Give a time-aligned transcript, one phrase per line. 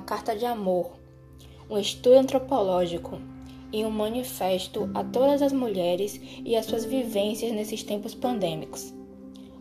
[0.00, 0.98] uma carta de amor,
[1.68, 3.20] um estudo antropológico
[3.70, 8.94] e um manifesto a todas as mulheres e as suas vivências nesses tempos pandêmicos.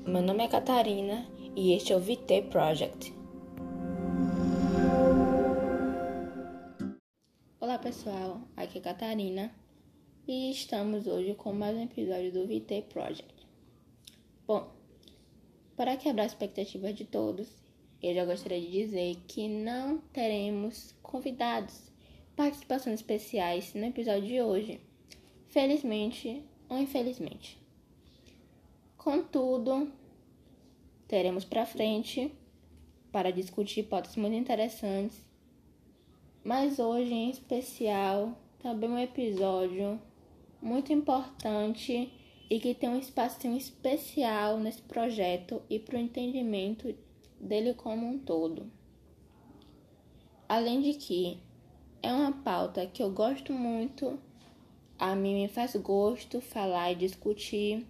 [0.07, 3.13] Meu nome é Catarina e este é o VT Project.
[7.59, 9.51] Olá pessoal, aqui é Catarina
[10.25, 13.45] e estamos hoje com mais um episódio do VT Project.
[14.47, 14.71] Bom,
[15.75, 17.58] para quebrar a expectativa de todos,
[18.01, 21.91] eu já gostaria de dizer que não teremos convidados
[22.35, 24.79] participações especiais no episódio de hoje,
[25.49, 27.57] felizmente ou infelizmente.
[28.97, 29.91] Contudo,
[31.07, 32.31] teremos para frente
[33.11, 35.21] para discutir hipóteses muito interessantes,
[36.43, 39.99] mas hoje em especial também um episódio
[40.61, 42.11] muito importante
[42.49, 46.93] e que tem um espacinho especial nesse projeto e para o entendimento
[47.39, 48.71] dele como um todo.
[50.47, 51.39] Além de que
[52.01, 54.19] é uma pauta que eu gosto muito,
[54.97, 57.85] a mim me faz gosto falar e discutir,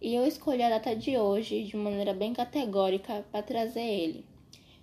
[0.00, 4.24] e eu escolhi a data de hoje de maneira bem categórica para trazer ele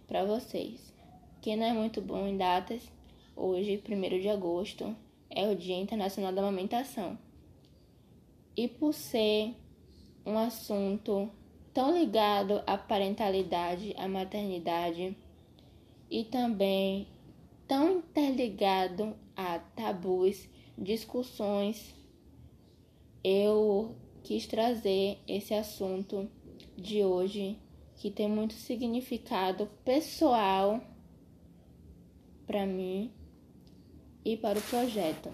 [0.08, 0.94] para vocês.
[1.42, 2.82] Quem não é muito bom em datas,
[3.36, 4.96] hoje, 1 de agosto,
[5.30, 7.18] é o Dia Internacional da Amamentação.
[8.56, 9.54] E por ser
[10.26, 11.30] um assunto
[11.74, 15.16] tão ligado à parentalidade, à maternidade
[16.10, 17.08] e também
[17.68, 21.94] tão interligado a tabus, discussões,
[23.24, 26.30] eu quis trazer esse assunto
[26.76, 27.58] de hoje
[27.96, 30.82] que tem muito significado pessoal
[32.48, 33.12] para mim
[34.26, 35.30] e para o projeto,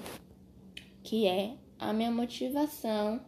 [1.03, 3.21] que é a minha motivação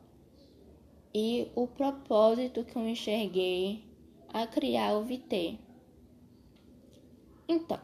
[1.13, 3.83] e o propósito que eu enxerguei
[4.29, 5.57] a criar o VT.
[7.47, 7.79] Então,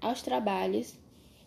[0.00, 0.98] aos trabalhos,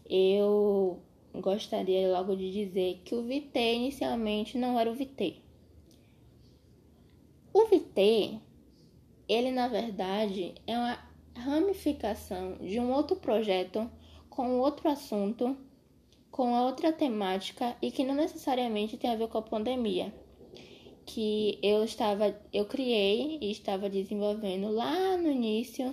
[0.10, 1.00] eu
[1.34, 5.42] gostaria logo de dizer que o VT inicialmente não era o VT.
[7.54, 8.40] O VT,
[9.28, 11.00] ele na verdade é uma
[11.36, 13.90] ramificação de um outro projeto
[14.30, 15.58] com outro assunto,
[16.38, 20.14] com outra temática e que não necessariamente tem a ver com a pandemia,
[21.04, 25.92] que eu estava eu criei e estava desenvolvendo lá no início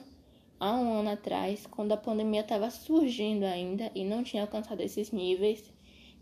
[0.61, 5.13] há um ano atrás, quando a pandemia estava surgindo ainda e não tinha alcançado esses
[5.13, 5.73] níveis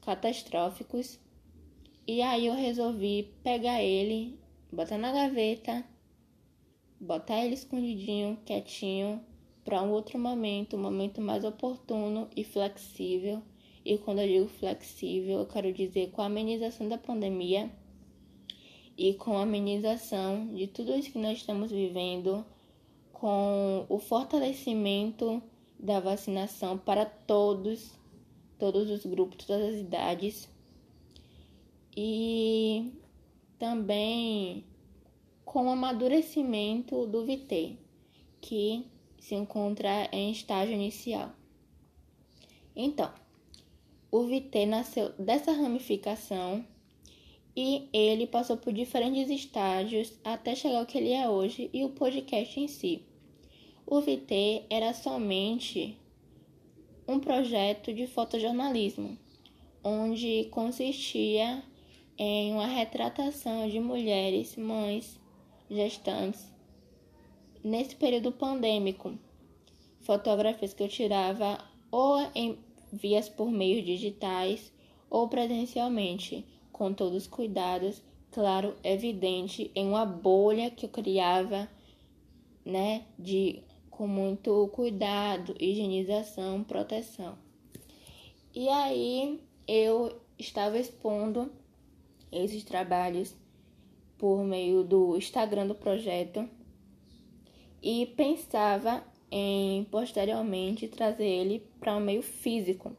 [0.02, 1.18] catastróficos.
[2.06, 4.38] E aí eu resolvi pegar ele,
[4.72, 5.84] botar na gaveta,
[7.00, 9.20] botar ele escondidinho, quietinho,
[9.64, 13.42] para um outro momento, um momento mais oportuno e flexível.
[13.84, 17.70] E quando eu digo flexível, eu quero dizer com a amenização da pandemia
[18.97, 22.44] e com a amenização de tudo isso que nós estamos vivendo
[23.12, 25.43] com o fortalecimento
[25.78, 27.98] da vacinação para todos,
[28.59, 30.49] todos os grupos, todas as idades.
[31.97, 32.93] E
[33.59, 34.64] também
[35.44, 37.76] com o amadurecimento do VT,
[38.41, 38.87] que
[39.19, 41.31] se encontra em estágio inicial.
[42.75, 43.12] Então,
[44.12, 46.62] o VT nasceu dessa ramificação
[47.56, 51.88] e ele passou por diferentes estágios até chegar ao que ele é hoje e o
[51.88, 53.02] podcast em si.
[53.86, 55.96] O VT era somente
[57.08, 59.18] um projeto de fotojornalismo,
[59.82, 61.62] onde consistia
[62.18, 65.18] em uma retratação de mulheres, mães,
[65.70, 66.52] gestantes,
[67.64, 69.18] nesse período pandêmico.
[70.00, 71.58] Fotografias que eu tirava
[71.90, 72.58] ou em
[72.92, 74.72] vias por meios digitais
[75.08, 81.69] ou presencialmente, com todos os cuidados, claro, evidente, em uma bolha que eu criava,
[82.64, 87.36] né, de com muito cuidado, higienização, proteção.
[88.54, 91.52] E aí eu estava expondo
[92.31, 93.34] esses trabalhos
[94.19, 96.49] por meio do Instagram do projeto
[97.82, 102.94] e pensava em posteriormente trazer ele para um meio físico.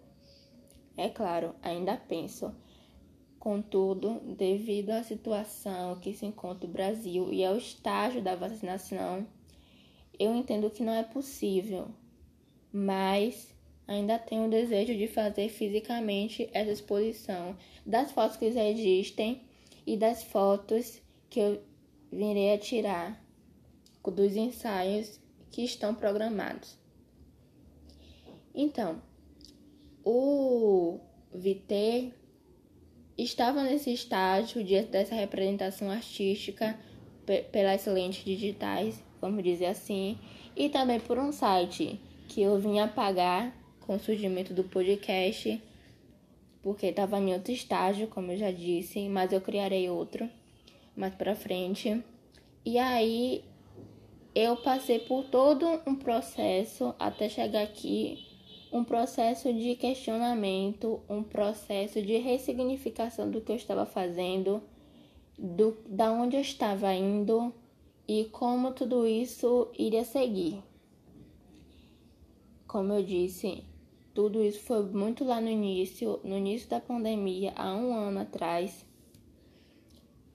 [0.97, 2.51] É claro, ainda penso.
[3.37, 9.27] Contudo, devido à situação que se encontra o Brasil e ao estágio da vacinação,
[10.17, 11.89] eu entendo que não é possível,
[12.71, 13.53] mas
[13.87, 17.55] ainda tenho o desejo de fazer fisicamente essa exposição
[17.85, 19.41] das fotos que já existem
[19.85, 21.61] e das fotos que eu
[22.11, 23.21] virei a tirar
[24.11, 25.22] dos ensaios
[25.53, 26.77] que estão programados.
[28.53, 29.01] Então,
[30.03, 30.99] o
[31.33, 32.11] VT
[33.17, 36.77] estava nesse estágio de, dessa representação artística
[37.53, 40.17] pelas lentes digitais vamos dizer assim,
[40.53, 41.97] e também por um site
[42.27, 45.63] que eu vim apagar com o surgimento do podcast,
[46.61, 50.29] porque estava em outro estágio, como eu já disse, mas eu criarei outro
[50.93, 52.03] mais para frente.
[52.65, 53.45] E aí
[54.35, 58.27] eu passei por todo um processo até chegar aqui,
[58.71, 64.63] um processo de questionamento, um processo de ressignificação do que eu estava fazendo,
[65.37, 67.53] do da onde eu estava indo
[68.07, 70.63] e como tudo isso iria seguir.
[72.67, 73.63] Como eu disse,
[74.15, 78.83] tudo isso foi muito lá no início, no início da pandemia, há um ano atrás.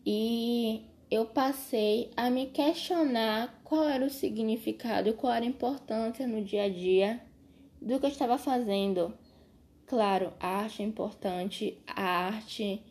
[0.07, 6.43] E eu passei a me questionar qual era o significado, qual era a importância no
[6.45, 7.21] dia a dia
[7.81, 9.15] do que eu estava fazendo.
[9.87, 12.83] Claro, a arte é importante, a arte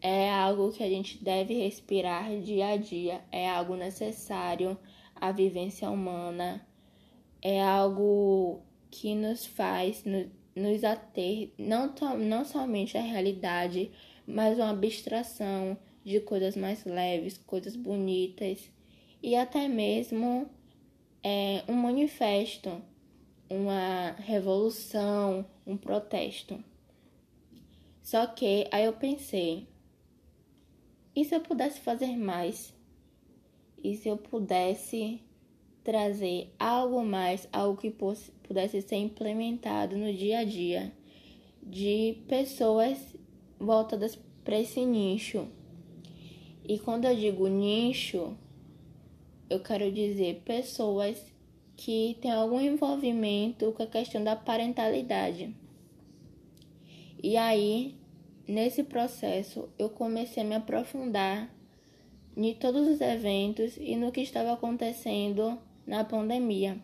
[0.00, 4.78] é algo que a gente deve respirar dia a dia, é algo necessário
[5.14, 6.66] à vivência humana
[7.42, 10.04] é algo que nos faz
[10.54, 13.90] nos ater não, não somente à realidade,
[14.24, 18.70] mas uma abstração de coisas mais leves, coisas bonitas
[19.22, 20.48] e até mesmo
[21.22, 22.82] é, um manifesto,
[23.48, 26.62] uma revolução, um protesto.
[28.02, 29.68] Só que aí eu pensei,
[31.14, 32.74] e se eu pudesse fazer mais?
[33.82, 35.20] E se eu pudesse
[35.84, 37.90] trazer algo mais, algo que
[38.42, 40.92] pudesse ser implementado no dia a dia
[41.62, 42.98] de pessoas
[43.58, 45.48] voltadas para esse nicho.
[46.64, 48.36] E quando eu digo nicho,
[49.50, 51.32] eu quero dizer pessoas
[51.76, 55.54] que têm algum envolvimento com a questão da parentalidade.
[57.22, 57.96] E aí,
[58.46, 61.52] nesse processo, eu comecei a me aprofundar
[62.36, 66.78] em todos os eventos e no que estava acontecendo na pandemia.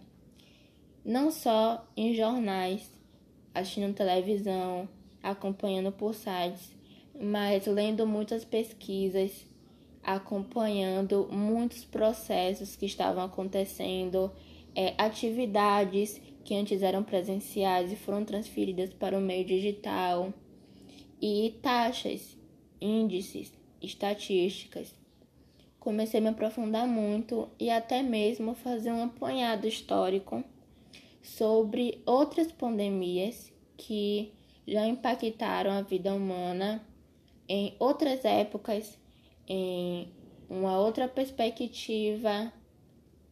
[1.04, 2.90] Não só em jornais,
[3.54, 4.88] assistindo televisão,
[5.22, 6.76] acompanhando por sites,
[7.18, 9.47] mas lendo muitas pesquisas,
[10.16, 14.32] acompanhando muitos processos que estavam acontecendo,
[14.74, 20.32] é, atividades que antes eram presenciais e foram transferidas para o meio digital,
[21.20, 22.38] e taxas,
[22.80, 23.52] índices,
[23.82, 24.94] estatísticas.
[25.78, 30.42] Comecei a me aprofundar muito e até mesmo fazer um apanhado histórico
[31.22, 34.32] sobre outras pandemias que
[34.66, 36.82] já impactaram a vida humana
[37.48, 38.98] em outras épocas,
[39.48, 40.12] em
[40.48, 42.52] uma outra perspectiva,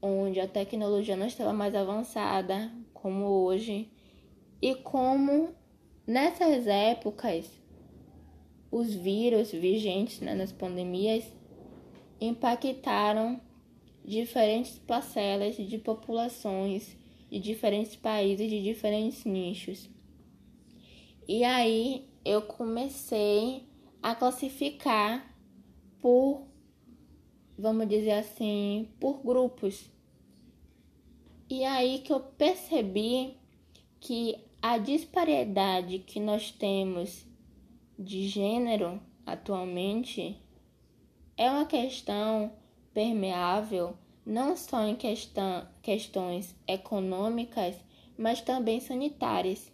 [0.00, 3.90] onde a tecnologia não estava mais avançada como hoje,
[4.60, 5.54] e como
[6.06, 7.50] nessas épocas
[8.70, 11.24] os vírus vigentes né, nas pandemias
[12.20, 13.40] impactaram
[14.04, 16.96] diferentes parcelas de populações
[17.30, 19.90] de diferentes países, de diferentes nichos.
[21.28, 23.64] E aí eu comecei
[24.02, 25.35] a classificar
[26.00, 26.46] por,
[27.58, 29.90] vamos dizer assim, por grupos.
[31.48, 33.36] E aí que eu percebi
[34.00, 37.24] que a disparidade que nós temos
[37.98, 40.36] de gênero atualmente
[41.36, 42.52] é uma questão
[42.92, 47.76] permeável não só em questão, questões econômicas,
[48.18, 49.70] mas também sanitárias.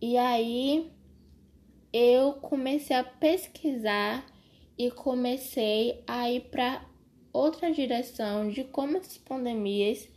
[0.00, 0.88] E aí
[1.92, 4.24] eu comecei a pesquisar
[4.80, 6.82] e comecei a ir para
[7.34, 10.08] outra direção de como essas pandemias,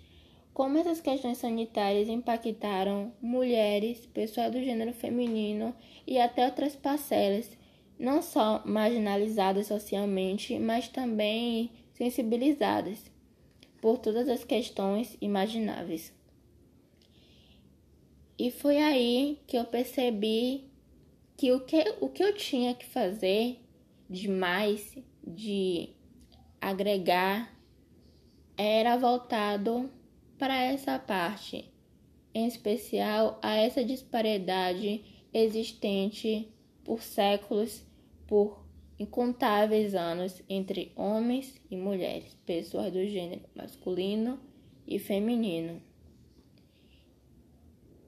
[0.53, 5.75] como essas questões sanitárias impactaram mulheres, pessoas do gênero feminino
[6.08, 7.58] e até outras parcelas
[8.00, 13.12] não só marginalizadas socialmente, mas também sensibilizadas
[13.82, 16.13] por todas as questões imagináveis.
[18.39, 20.63] E foi aí que eu percebi
[21.36, 23.60] que o que, o que eu tinha que fazer
[24.13, 25.89] de mais, de
[26.62, 27.51] agregar,
[28.55, 29.89] era voltado
[30.38, 31.74] para essa parte,
[32.32, 35.03] em especial a essa disparidade
[35.34, 36.48] existente
[36.84, 37.84] por séculos,
[38.27, 38.63] por
[39.00, 44.39] incontáveis anos entre homens e mulheres, pessoas do gênero masculino
[44.86, 45.82] e feminino.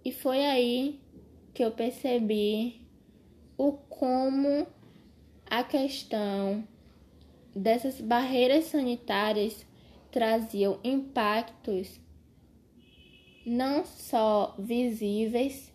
[0.04, 1.02] E foi aí
[1.52, 2.86] que eu percebi
[3.58, 4.68] o como
[5.50, 6.68] a questão
[7.56, 9.66] dessas barreiras sanitárias
[10.12, 12.00] traziam impactos
[13.46, 15.72] não só visíveis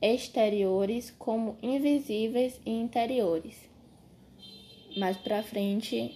[0.00, 3.68] exteriores como invisíveis e interiores.
[4.96, 6.14] Mais para frente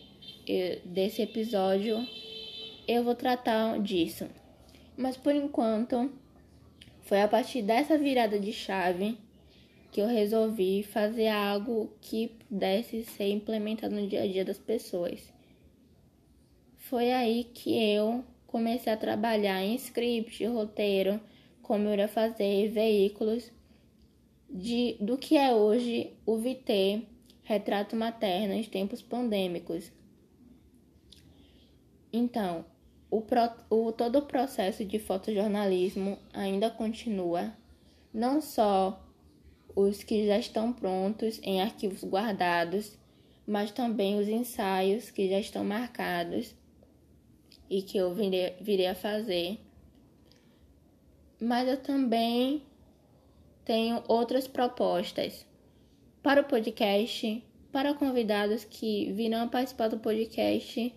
[0.85, 2.07] desse episódio
[2.87, 4.29] eu vou tratar disso.
[4.97, 6.13] Mas por enquanto,
[7.03, 9.17] foi a partir dessa virada de chave
[9.93, 15.31] que eu resolvi fazer algo que pudesse ser implementado no dia a dia das pessoas.
[16.79, 21.21] Foi aí que eu comecei a trabalhar em script, roteiro,
[21.61, 23.53] como eu iria fazer veículos
[24.49, 27.03] de, do que é hoje o VT,
[27.43, 29.93] Retrato Materno em Tempos Pandêmicos.
[32.11, 32.65] Então,
[33.11, 37.53] o, pro, o, todo o processo de fotojornalismo ainda continua,
[38.13, 39.02] não só
[39.75, 42.99] os que já estão prontos em arquivos guardados,
[43.47, 46.55] mas também os ensaios que já estão marcados
[47.69, 49.59] e que eu virei, a fazer.
[51.41, 52.63] Mas eu também
[53.65, 55.47] tenho outras propostas
[56.23, 60.95] para o podcast, para convidados que virão participar do podcast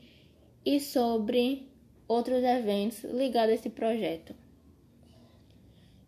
[0.65, 1.67] e sobre
[2.07, 4.35] outros eventos ligados a esse projeto.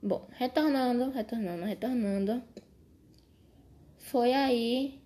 [0.08, 2.42] Bom, retornando, retornando, retornando.
[3.98, 5.02] Foi aí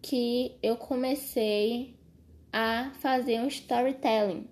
[0.00, 1.94] que eu comecei
[2.50, 4.48] a fazer um storytelling.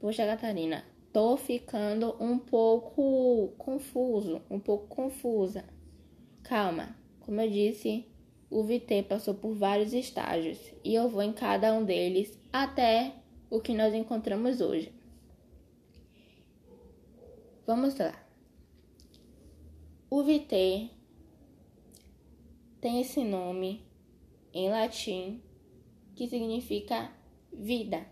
[0.00, 5.64] Poxa, Catarina, tô ficando um pouco confuso, um pouco confusa.
[6.42, 8.06] Calma, como eu disse,
[8.50, 13.12] o VT passou por vários estágios e eu vou em cada um deles até
[13.48, 14.99] o que nós encontramos hoje.
[17.70, 18.12] Vamos lá.
[20.10, 20.90] O vitae
[22.80, 23.86] tem esse nome
[24.52, 25.40] em latim
[26.16, 27.12] que significa
[27.52, 28.04] vida.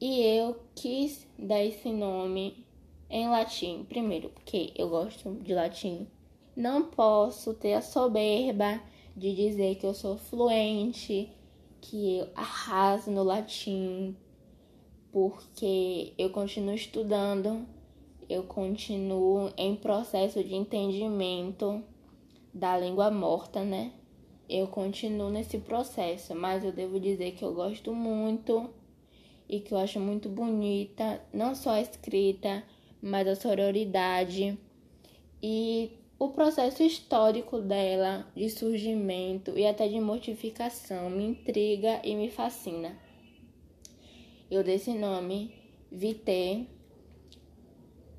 [0.00, 2.64] E eu quis dar esse nome
[3.10, 6.06] em latim, primeiro, porque eu gosto de latim.
[6.54, 8.80] Não posso ter a soberba
[9.16, 11.28] de dizer que eu sou fluente,
[11.80, 14.16] que eu arraso no latim,
[15.12, 17.66] porque eu continuo estudando,
[18.28, 21.82] eu continuo em processo de entendimento
[22.54, 23.92] da língua morta, né?
[24.48, 28.70] Eu continuo nesse processo, mas eu devo dizer que eu gosto muito
[29.48, 32.62] e que eu acho muito bonita, não só a escrita,
[33.02, 34.58] mas a sororidade
[35.42, 42.30] e o processo histórico dela de surgimento e até de mortificação me intriga e me
[42.30, 43.09] fascina
[44.50, 45.54] eu dei esse nome,
[45.92, 46.66] Vité,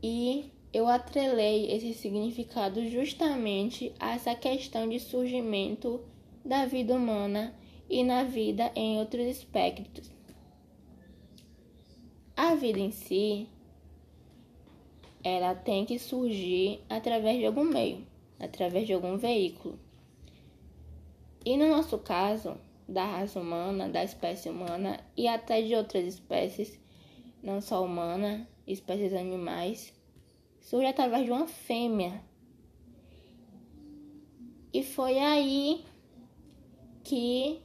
[0.02, 6.02] e eu atrelei esse significado justamente a essa questão de surgimento
[6.44, 7.54] da vida humana
[7.90, 10.10] e na vida em outros aspectos.
[12.36, 13.48] A vida em si,
[15.24, 18.08] ela tem que surgir através de algum meio,
[18.40, 19.78] através de algum veículo.
[21.46, 22.56] E no nosso caso,
[22.92, 26.80] da raça humana, da espécie humana e até de outras espécies,
[27.42, 29.94] não só humana, espécies animais,
[30.60, 32.22] surge através de uma fêmea.
[34.74, 35.84] E foi aí
[37.04, 37.62] que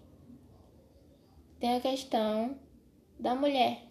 [1.59, 2.59] tem a questão
[3.18, 3.83] da mulher.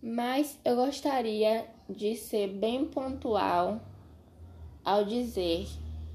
[0.00, 3.80] Mas eu gostaria de ser bem pontual
[4.84, 5.66] ao dizer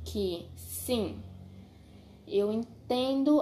[0.03, 1.21] que sim,
[2.27, 2.82] eu entendo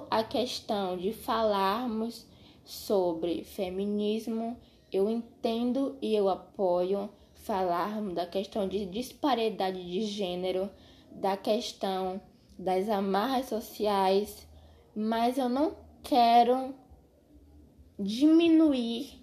[0.10, 2.26] a questão de falarmos
[2.64, 4.58] sobre feminismo,
[4.92, 10.70] eu entendo e eu apoio falarmos da questão de disparidade de gênero,
[11.12, 12.22] da questão
[12.58, 14.48] das amarras sociais,
[14.96, 16.76] mas eu não quero
[17.98, 19.22] diminuir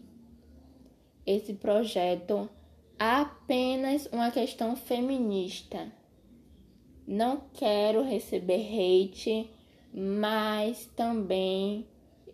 [1.25, 2.51] esse projeto
[2.99, 5.93] a apenas uma questão feminista.
[7.07, 9.51] Não quero receber hate,
[9.99, 11.85] mas também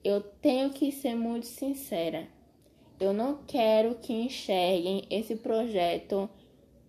[0.04, 2.28] eu tenho que ser muito sincera.
[3.00, 6.28] Eu não quero que enxerguem esse projeto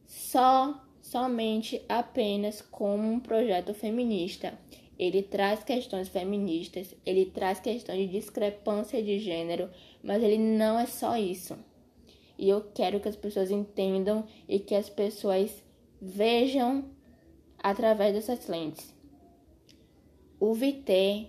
[0.05, 4.59] só, somente apenas como um projeto feminista.
[4.99, 9.69] Ele traz questões feministas, ele traz questões de discrepância de gênero,
[10.03, 11.57] mas ele não é só isso.
[12.37, 15.63] E eu quero que as pessoas entendam e que as pessoas
[16.01, 16.83] vejam
[17.63, 18.94] através dessas lentes.
[20.39, 21.27] O VT,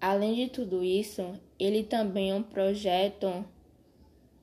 [0.00, 3.44] além de tudo isso, ele também é um projeto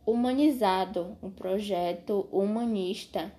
[0.05, 3.31] humanizado, um projeto humanista,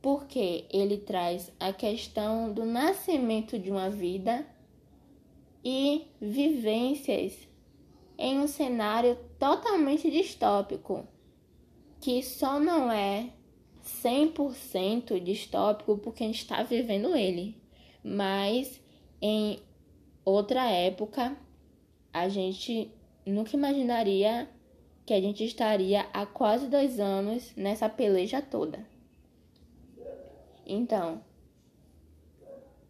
[0.00, 4.46] porque ele traz a questão do nascimento de uma vida
[5.64, 7.48] e vivências
[8.16, 11.08] em um cenário totalmente distópico,
[12.00, 13.30] que só não é
[13.82, 17.63] 100% distópico porque a gente está vivendo ele.
[18.04, 18.80] Mas
[19.20, 19.58] em
[20.24, 21.34] outra época
[22.12, 22.90] a gente
[23.26, 24.48] nunca imaginaria
[25.06, 28.86] que a gente estaria há quase dois anos nessa peleja toda.
[30.66, 31.22] Então,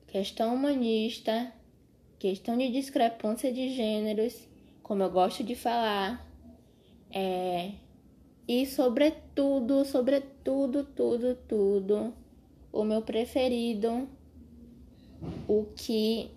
[0.07, 1.53] questão humanista,
[2.19, 4.49] questão de discrepância de gêneros,
[4.83, 6.25] como eu gosto de falar,
[7.11, 7.73] é,
[8.47, 12.15] e sobretudo, sobretudo, tudo, tudo,
[12.73, 14.09] o meu preferido,
[15.49, 16.31] o que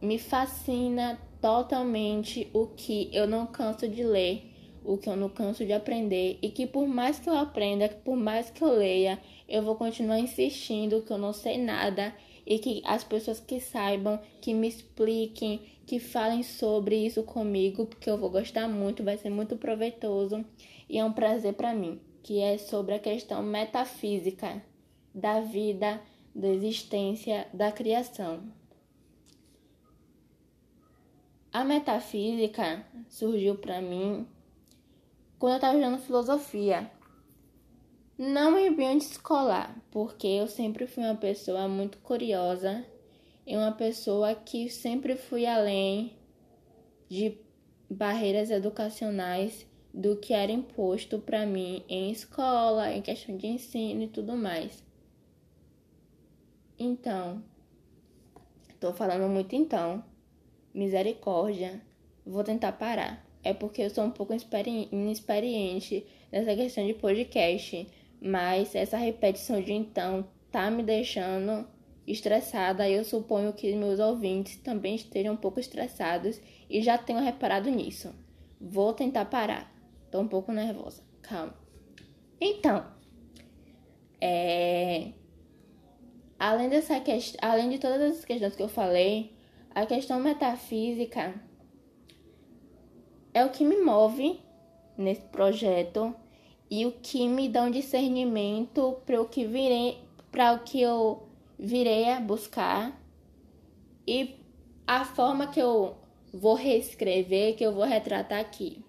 [0.00, 4.52] me fascina totalmente, o que eu não canso de ler,
[4.84, 8.16] o que eu não canso de aprender e que por mais que eu aprenda, por
[8.16, 9.18] mais que eu leia,
[9.48, 12.14] eu vou continuar insistindo que eu não sei nada
[12.46, 18.10] e que as pessoas que saibam, que me expliquem, que falem sobre isso comigo, porque
[18.10, 20.44] eu vou gostar muito, vai ser muito proveitoso
[20.88, 24.62] e é um prazer para mim, que é sobre a questão metafísica
[25.14, 26.00] da vida,
[26.34, 28.42] da existência, da criação.
[31.52, 34.26] A metafísica surgiu para mim
[35.38, 36.90] quando eu estava estudando filosofia.
[38.16, 42.84] Não em ambiente escolar, porque eu sempre fui uma pessoa muito curiosa
[43.46, 46.16] e uma pessoa que sempre fui além
[47.08, 47.36] de
[47.90, 54.08] barreiras educacionais do que era imposto para mim em escola, em questão de ensino e
[54.08, 54.82] tudo mais.
[56.82, 57.42] Então,
[58.80, 60.04] tô falando muito então.
[60.74, 61.80] Misericórdia,
[62.24, 67.86] vou tentar parar é porque eu sou um pouco inexperiente nessa questão de podcast,
[68.20, 71.66] mas essa repetição de então tá me deixando
[72.06, 77.20] estressada e eu suponho que meus ouvintes também estejam um pouco estressados e já tenho
[77.20, 78.14] reparado nisso.
[78.60, 79.72] Vou tentar parar.
[80.10, 81.02] Tô um pouco nervosa.
[81.20, 81.54] Calma.
[82.40, 82.84] Então,
[84.20, 85.12] é...
[86.42, 89.32] além dessa questão, além de todas essas questões que eu falei,
[89.72, 91.40] a questão metafísica
[93.32, 94.40] é o que me move
[94.98, 96.12] nesse projeto
[96.68, 100.00] e o que me dá um discernimento para o que virei,
[100.32, 103.00] para o que eu virei a buscar
[104.04, 104.34] e
[104.84, 105.94] a forma que eu
[106.34, 108.84] vou reescrever, que eu vou retratar aqui.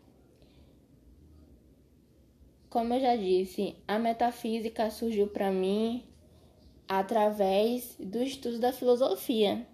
[2.67, 6.11] Como eu já disse, a metafísica surgiu para mim
[6.87, 9.67] através do estudo da filosofia.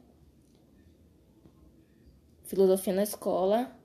[2.43, 3.75] Filosofia na escola,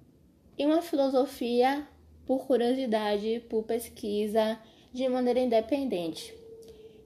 [0.56, 1.86] e uma filosofia
[2.24, 4.58] por curiosidade, por pesquisa,
[4.92, 6.34] de maneira independente.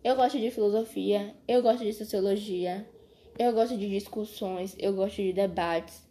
[0.04, 2.88] Eu gosto de filosofia, eu gosto de sociologia,
[3.38, 6.06] eu gosto de discussões, eu gosto de debates.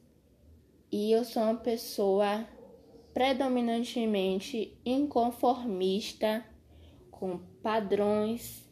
[0.91, 2.45] E eu sou uma pessoa
[3.13, 6.43] predominantemente inconformista
[7.11, 8.66] com padrões,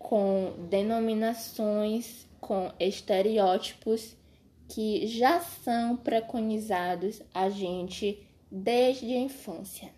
[0.00, 4.16] com denominações, com estereótipos
[4.66, 9.92] que já são preconizados a gente desde a infância.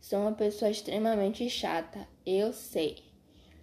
[0.00, 2.98] Sou uma pessoa extremamente chata, eu sei,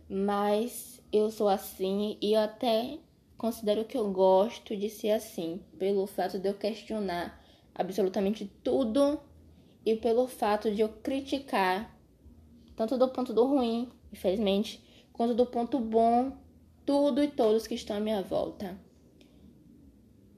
[0.09, 2.97] mas eu sou assim e eu até
[3.37, 7.43] considero que eu gosto de ser assim, pelo fato de eu questionar
[7.75, 9.19] absolutamente tudo
[9.85, 11.93] e pelo fato de eu criticar
[12.77, 16.37] tanto do ponto do ruim, infelizmente, quanto do ponto bom,
[16.85, 18.77] tudo e todos que estão à minha volta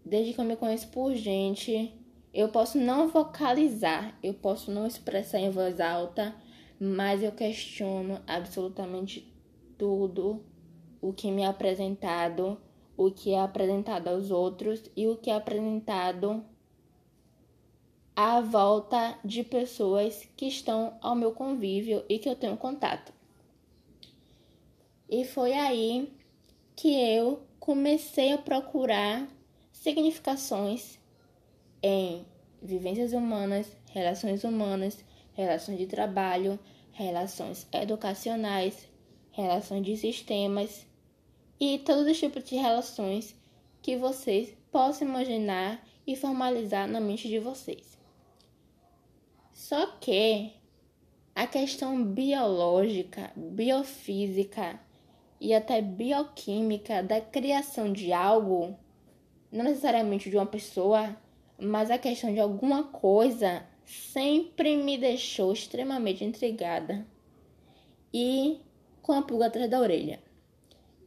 [0.09, 1.93] desde que eu me conheço por gente,
[2.33, 6.35] eu posso não vocalizar, eu posso não expressar em voz alta,
[6.79, 9.31] mas eu questiono absolutamente
[9.77, 10.43] tudo
[10.99, 12.59] o que me é apresentado,
[12.97, 16.43] o que é apresentado aos outros e o que é apresentado
[18.15, 23.13] à volta de pessoas que estão ao meu convívio e que eu tenho contato.
[25.09, 26.13] E foi aí
[26.75, 29.27] que eu comecei a procurar
[29.71, 30.99] significações
[31.81, 32.23] em
[32.61, 36.59] vivências humanas, relações humanas, relações de trabalho,
[36.91, 38.87] relações educacionais,
[39.31, 40.85] relações de sistemas
[41.59, 43.35] e todos os tipos de relações
[43.81, 47.97] que vocês possam imaginar e formalizar na mente de vocês.
[49.51, 50.53] Só que
[51.33, 54.79] a questão biológica, biofísica
[55.39, 58.75] e até bioquímica da criação de algo
[59.51, 61.15] não necessariamente de uma pessoa,
[61.57, 67.05] mas a questão de alguma coisa sempre me deixou extremamente intrigada
[68.13, 68.59] e
[69.01, 70.21] com a pulga atrás da orelha.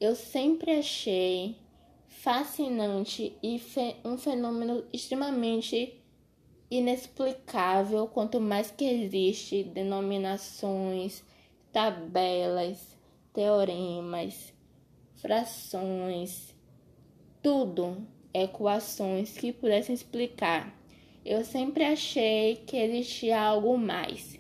[0.01, 1.57] Eu sempre achei
[2.09, 6.01] fascinante e fe um fenômeno extremamente
[6.71, 11.23] inexplicável quanto mais que existe denominações,
[11.73, 12.97] tabelas,
[13.33, 14.53] teoremas,
[15.17, 16.55] frações,
[17.43, 20.83] tudo equações que pudessem explicar
[21.25, 24.39] eu sempre achei que existia algo mais.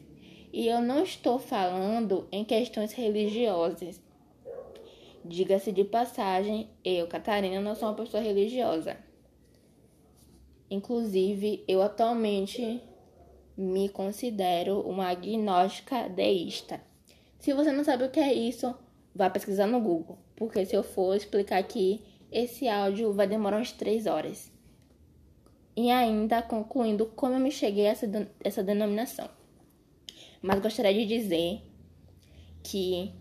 [0.52, 4.00] E eu não estou falando em questões religiosas.
[5.24, 8.96] Diga-se de passagem, eu, Catarina, não sou uma pessoa religiosa.
[10.68, 12.82] Inclusive, eu atualmente
[13.56, 16.82] me considero uma agnóstica deísta.
[17.38, 18.74] Se você não sabe o que é isso,
[19.14, 23.72] vá pesquisar no Google, porque se eu for explicar aqui, esse áudio vai demorar umas
[23.72, 24.50] 3 horas.
[25.76, 29.28] E ainda concluindo como eu me cheguei a essa, essa denominação.
[30.40, 31.62] Mas gostaria de dizer
[32.62, 33.12] que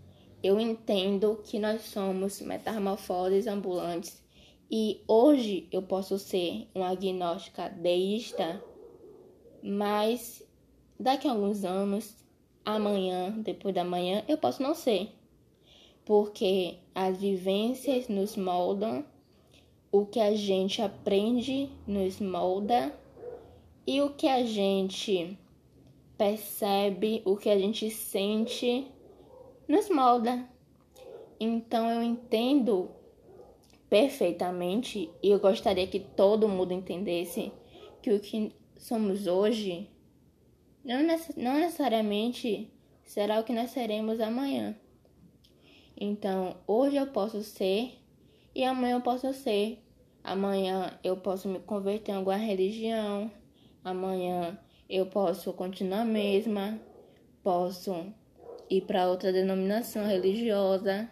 [0.44, 4.22] eu entendo que nós somos metamorfoses ambulantes
[4.70, 8.64] e hoje eu posso ser uma agnóstica deísta,
[9.62, 10.42] mas
[11.00, 12.16] daqui a alguns anos,
[12.64, 15.10] amanhã, depois da manhã, eu posso não ser.
[16.06, 19.06] Porque as vivências nos moldam,
[19.92, 22.94] o que a gente aprende nos molda
[23.86, 25.38] e o que a gente
[26.18, 28.88] percebe, o que a gente sente
[29.68, 30.48] nos molda.
[31.40, 32.90] Então eu entendo
[33.90, 37.52] perfeitamente e eu gostaria que todo mundo entendesse
[38.02, 39.90] que o que somos hoje
[40.84, 41.04] não,
[41.60, 42.72] necessariamente
[43.04, 44.76] será o que nós seremos amanhã.
[46.04, 47.94] Então, hoje eu posso ser
[48.56, 49.78] e amanhã eu posso ser.
[50.24, 53.32] Amanhã eu posso me converter em alguma religião.
[53.84, 54.58] Amanhã
[54.90, 56.82] eu posso continuar a mesma.
[57.44, 58.12] Posso
[58.68, 61.08] ir para outra denominação religiosa,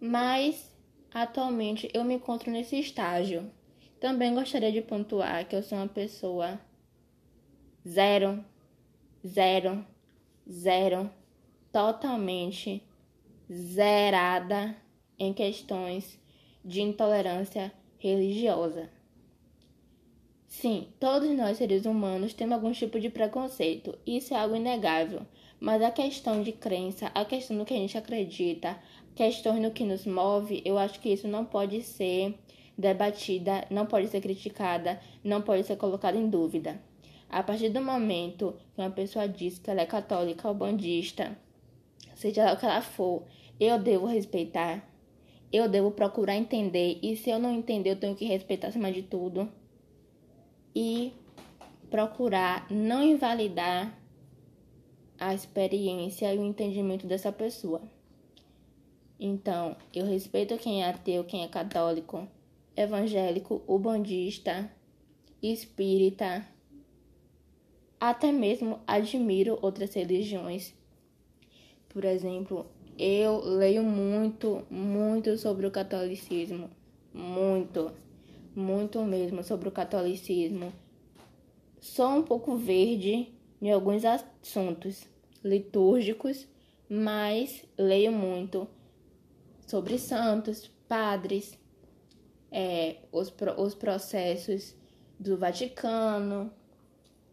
[0.00, 0.72] mas
[1.12, 3.50] atualmente eu me encontro nesse estágio.
[3.98, 6.60] Também gostaria de pontuar que eu sou uma pessoa
[7.84, 8.44] zero,
[9.26, 9.84] zero,
[10.48, 11.10] zero,
[11.72, 12.88] totalmente
[13.50, 14.76] zerada
[15.18, 16.18] em questões
[16.64, 18.90] de intolerância religiosa.
[20.46, 25.22] Sim, todos nós seres humanos temos algum tipo de preconceito, isso é algo inegável.
[25.60, 28.78] Mas a questão de crença, a questão do que a gente acredita,
[29.14, 32.34] questões no que nos move, eu acho que isso não pode ser
[32.76, 36.80] debatida, não pode ser criticada, não pode ser colocada em dúvida.
[37.28, 41.36] A partir do momento que uma pessoa diz que ela é católica ou bandista,
[42.14, 43.24] seja lá o que ela for,
[43.60, 44.88] eu devo respeitar,
[45.52, 49.02] eu devo procurar entender, e se eu não entender, eu tenho que respeitar acima de
[49.02, 49.48] tudo.
[50.74, 51.12] E
[51.90, 53.94] procurar não invalidar
[55.18, 57.82] a experiência e o entendimento dessa pessoa.
[59.18, 62.26] Então, eu respeito quem é ateu, quem é católico,
[62.74, 64.72] evangélico, ubandista,
[65.42, 66.46] espírita,
[68.00, 70.72] até mesmo admiro outras religiões.
[71.90, 72.64] Por exemplo,
[73.00, 76.68] eu leio muito, muito sobre o catolicismo,
[77.14, 77.90] muito,
[78.54, 80.70] muito mesmo sobre o catolicismo.
[81.80, 83.32] Sou um pouco verde
[83.62, 85.08] em alguns assuntos
[85.42, 86.46] litúrgicos,
[86.90, 88.68] mas leio muito
[89.66, 91.58] sobre santos, padres,
[92.52, 94.74] é, os, os processos
[95.18, 96.52] do Vaticano,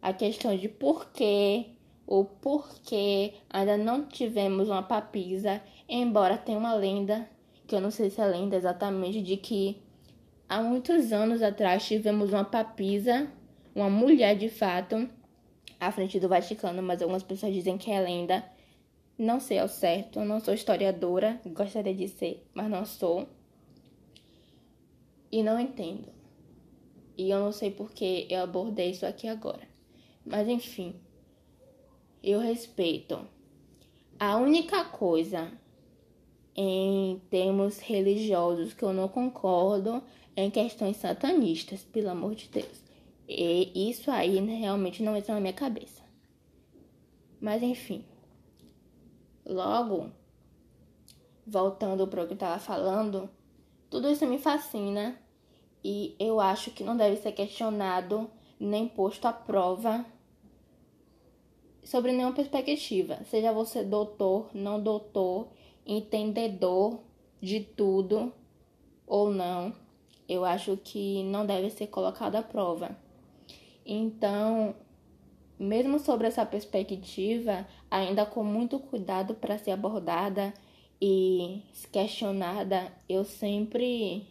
[0.00, 1.66] a questão de porquê
[2.08, 7.28] ou porquê ainda não tivemos uma papisa, embora tenha uma lenda,
[7.66, 9.76] que eu não sei se é lenda exatamente, de que
[10.48, 13.30] há muitos anos atrás tivemos uma papisa,
[13.74, 15.06] uma mulher de fato,
[15.78, 18.42] à frente do Vaticano, mas algumas pessoas dizem que é lenda.
[19.18, 23.28] Não sei ao certo, não sou historiadora, gostaria de ser, mas não sou.
[25.30, 26.08] E não entendo.
[27.18, 29.68] E eu não sei porque eu abordei isso aqui agora.
[30.24, 30.94] Mas enfim,
[32.30, 33.20] eu respeito.
[34.18, 35.52] A única coisa
[36.54, 40.02] em termos religiosos que eu não concordo
[40.34, 42.82] é em questões satanistas, pelo amor de Deus.
[43.28, 46.02] E isso aí realmente não entra na minha cabeça.
[47.40, 48.04] Mas enfim.
[49.46, 50.10] Logo,
[51.46, 53.30] voltando para o que eu estava falando,
[53.88, 55.18] tudo isso me fascina
[55.82, 60.04] e eu acho que não deve ser questionado nem posto à prova
[61.88, 65.48] sobre nenhuma perspectiva, seja você doutor, não doutor,
[65.86, 67.00] entendedor
[67.40, 68.30] de tudo
[69.06, 69.72] ou não,
[70.28, 72.94] eu acho que não deve ser colocado à prova.
[73.86, 74.74] Então,
[75.58, 80.52] mesmo sobre essa perspectiva, ainda com muito cuidado para ser abordada
[81.00, 84.26] e questionada, eu sempre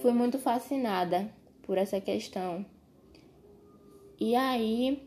[0.00, 1.30] fui muito fascinada
[1.64, 2.64] por essa questão.
[4.18, 5.06] E aí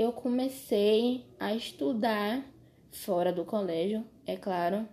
[0.00, 2.42] eu comecei a estudar
[2.90, 4.88] fora do colégio, é claro,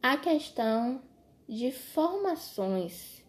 [0.00, 1.02] a questão
[1.48, 3.24] de formações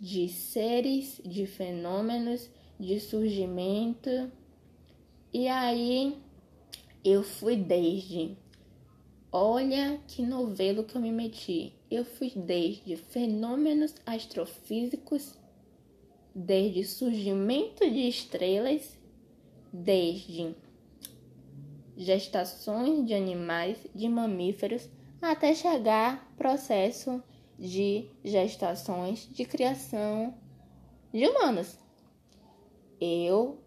[0.00, 2.48] de seres, de fenômenos,
[2.80, 4.32] de surgimento.
[5.30, 6.16] E aí
[7.04, 8.34] eu fui desde.
[9.30, 11.74] Olha que novelo que eu me meti.
[11.90, 15.38] Eu fui desde fenômenos astrofísicos,
[16.34, 19.01] desde surgimento de estrelas,
[19.72, 20.54] desde
[21.96, 24.88] gestações de animais, de mamíferos,
[25.20, 27.22] até chegar processo
[27.58, 30.34] de gestações de criação
[31.12, 31.78] de humanos.
[33.00, 33.58] Eu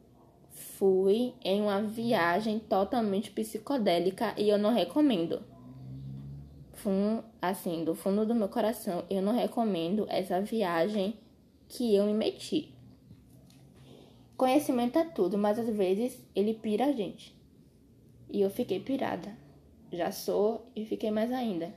[0.78, 5.44] fui em uma viagem totalmente psicodélica e eu não recomendo.
[6.74, 11.18] Fum, assim, do fundo do meu coração, eu não recomendo essa viagem
[11.68, 12.75] que eu me meti.
[14.38, 17.34] Conhecimento é tudo, mas às vezes ele pira a gente.
[18.30, 19.36] E eu fiquei pirada.
[19.92, 21.74] Já sou e fiquei mais ainda.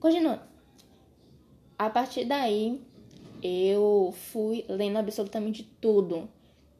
[0.00, 0.42] Continuando.
[1.78, 2.80] A partir daí,
[3.42, 6.28] eu fui lendo absolutamente tudo.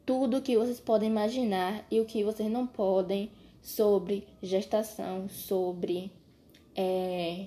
[0.05, 3.31] Tudo que vocês podem imaginar e o que vocês não podem
[3.63, 6.13] sobre gestação, sobre
[6.77, 7.47] é,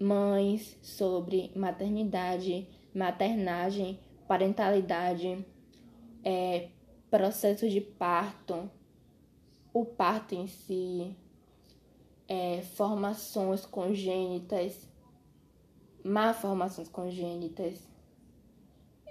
[0.00, 5.44] mães, sobre maternidade, maternagem, parentalidade,
[6.24, 6.68] é,
[7.10, 8.70] processo de parto,
[9.72, 11.14] o parto em si,
[12.28, 14.88] é, formações congênitas,
[16.04, 17.86] malformações congênitas,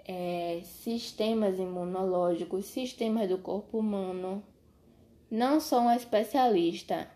[0.06, 4.44] é, sistemas imunológicos, sistemas do corpo humano.
[5.30, 7.10] Não sou uma especialista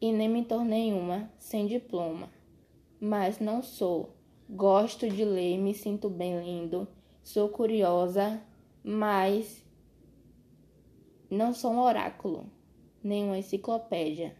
[0.00, 2.28] e nem me tornei uma sem diploma,
[3.00, 4.16] mas não sou.
[4.50, 6.86] Gosto de ler, me sinto bem lendo,
[7.22, 8.42] sou curiosa,
[8.82, 9.64] mas
[11.30, 12.46] não sou um oráculo,
[13.02, 14.36] nem uma enciclopédia,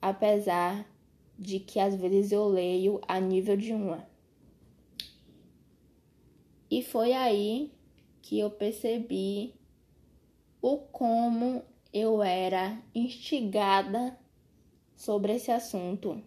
[0.00, 0.86] apesar
[1.38, 4.06] de que às vezes eu leio a nível de uma.
[6.70, 7.70] E foi aí
[8.22, 9.54] que eu percebi
[10.62, 14.16] o como eu era instigada
[14.94, 16.22] sobre esse assunto.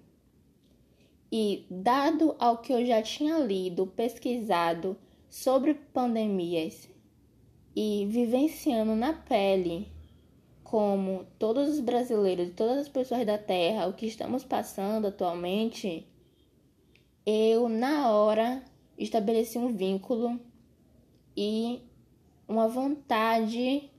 [1.31, 4.95] E dado ao que eu já tinha lido, pesquisado
[5.29, 6.89] sobre pandemias
[7.75, 9.91] e vivenciando na pele
[10.63, 16.07] como todos os brasileiros e todas as pessoas da Terra, o que estamos passando atualmente,
[17.25, 18.63] eu na hora
[18.97, 20.39] estabeleci um vínculo
[21.37, 21.81] e
[22.47, 23.89] uma vontade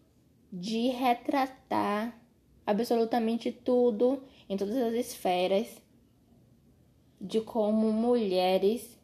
[0.53, 2.21] de retratar
[2.67, 5.81] absolutamente tudo em todas as esferas
[7.21, 8.96] de como mulheres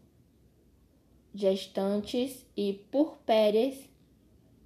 [1.35, 3.77] gestantes e purpéreas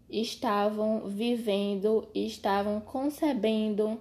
[0.09, 4.01] estavam vivendo, estavam concebendo,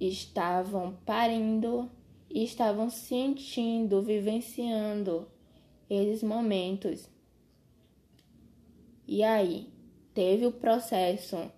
[0.00, 1.90] estavam parindo,
[2.30, 5.28] estavam sentindo, vivenciando
[5.88, 7.08] esses momentos.
[9.06, 9.68] E aí,
[10.14, 11.50] teve o processo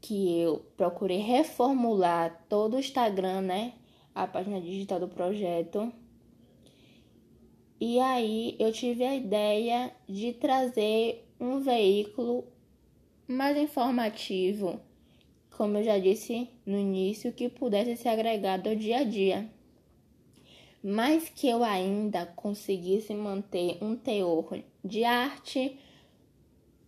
[0.00, 3.74] que eu procurei reformular todo o Instagram, né?
[4.14, 5.92] A página digital do projeto.
[7.80, 12.44] E aí eu tive a ideia de trazer um veículo
[13.26, 14.80] mais informativo,
[15.56, 19.48] como eu já disse no início, que pudesse ser agregado ao dia a dia,
[20.82, 25.78] mas que eu ainda conseguisse manter um teor de arte,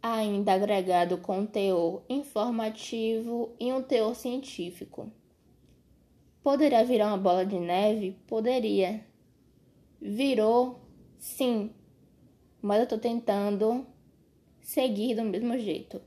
[0.02, 5.08] ainda agregado com um teor informativo e um teor científico.
[6.42, 8.16] Poderia virar uma bola de neve?
[8.26, 9.04] Poderia.
[10.00, 10.79] Virou,
[11.20, 11.70] sim,
[12.60, 13.86] mas eu estou tentando
[14.62, 16.00] seguir do mesmo jeito.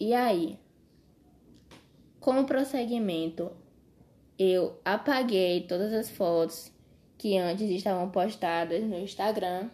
[0.00, 0.58] E aí,
[2.20, 3.50] como prosseguimento,
[4.38, 6.72] eu apaguei todas as fotos
[7.18, 9.68] que antes estavam postadas no Instagram,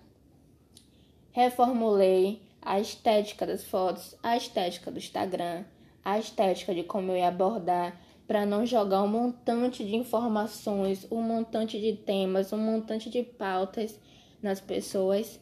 [1.30, 5.64] reformulei a estética das fotos, a estética do Instagram,
[6.02, 11.20] a estética de como eu ia abordar para não jogar um montante de informações, um
[11.20, 13.98] montante de temas, um montante de pautas
[14.42, 15.40] nas pessoas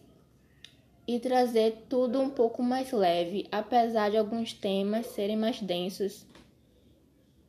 [1.07, 6.27] e trazer tudo um pouco mais leve, apesar de alguns temas serem mais densos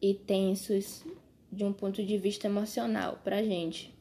[0.01, 1.03] e tensos
[1.51, 3.93] de um ponto de vista emocional para gente.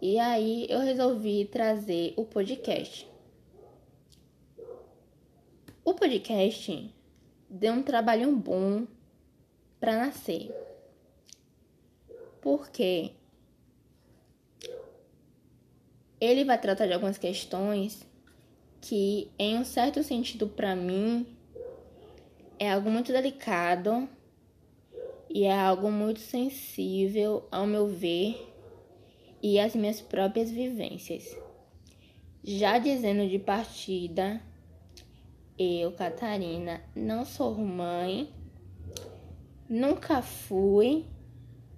[0.00, 3.08] E aí eu resolvi trazer o podcast.
[5.84, 6.92] O podcast
[7.50, 8.86] deu um trabalho bom
[9.82, 10.48] para nascer.
[12.40, 13.10] Porque
[16.20, 18.06] ele vai tratar de algumas questões
[18.80, 21.26] que, em um certo sentido, para mim,
[22.60, 24.08] é algo muito delicado
[25.28, 28.40] e é algo muito sensível ao meu ver
[29.42, 31.36] e às minhas próprias vivências.
[32.44, 34.40] Já dizendo de partida,
[35.58, 38.32] eu, Catarina, não sou mãe,
[39.72, 41.06] nunca fui,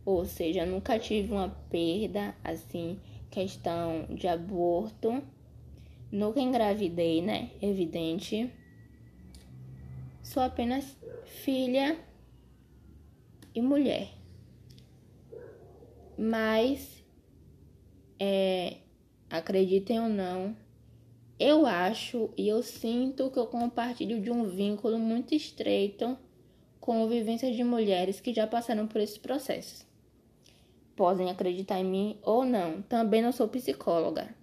[0.05, 2.99] ou seja, nunca tive uma perda, assim,
[3.31, 5.23] questão de aborto,
[6.11, 7.53] nunca engravidei, né?
[7.63, 8.53] Evidente.
[10.25, 11.97] Sou apenas filha
[13.55, 14.09] e mulher.
[16.19, 17.05] Mas,
[18.19, 18.79] é,
[19.31, 20.57] acreditem ou não,
[21.39, 26.19] eu acho e eu sinto que eu compartilho de um vínculo muito estreito
[26.85, 29.87] com vivências de mulheres que já passaram por esses processos.
[30.95, 32.83] Podem acreditar em mim ou não.
[32.83, 34.37] Também não sou psicóloga.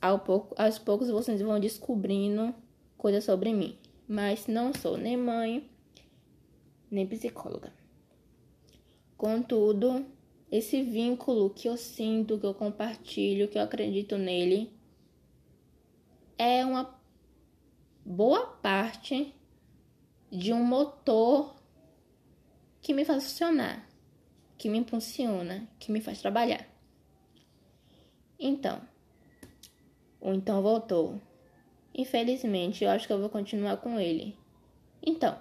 [0.00, 2.54] Ao pouco, aos poucos vocês vão descobrindo
[2.96, 3.76] coisas sobre mim.
[4.06, 5.68] Mas não sou nem mãe,
[6.88, 7.72] nem psicóloga.
[9.16, 10.06] Contudo,
[10.52, 14.72] esse vínculo que eu sinto, que eu compartilho, que eu acredito nele,
[16.38, 16.96] é uma
[18.06, 19.34] boa parte
[20.30, 21.54] de um motor
[22.80, 23.86] que me faz funcionar,
[24.56, 26.66] que me impulsiona, que me faz trabalhar.
[28.38, 28.80] Então,
[30.20, 31.20] o então voltou.
[31.94, 34.36] Infelizmente, eu acho que eu vou continuar com ele.
[35.02, 35.36] Então,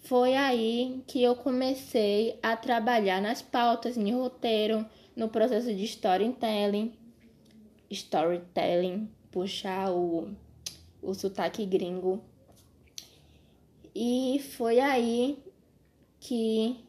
[0.00, 6.92] foi aí que eu comecei a trabalhar nas pautas, no roteiro, no processo de storytelling,
[7.90, 10.30] storytelling, puxar o,
[11.02, 12.22] o sotaque gringo.
[13.98, 15.42] E foi aí
[16.20, 16.84] que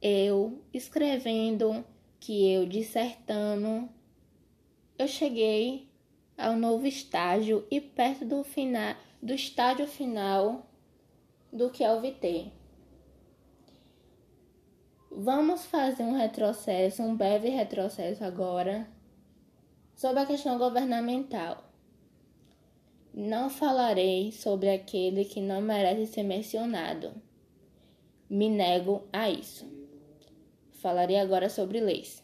[0.00, 1.84] eu escrevendo,
[2.18, 3.86] que eu dissertando,
[4.98, 5.86] eu cheguei
[6.38, 10.66] ao novo estágio e perto do final do estágio final
[11.52, 12.52] do que é o VT.
[15.10, 18.88] Vamos fazer um retrocesso, um breve retrocesso agora
[19.94, 21.67] Sobre a questão governamental,
[23.18, 27.10] não falarei sobre aquele que não merece ser mencionado.
[28.30, 29.66] Me nego a isso.
[30.74, 32.22] Falarei agora sobre leis.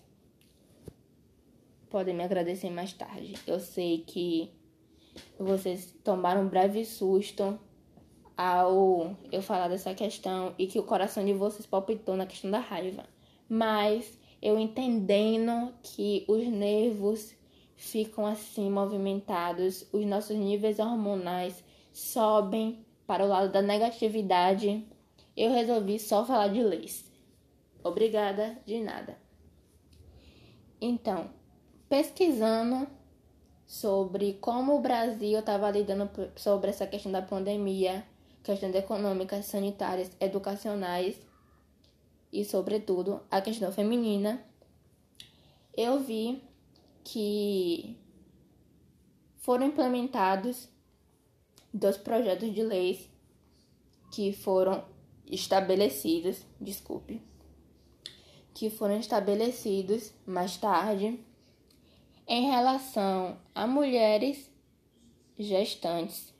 [1.91, 3.35] Podem me agradecer mais tarde.
[3.45, 4.49] Eu sei que
[5.37, 7.59] vocês tomaram um breve susto
[8.37, 12.61] ao eu falar dessa questão e que o coração de vocês palpitou na questão da
[12.61, 13.05] raiva.
[13.49, 17.35] Mas eu entendendo que os nervos
[17.77, 24.87] ficam assim movimentados, os nossos níveis hormonais sobem para o lado da negatividade,
[25.37, 27.05] eu resolvi só falar de leis.
[27.83, 29.19] Obrigada de nada.
[30.81, 31.31] Então,
[31.89, 32.87] pesquisando
[33.67, 38.05] sobre como o Brasil estava lidando sobre essa questão da pandemia,
[38.43, 41.17] questões econômicas, sanitárias, educacionais
[42.33, 44.45] e, sobretudo, a questão feminina,
[45.77, 46.43] eu vi
[47.05, 47.97] que
[49.37, 50.69] foram implementados
[51.73, 53.11] dois projetos de leis
[54.11, 54.85] que foram
[55.27, 57.21] estabelecidos, desculpe,
[58.55, 61.21] que foram estabelecidos mais tarde
[62.27, 64.51] em relação a mulheres
[65.39, 66.33] gestantes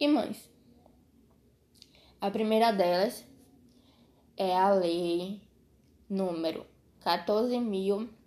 [0.00, 0.48] e mães.
[2.20, 3.24] A primeira delas
[4.36, 5.42] é a lei
[6.08, 6.64] número
[7.04, 8.17] 14.000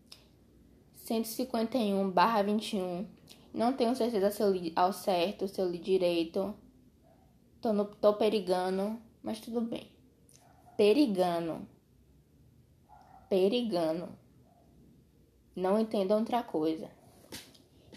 [1.12, 3.06] 151/21.
[3.54, 6.56] Não tenho certeza se eu li ao certo, se eu li direito.
[7.62, 9.88] Tô, no, tô perigando, mas tudo bem.
[10.78, 11.68] Perigando.
[13.30, 14.08] Perigando.
[15.54, 16.90] Não entendo outra coisa.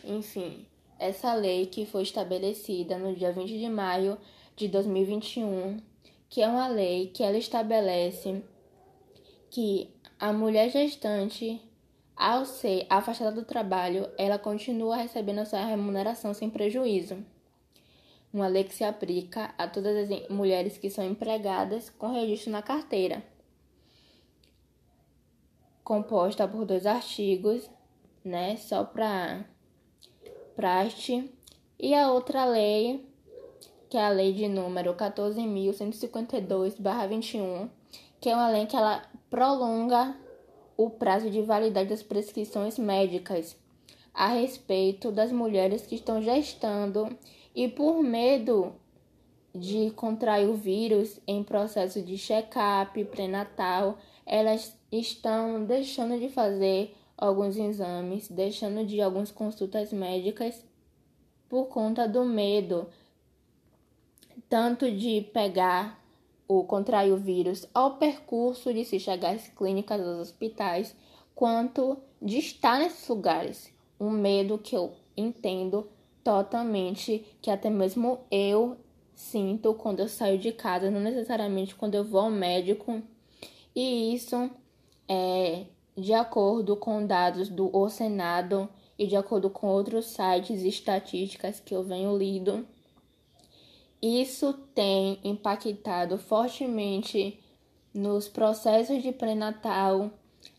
[0.03, 0.67] Enfim,
[0.99, 4.19] essa lei que foi estabelecida no dia 20 de maio
[4.57, 5.81] de 2021,
[6.29, 8.43] que é uma lei que ela estabelece
[9.51, 11.61] que a mulher gestante
[12.17, 17.25] ao ser afastada do trabalho, ela continua recebendo sua remuneração sem prejuízo.
[18.33, 22.63] Uma lei que se aplica a todas as mulheres que são empregadas com registro na
[22.63, 23.23] carteira.
[25.83, 27.69] Composta por dois artigos,
[28.25, 29.45] né, só para
[30.57, 31.31] praste,
[31.79, 33.07] e a outra lei,
[33.91, 37.69] que é a lei de número 14.152/21,
[38.21, 40.17] que é uma lei que ela prolonga
[40.77, 43.57] o prazo de validade das prescrições médicas
[44.13, 47.17] a respeito das mulheres que estão gestando
[47.55, 48.73] e por medo
[49.55, 57.57] de contrair o vírus em processo de check-up pré-natal, elas estão deixando de fazer alguns
[57.57, 60.65] exames, deixando de algumas consultas médicas
[61.49, 62.89] por conta do medo
[64.49, 66.04] tanto de pegar
[66.61, 70.95] o contrair o vírus ao percurso de se chegar às clínicas, aos hospitais,
[71.35, 73.73] quanto de estar nesses lugares.
[73.99, 75.89] Um medo que eu entendo
[76.23, 78.77] totalmente, que até mesmo eu
[79.15, 83.03] sinto quando eu saio de casa, não necessariamente quando eu vou ao médico.
[83.75, 84.51] E isso
[85.09, 90.69] é de acordo com dados do O Senado e de acordo com outros sites e
[90.69, 92.67] estatísticas que eu venho lido,
[94.05, 97.41] isso tem impactado fortemente
[97.95, 100.11] nos processos de pré-natal,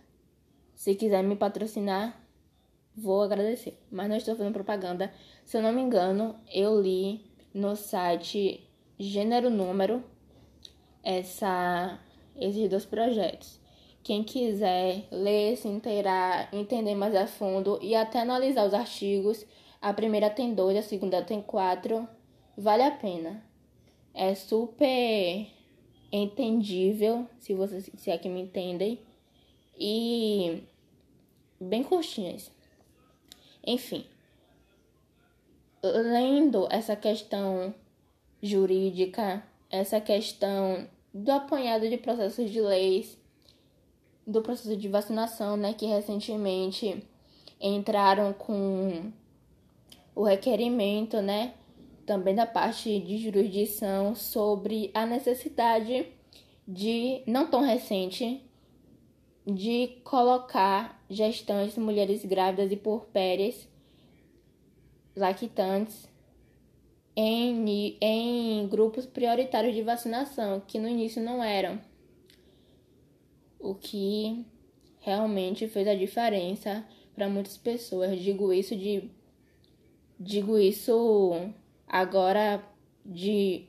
[0.75, 2.21] Se quiser me patrocinar,
[2.95, 5.13] vou agradecer, mas não estou fazendo propaganda.
[5.43, 10.03] Se eu não me engano, eu li no site Gênero Número
[11.03, 11.99] essa
[12.35, 13.59] esses dois projetos.
[14.01, 19.45] Quem quiser ler, se inteirar, entender mais a fundo e até analisar os artigos,
[19.81, 22.07] a primeira tem dois, a segunda tem quatro,
[22.57, 23.43] vale a pena.
[24.13, 25.47] É super
[26.11, 28.99] entendível, se vocês se é que me entendem,
[29.77, 30.63] e
[31.59, 32.51] bem curtinhas.
[33.65, 34.05] Enfim,
[35.81, 37.73] lendo essa questão
[38.41, 43.17] jurídica, essa questão do apanhado de processos de leis,
[44.25, 47.03] do processo de vacinação, né, que recentemente
[47.59, 49.11] entraram com
[50.15, 51.53] o requerimento, né,
[52.05, 56.07] também da parte de jurisdição sobre a necessidade
[56.67, 58.41] de, não tão recente,
[59.45, 63.67] de colocar gestantes, mulheres grávidas e porpérias,
[65.15, 66.09] lactantes,
[67.15, 71.79] em, em grupos prioritários de vacinação, que no início não eram.
[73.59, 74.45] O que
[74.99, 78.19] realmente fez a diferença para muitas pessoas.
[78.19, 79.09] Digo isso de
[80.19, 81.51] digo isso
[81.87, 82.63] agora
[83.05, 83.65] de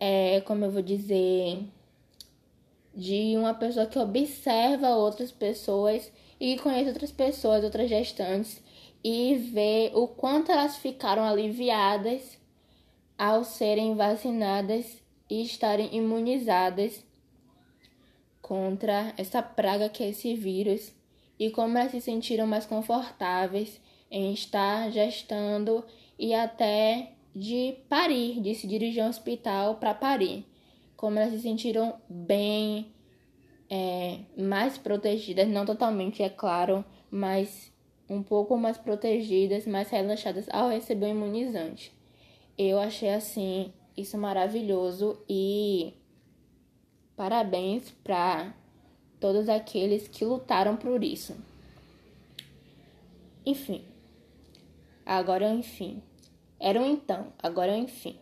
[0.00, 1.64] é como eu vou dizer
[2.94, 6.10] de uma pessoa que observa outras pessoas
[6.40, 8.62] e conhece outras pessoas, outras gestantes
[9.02, 12.38] e ver o quanto elas ficaram aliviadas
[13.16, 17.04] ao serem vacinadas e estarem imunizadas
[18.40, 20.92] contra essa praga que é esse vírus
[21.38, 23.80] e como elas se sentiram mais confortáveis
[24.10, 25.84] em estar gestando
[26.18, 30.44] e até de parir, de se dirigir ao hospital para parir.
[30.96, 32.92] Como elas se sentiram bem,
[33.70, 37.72] é, mais protegidas, não totalmente, é claro, mas
[38.08, 41.92] um pouco mais protegidas, mais relaxadas ao receber o imunizante.
[42.56, 45.94] Eu achei assim isso maravilhoso e
[47.16, 48.54] parabéns para
[49.20, 51.36] todos aqueles que lutaram por isso.
[53.44, 53.84] Enfim.
[55.04, 56.02] Agora enfim.
[56.60, 58.18] Era um então, agora é um enfim.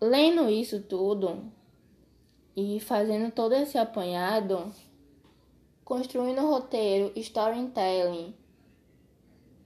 [0.00, 1.52] Lendo isso tudo
[2.56, 4.72] e fazendo todo esse apanhado,
[5.84, 8.34] construindo roteiro, storytelling,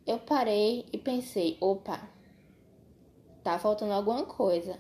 [0.07, 2.09] eu parei e pensei, opa,
[3.43, 4.79] tá faltando alguma coisa.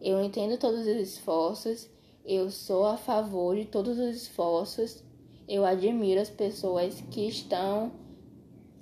[0.00, 1.88] Eu entendo todos os esforços,
[2.24, 5.02] eu sou a favor de todos os esforços,
[5.48, 7.92] eu admiro as pessoas que estão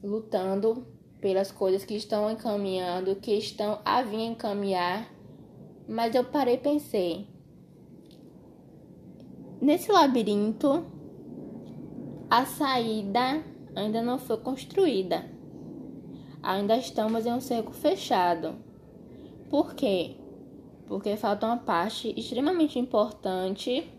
[0.03, 0.87] lutando
[1.21, 5.09] pelas coisas que estão encaminhando, que estão a vir encaminhar,
[5.89, 7.27] mas eu parei e pensei,
[9.61, 10.85] nesse labirinto
[12.31, 13.45] a saída
[13.75, 15.25] ainda não foi construída.
[16.43, 18.55] Ainda estamos em um cerco fechado.
[19.51, 20.17] Por quê?
[20.87, 23.91] Porque falta uma parte extremamente importante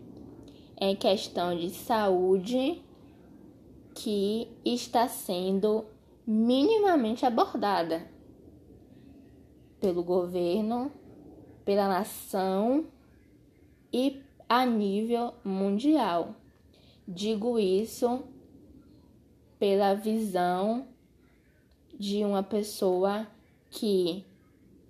[0.80, 2.82] em questão de saúde
[3.94, 5.84] que está sendo
[6.26, 8.06] minimamente abordada
[9.80, 10.92] pelo governo,
[11.64, 12.86] pela nação
[13.92, 16.34] e a nível mundial.
[17.06, 18.22] Digo isso
[19.58, 20.86] pela visão
[21.98, 23.26] de uma pessoa
[23.70, 24.24] que,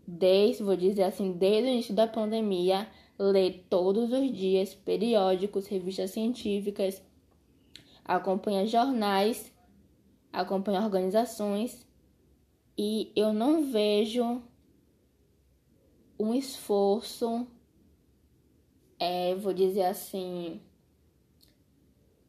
[0.06, 6.10] desde, vou dizer assim, desde o início da pandemia, lê todos os dias periódicos, revistas
[6.10, 7.02] científicas,
[8.04, 9.51] acompanha jornais,
[10.32, 11.86] acompanha organizações
[12.76, 14.42] e eu não vejo
[16.18, 17.46] um esforço,
[18.98, 20.60] é, vou dizer assim,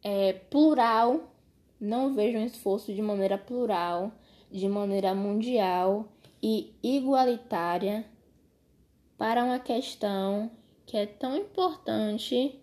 [0.03, 1.33] é, plural,
[1.79, 4.11] não vejo um esforço de maneira plural,
[4.51, 6.07] de maneira mundial
[6.41, 8.05] e igualitária
[9.17, 10.51] para uma questão
[10.85, 12.59] que é tão importante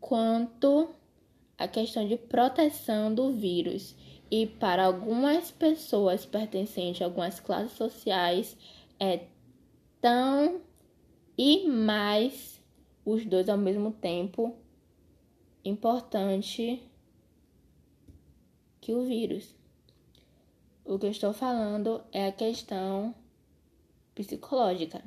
[0.00, 0.90] quanto
[1.56, 3.96] a questão de proteção do vírus.
[4.30, 8.56] E para algumas pessoas pertencentes a algumas classes sociais
[8.98, 9.26] é
[10.00, 10.60] tão
[11.38, 12.60] e mais
[13.04, 14.56] os dois ao mesmo tempo
[15.64, 16.82] importante
[18.80, 19.54] que o vírus.
[20.84, 23.14] O que eu estou falando é a questão
[24.14, 25.02] psicológica.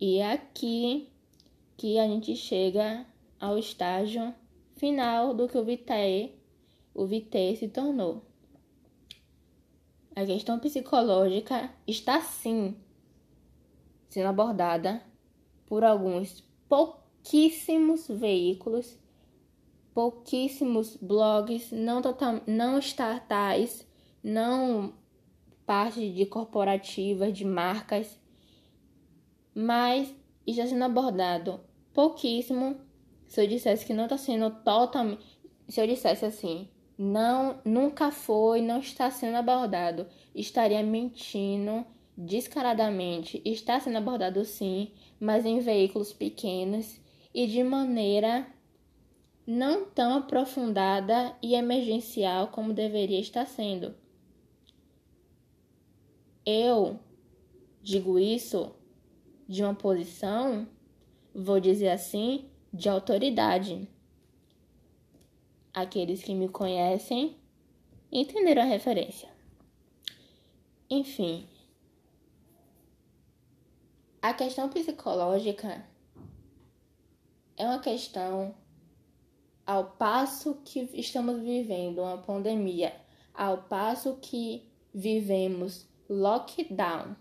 [0.00, 1.08] E é aqui
[1.76, 3.06] que a gente chega
[3.40, 4.34] ao estágio
[4.76, 6.37] final do que o Vitae,
[6.98, 8.22] o Vitae se tornou.
[10.16, 12.76] A questão psicológica está sim
[14.08, 15.02] sendo abordada
[15.66, 18.98] por alguns pouquíssimos veículos,
[19.94, 23.86] pouquíssimos blogs, não, total, não estatais,
[24.22, 24.92] não
[25.64, 28.18] parte de corporativas, de marcas
[29.60, 30.14] mas
[30.46, 31.60] está sendo abordado
[31.92, 32.76] pouquíssimo.
[33.26, 35.26] Se eu dissesse que não está sendo totalmente.
[35.68, 36.68] Se eu dissesse assim,
[36.98, 41.86] não, nunca foi, não está sendo abordado, estaria mentindo
[42.16, 43.40] descaradamente.
[43.44, 44.90] Está sendo abordado sim,
[45.20, 47.00] mas em veículos pequenos
[47.32, 48.46] e de maneira
[49.46, 53.94] não tão aprofundada e emergencial como deveria estar sendo.
[56.44, 56.98] Eu
[57.80, 58.74] digo isso
[59.48, 60.66] de uma posição,
[61.34, 63.88] vou dizer assim, de autoridade.
[65.78, 67.36] Aqueles que me conhecem
[68.10, 69.28] entenderam a referência.
[70.90, 71.46] Enfim,
[74.20, 75.86] a questão psicológica
[77.56, 78.54] é uma questão
[79.64, 82.92] ao passo que estamos vivendo uma pandemia,
[83.32, 87.14] ao passo que vivemos lockdown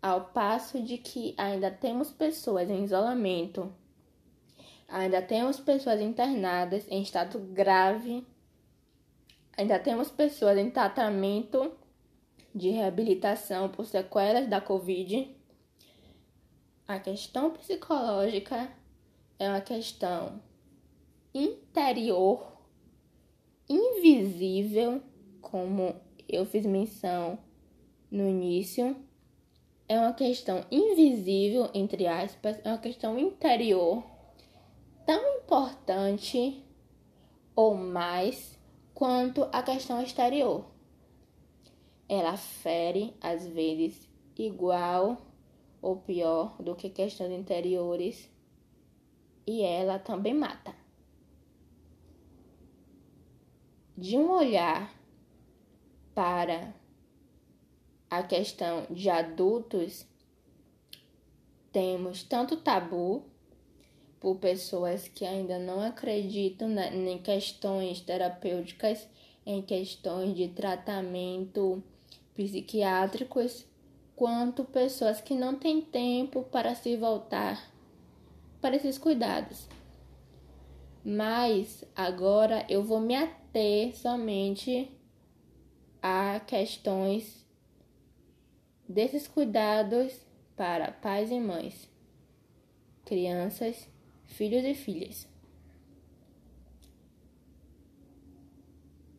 [0.00, 3.72] ao passo de que ainda temos pessoas em isolamento,
[4.88, 8.26] ainda temos pessoas internadas em estado grave,
[9.56, 11.72] ainda temos pessoas em tratamento
[12.54, 15.36] de reabilitação por sequelas da Covid.
[16.86, 18.72] A questão psicológica
[19.38, 20.40] é uma questão
[21.34, 22.50] interior,
[23.68, 25.02] invisível,
[25.42, 25.94] como
[26.26, 27.38] eu fiz menção
[28.10, 28.96] no início.
[29.86, 34.02] É uma questão invisível, entre aspas, é uma questão interior
[35.08, 36.62] tão importante
[37.56, 38.58] ou mais
[38.92, 40.66] quanto a questão exterior.
[42.06, 44.06] Ela fere, às vezes,
[44.36, 45.16] igual
[45.80, 48.30] ou pior do que questões interiores
[49.46, 50.74] e ela também mata.
[53.96, 54.94] De um olhar
[56.14, 56.74] para
[58.10, 60.06] a questão de adultos,
[61.72, 63.24] temos tanto tabu
[64.20, 69.08] por pessoas que ainda não acreditam em questões terapêuticas,
[69.46, 71.82] em questões de tratamento
[72.34, 73.66] psiquiátricos,
[74.14, 77.72] quanto pessoas que não têm tempo para se voltar
[78.60, 79.68] para esses cuidados.
[81.04, 84.90] Mas agora eu vou me ater somente
[86.02, 87.46] a questões
[88.88, 90.12] desses cuidados
[90.56, 91.88] para pais e mães,
[93.04, 93.88] crianças,
[94.28, 95.26] filhos e filhas.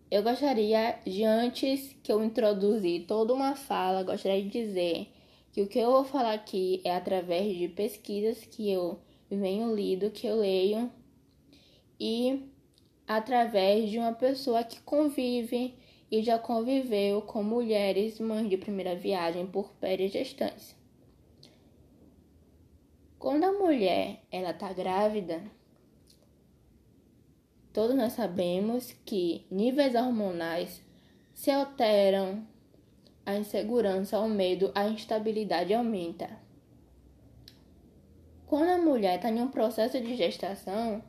[0.10, 5.07] Eu gostaria de antes que eu introduzir toda uma fala, gostaria de dizer
[5.51, 8.99] que o que eu vou falar aqui é através de pesquisas que eu
[9.30, 10.89] venho lido, que eu leio
[11.99, 12.43] e
[13.07, 15.76] através de uma pessoa que convive
[16.12, 20.79] e já conviveu com mulheres mães de primeira viagem por perigestância.
[23.20, 25.43] Quando a mulher ela está grávida,
[27.74, 30.82] todos nós sabemos que níveis hormonais
[31.34, 32.47] se alteram,
[33.26, 36.30] a insegurança, o medo, a instabilidade aumenta.
[38.47, 41.03] Quando a mulher está em um processo de gestação,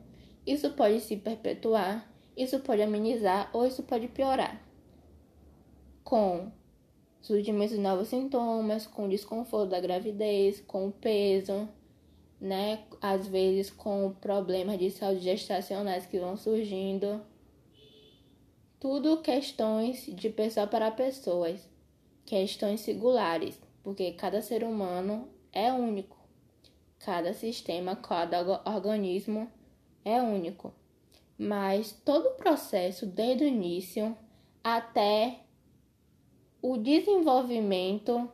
[0.45, 4.61] isso pode se perpetuar, isso pode amenizar ou isso pode piorar.
[6.03, 6.51] com
[7.21, 11.69] surgimento de novos sintomas, com desconforto da gravidez, com peso,
[12.41, 12.85] né?
[13.01, 17.21] Às vezes com problemas de saúde gestacionais que vão surgindo.
[18.79, 21.69] Tudo questões de pessoa para pessoas,
[22.25, 26.17] questões singulares, porque cada ser humano é único.
[26.99, 29.51] Cada sistema, cada organismo
[30.05, 30.73] é único.
[31.37, 34.17] Mas todo o processo, desde o início
[34.63, 35.41] até
[36.63, 38.31] o desenvolvimento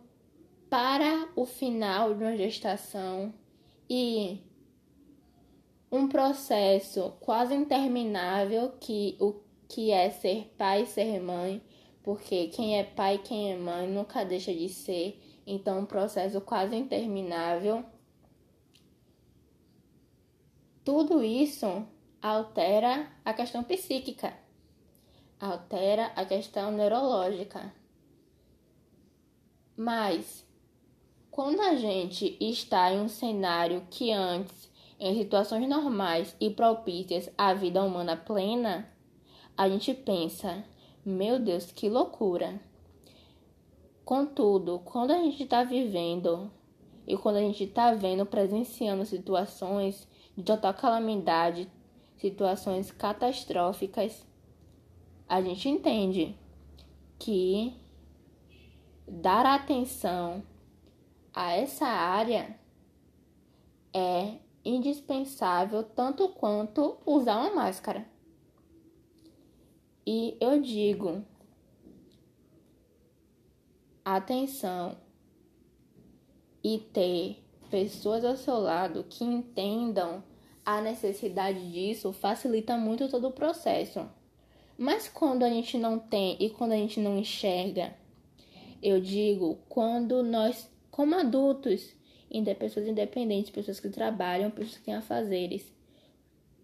[0.69, 3.33] para o final de uma gestação
[3.89, 4.41] e
[5.91, 9.35] um processo quase interminável que o
[9.69, 11.63] que é ser pai ser mãe,
[12.03, 16.77] porque quem é pai quem é mãe nunca deixa de ser, então um processo quase
[16.77, 17.85] interminável.
[20.85, 21.85] Tudo isso
[22.23, 24.33] altera a questão psíquica,
[25.41, 27.73] altera a questão neurológica.
[29.77, 30.46] Mas
[31.37, 37.53] quando a gente está em um cenário que antes, em situações normais e propícias à
[37.53, 38.91] vida humana plena,
[39.55, 40.65] a gente pensa:
[41.05, 42.59] meu Deus, que loucura!
[44.03, 46.51] Contudo, quando a gente está vivendo
[47.07, 51.71] e quando a gente está vendo, presenciando situações de total calamidade,
[52.17, 54.27] situações catastróficas,
[55.29, 56.35] a gente entende
[57.19, 57.75] que
[59.07, 60.43] dar atenção
[61.37, 62.59] a essa área
[63.93, 68.07] é indispensável tanto quanto usar uma máscara.
[70.07, 71.23] E eu digo,
[74.03, 74.97] atenção
[76.65, 80.25] e ter pessoas ao seu lado que entendam
[80.65, 84.09] a necessidade disso facilita muito todo o processo.
[84.79, 87.95] Mas quando a gente não tem e quando a gente não enxerga,
[88.83, 91.95] eu digo, quando nós como adultos,
[92.33, 95.71] ainda pessoas independentes, pessoas que trabalham, pessoas que têm afazeres.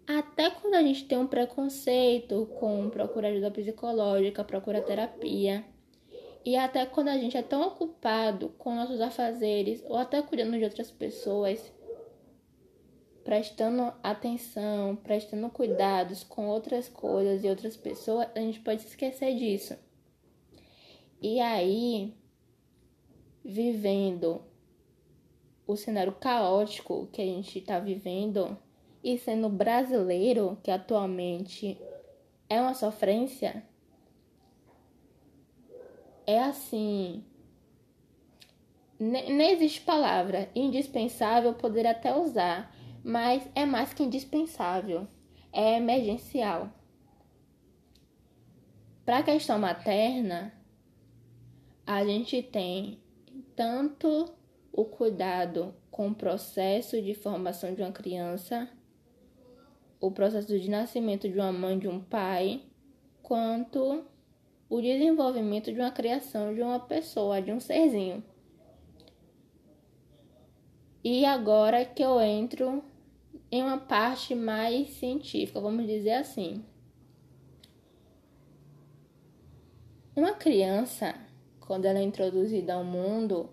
[0.07, 5.63] Até quando a gente tem um preconceito com procurar ajuda psicológica, procurar terapia,
[6.47, 10.65] e até quando a gente é tão ocupado com nossos afazeres ou até cuidando de
[10.65, 11.71] outras pessoas,
[13.23, 19.77] prestando atenção, prestando cuidados com outras coisas e outras pessoas, a gente pode esquecer disso.
[21.21, 22.15] E aí,
[23.45, 24.43] vivendo
[25.67, 28.57] o cenário caótico que a gente está vivendo
[29.03, 31.79] e sendo brasileiro, que atualmente
[32.49, 33.65] é uma sofrência,
[36.27, 37.25] é assim.
[38.99, 40.49] Nem existe palavra.
[40.55, 42.73] Indispensável poderia até usar,
[43.03, 45.09] mas é mais que indispensável.
[45.53, 46.71] É emergencial.
[49.05, 50.55] Para a questão materna,
[51.85, 53.02] a gente tem
[53.55, 54.33] tanto
[54.73, 58.69] o cuidado com o processo de formação de uma criança,
[60.01, 62.63] o processo de nascimento de uma mãe, de um pai,
[63.23, 64.05] quanto
[64.69, 68.25] o desenvolvimento de uma criação de uma pessoa, de um serzinho.
[71.05, 72.83] E agora que eu entro
[73.51, 76.65] em uma parte mais científica, vamos dizer assim.
[80.17, 81.15] Uma criança
[81.73, 83.49] quando ela é introduzida ao mundo,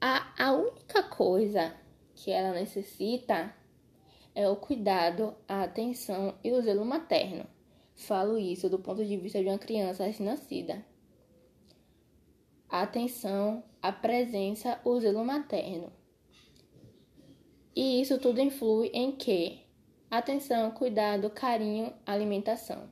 [0.00, 1.72] a, a única coisa
[2.16, 3.54] que ela necessita
[4.34, 7.46] é o cuidado, a atenção e o zelo materno.
[7.94, 10.84] Falo isso do ponto de vista de uma criança recém-nascida.
[12.68, 15.92] A atenção, a presença, o zelo materno.
[17.72, 19.60] E isso tudo influi em que?
[20.10, 22.90] Atenção, cuidado, carinho, alimentação,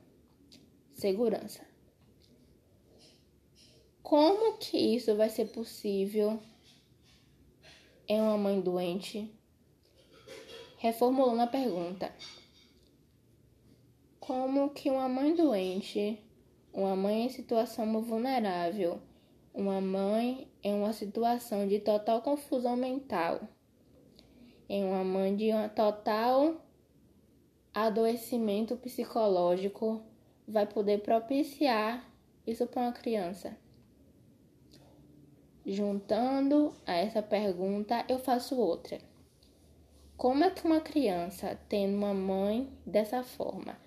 [0.93, 1.72] segurança.
[4.03, 6.37] Como que isso vai ser possível
[8.05, 9.33] em uma mãe doente?
[10.77, 12.13] Reformulando a pergunta.
[14.19, 16.19] Como que uma mãe doente,
[16.73, 19.01] uma mãe em situação vulnerável,
[19.53, 23.39] uma mãe em uma situação de total confusão mental,
[24.67, 26.61] em uma mãe de um total
[27.73, 30.03] adoecimento psicológico,
[30.45, 32.05] vai poder propiciar
[32.45, 33.62] isso para uma criança?
[35.65, 38.99] Juntando a essa pergunta, eu faço outra.
[40.17, 43.77] Como é que uma criança tendo uma mãe dessa forma,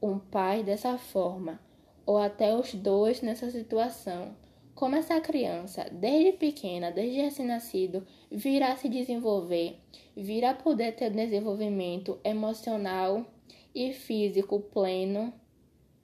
[0.00, 1.58] um pai dessa forma,
[2.06, 4.36] ou até os dois nessa situação,
[4.76, 9.78] como essa criança, desde pequena, desde recém-nascido, virá se desenvolver,
[10.16, 13.26] virá poder ter desenvolvimento emocional
[13.74, 15.32] e físico pleno,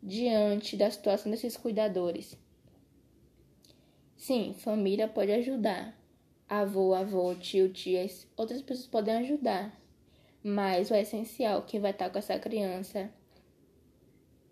[0.03, 2.37] diante da situação desses cuidadores.
[4.21, 5.99] Sim, família pode ajudar.
[6.47, 9.75] Avô, avô, tio, tias, outras pessoas podem ajudar.
[10.45, 13.11] Mas o essencial, que vai estar com essa criança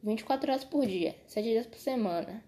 [0.02, 2.42] 24 horas por dia, 7 dias por semana.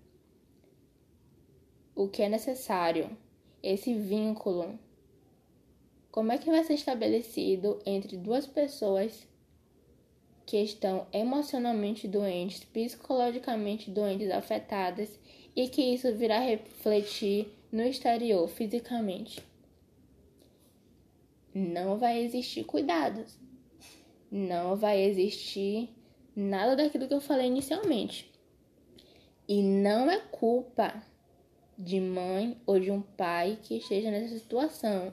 [1.94, 3.14] O que é necessário,
[3.62, 4.78] esse vínculo.
[6.10, 9.28] Como é que vai ser estabelecido entre duas pessoas
[10.46, 15.19] que estão emocionalmente doentes, psicologicamente doentes, afetadas
[15.54, 19.42] e que isso virá refletir no exterior, fisicamente?
[21.54, 23.38] Não vai existir cuidados.
[24.30, 25.88] Não vai existir
[26.34, 28.30] nada daquilo que eu falei inicialmente.
[29.48, 31.02] E não é culpa
[31.76, 35.12] de mãe ou de um pai que esteja nessa situação.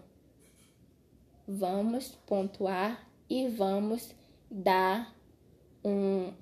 [1.48, 4.14] Vamos pontuar e vamos
[4.52, 5.16] dar
[5.84, 6.34] um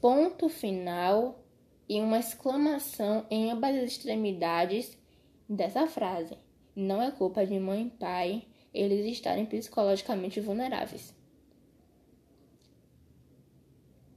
[0.00, 1.38] ponto final
[1.90, 4.96] e uma exclamação em ambas as extremidades
[5.48, 6.38] dessa frase.
[6.76, 11.12] Não é culpa de mãe e pai eles estarem psicologicamente vulneráveis.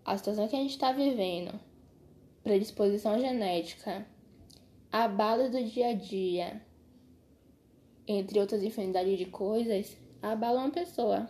[0.06, 1.60] a situação que a gente está vivendo,
[2.44, 4.06] predisposição genética,
[4.92, 6.62] abalo do dia a dia,
[8.06, 11.28] entre outras infinidade de coisas, abalam uma pessoa.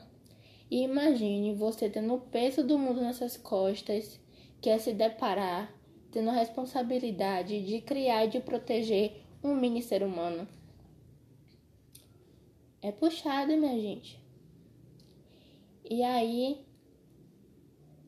[0.69, 4.19] E imagine você tendo o peso do mundo nessas costas,
[4.59, 5.71] que é se deparar,
[6.13, 10.47] tendo a responsabilidade de criar e de proteger um mini ser humano.
[12.81, 14.21] É puxado, minha gente.
[15.89, 16.63] E aí,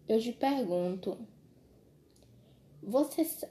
[0.08, 1.18] eu te pergunto:
[2.82, 3.50] você,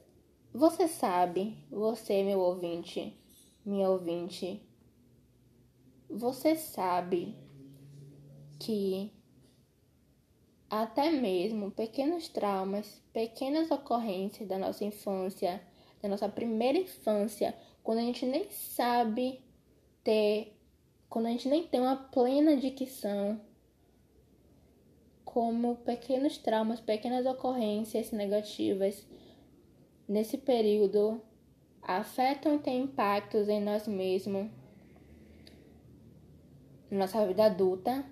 [0.53, 3.19] você sabe, você, meu ouvinte,
[3.67, 4.63] minha ouvinte,
[6.09, 7.35] você sabe
[8.61, 9.14] que
[10.71, 15.61] até mesmo pequenos traumas, pequenas ocorrências da nossa infância,
[16.03, 19.41] da nossa primeira infância, quando a gente nem sabe
[20.03, 20.57] ter,
[21.09, 23.41] quando a gente nem tem uma plena dicção
[25.25, 29.07] como pequenos traumas, pequenas ocorrências negativas
[30.07, 31.21] nesse período
[31.83, 34.49] afetam e têm impactos em nós mesmos,
[36.91, 38.05] na nossa vida adulta,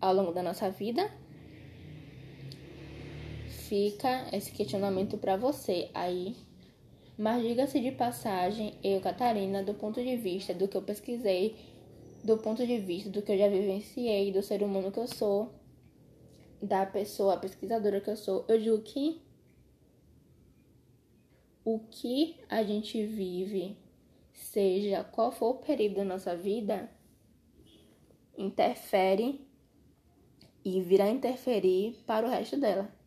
[0.00, 1.10] ao longo da nossa vida?
[3.70, 6.34] Fica esse questionamento para você aí.
[7.16, 11.54] Mas diga-se de passagem, eu, Catarina, do ponto de vista do que eu pesquisei,
[12.24, 15.54] do ponto de vista do que eu já vivenciei, do ser humano que eu sou,
[16.60, 19.22] da pessoa pesquisadora que eu sou, eu digo que
[21.64, 23.76] o que a gente vive,
[24.32, 26.90] seja qual for o período da nossa vida,
[28.36, 29.46] interfere
[30.64, 32.98] e virá interferir para o resto dela.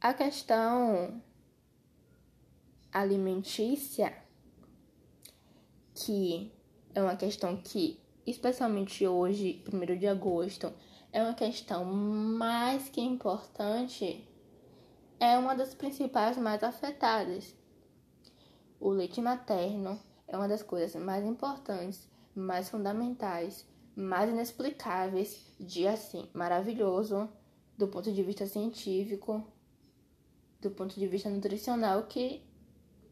[0.00, 1.20] A questão
[2.92, 4.16] alimentícia,
[5.92, 6.52] que
[6.94, 10.72] é uma questão que especialmente hoje, 1 de agosto,
[11.12, 14.24] é uma questão mais que importante,
[15.18, 17.52] é uma das principais mais afetadas.
[18.78, 26.28] O leite materno é uma das coisas mais importantes, mais fundamentais, mais inexplicáveis de assim,
[26.32, 27.28] maravilhoso
[27.76, 29.44] do ponto de vista científico,
[30.60, 32.42] do ponto de vista nutricional que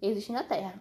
[0.02, 0.80] existe na Terra.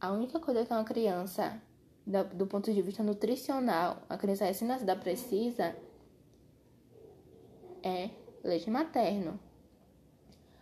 [0.00, 1.60] A única coisa que uma criança
[2.06, 5.76] do, ponto de vista nutricional, a criança recém-nascida precisa
[7.82, 8.10] é
[8.44, 9.38] leite materno.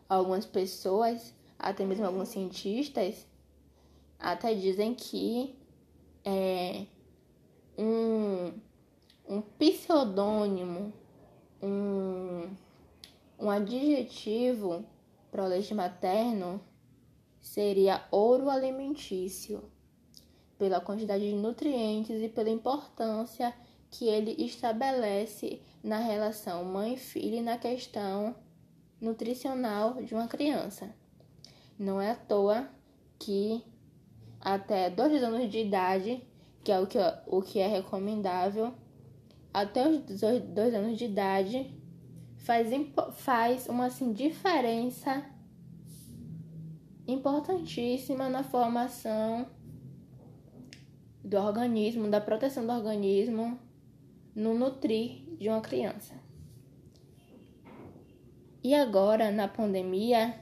[0.08, 3.26] Algumas pessoas, até mesmo alguns cientistas,
[4.18, 5.54] até dizem que
[6.24, 6.86] é
[7.76, 8.52] um,
[9.28, 10.92] um pseudônimo,
[11.62, 12.50] um,
[13.44, 14.86] um adjetivo
[15.30, 16.58] para o leite materno
[17.42, 19.62] seria ouro alimentício
[20.58, 23.54] pela quantidade de nutrientes e pela importância
[23.90, 28.34] que ele estabelece na relação mãe-filho e na questão
[28.98, 30.94] nutricional de uma criança.
[31.78, 32.66] Não é à toa
[33.18, 33.62] que
[34.40, 36.26] até dois anos de idade,
[36.64, 38.72] que é o que, o que é recomendável,
[39.52, 41.83] até os dois anos de idade
[42.44, 42.68] faz,
[43.14, 45.24] faz uma assim, diferença
[47.08, 49.46] importantíssima na formação
[51.24, 53.58] do organismo, da proteção do organismo
[54.34, 56.14] no nutrir de uma criança.
[58.62, 60.38] E agora, na pandemia,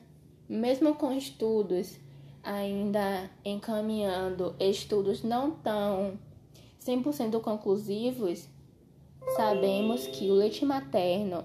[0.48, 1.98] mesmo com estudos
[2.42, 6.18] ainda encaminhando estudos não tão
[6.84, 8.48] 100% conclusivos,
[9.36, 11.44] sabemos que o leite materno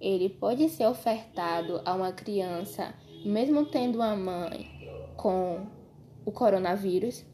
[0.00, 2.94] ele pode ser ofertado a uma criança
[3.24, 4.70] mesmo tendo uma mãe
[5.16, 5.66] com
[6.24, 7.24] o coronavírus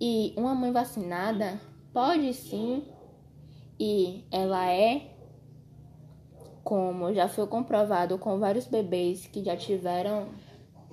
[0.00, 1.60] e uma mãe vacinada
[1.92, 2.84] pode sim
[3.78, 5.10] e ela é
[6.64, 10.26] como já foi comprovado com vários bebês que já tiveram,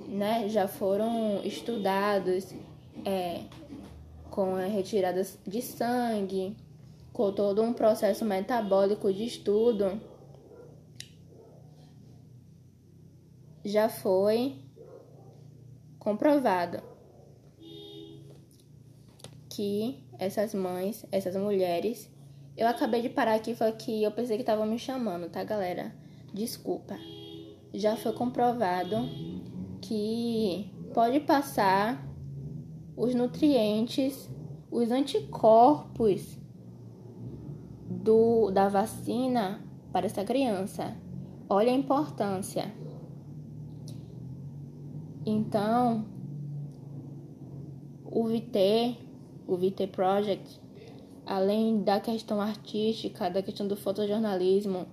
[0.08, 2.54] né, já foram estudados
[3.04, 3.42] é,
[4.30, 6.56] com retiradas de sangue,
[7.12, 10.00] com todo um processo metabólico de estudo,
[13.64, 14.58] já foi
[16.00, 16.84] comprovado
[19.50, 22.12] que essas mães, essas mulheres,
[22.58, 25.96] eu acabei de parar aqui foi que eu pensei que estavam me chamando, tá, galera?
[26.34, 26.98] Desculpa.
[27.74, 28.98] Já foi comprovado
[29.82, 32.04] que pode passar
[32.96, 34.30] os nutrientes,
[34.70, 36.38] os anticorpos
[37.90, 39.62] do, da vacina
[39.92, 40.96] para essa criança.
[41.50, 42.72] Olha a importância.
[45.26, 46.06] Então,
[48.04, 48.98] o VT,
[49.48, 50.60] o VT Project,
[51.26, 54.86] além da questão artística, da questão do fotojornalismo,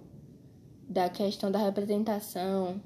[0.89, 2.81] da questão da representação,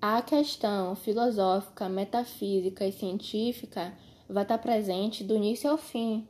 [0.00, 3.92] a questão filosófica, metafísica e científica
[4.28, 6.28] vai estar presente do início ao fim.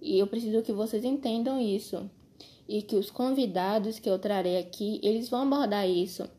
[0.00, 2.08] E eu preciso que vocês entendam isso.
[2.66, 6.37] E que os convidados que eu trarei aqui, eles vão abordar isso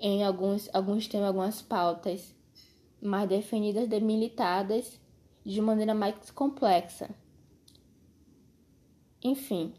[0.00, 2.34] em alguns, alguns temas, algumas pautas
[3.00, 5.00] mais definidas, delimitadas
[5.44, 7.10] de maneira mais complexa.
[9.22, 9.74] Enfim,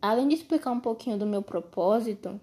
[0.00, 2.40] além de explicar um pouquinho do meu propósito,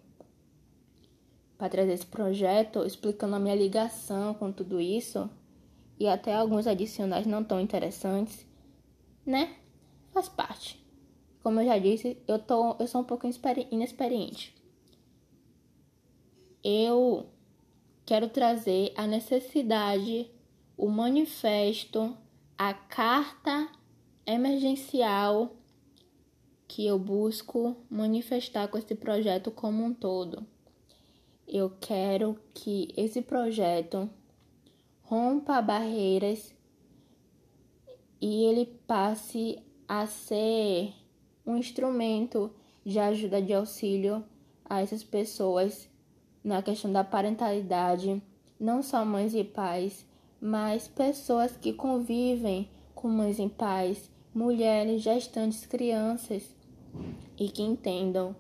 [1.60, 5.30] para trazer esse projeto, explicando a minha ligação com tudo isso
[6.00, 8.48] e até alguns adicionais não tão interessantes,
[9.26, 9.58] né?
[10.12, 10.82] Faz parte.
[11.44, 13.28] Como eu já disse, eu, tô, eu sou um pouco
[13.72, 14.56] inexperiente.
[16.64, 17.28] Eu
[18.06, 20.30] quero trazer a necessidade,
[20.78, 22.18] o manifesto,
[22.58, 23.70] a carta
[24.26, 25.56] emergencial
[26.68, 30.46] que eu busco manifestar com esse projeto como um todo.
[31.48, 34.08] Eu quero que esse projeto
[35.02, 36.54] rompa barreiras
[38.22, 39.58] e ele passe
[39.88, 40.94] a ser
[41.44, 42.54] um instrumento
[42.86, 44.24] de ajuda de auxílio
[44.66, 45.89] a essas pessoas
[46.44, 48.22] na questão da parentalidade,
[48.60, 50.06] não só mães e pais,
[50.42, 56.44] mas pessoas que convivem com mães e pais, mulheres, gestantes, crianças
[57.38, 58.36] e que entendam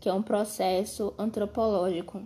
[0.00, 2.22] que é um processo antropológico.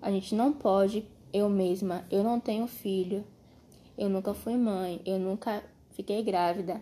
[0.00, 3.24] A gente não pode, eu mesma, eu não tenho filho,
[3.96, 6.80] eu nunca fui mãe, eu nunca fiquei grávida.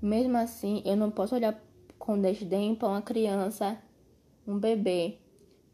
[0.00, 1.58] Mesmo assim, eu não posso olhar
[1.98, 3.78] com desdém para uma criança,
[4.46, 5.18] um bebê,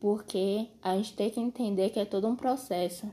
[0.00, 3.10] porque a gente tem que entender que é todo um processo.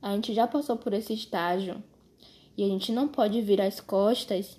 [0.00, 1.82] A gente já passou por esse estágio
[2.56, 4.58] e a gente não pode virar as costas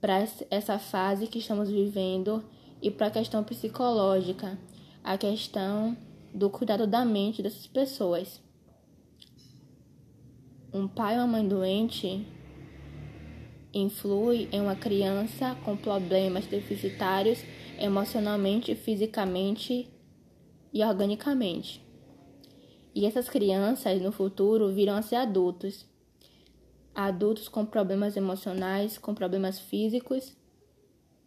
[0.00, 2.44] para essa fase que estamos vivendo
[2.82, 4.58] e para a questão psicológica,
[5.02, 5.96] a questão
[6.34, 8.40] do cuidado da mente dessas pessoas.
[10.74, 12.26] Um pai ou uma mãe doente
[13.72, 17.38] influi em uma criança com problemas deficitários
[17.78, 19.91] emocionalmente, fisicamente
[20.72, 21.84] e organicamente.
[22.94, 25.86] E essas crianças no futuro virão a ser adultos.
[26.94, 30.36] Adultos com problemas emocionais, com problemas físicos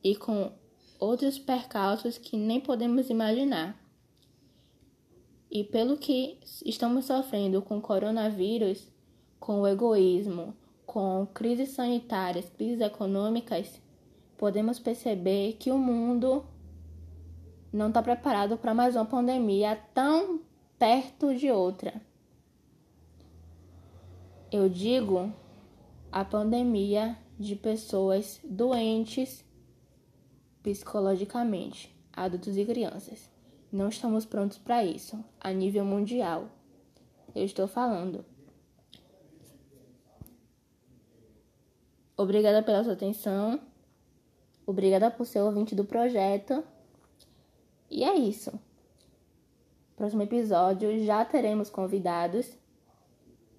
[0.03, 0.51] e com
[0.99, 3.79] outros percalços que nem podemos imaginar.
[5.49, 8.87] E pelo que estamos sofrendo com o coronavírus,
[9.39, 13.81] com o egoísmo, com crises sanitárias, crises econômicas,
[14.37, 16.45] podemos perceber que o mundo
[17.76, 20.39] não está preparado para mais uma pandemia tão
[20.80, 22.01] perto de outra.
[24.49, 25.34] Eu digo
[26.09, 29.43] a pandemia de pessoas doentes
[30.63, 33.30] psicologicamente, adultos e crianças.
[33.69, 36.47] Não estamos prontos para isso, a nível mundial.
[37.36, 38.23] Eu estou falando.
[42.15, 43.59] Obrigada pela sua atenção.
[44.65, 46.63] Obrigada por ser ouvinte do projeto.
[47.89, 48.51] E é isso.
[49.95, 52.57] Próximo episódio já teremos convidados.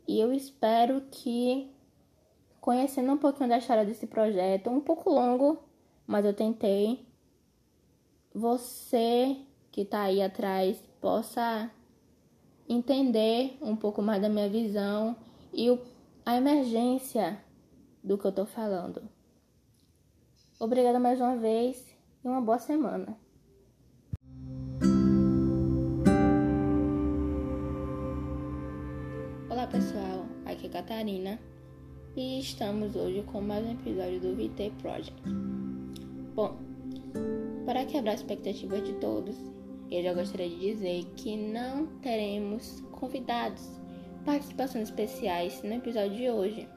[0.07, 1.71] E eu espero que,
[2.61, 5.59] conhecendo um pouquinho da história desse projeto, um pouco longo,
[6.07, 7.07] mas eu tentei,
[8.35, 9.37] você
[9.73, 11.71] que está aí atrás possa
[12.69, 15.17] entender um pouco mais da minha visão
[15.53, 15.79] e
[16.25, 17.41] a emergência
[18.03, 19.09] do que eu estou falando.
[20.59, 23.26] Obrigada mais uma vez e uma boa semana.
[30.67, 31.39] Aqui Catarina
[32.17, 35.23] e estamos hoje com mais um episódio do VT Project.
[36.35, 36.57] Bom,
[37.65, 39.37] para quebrar as expectativas de todos,
[39.91, 43.65] eu já gostaria de dizer que não teremos convidados,
[44.25, 46.69] participações especiais no episódio de hoje.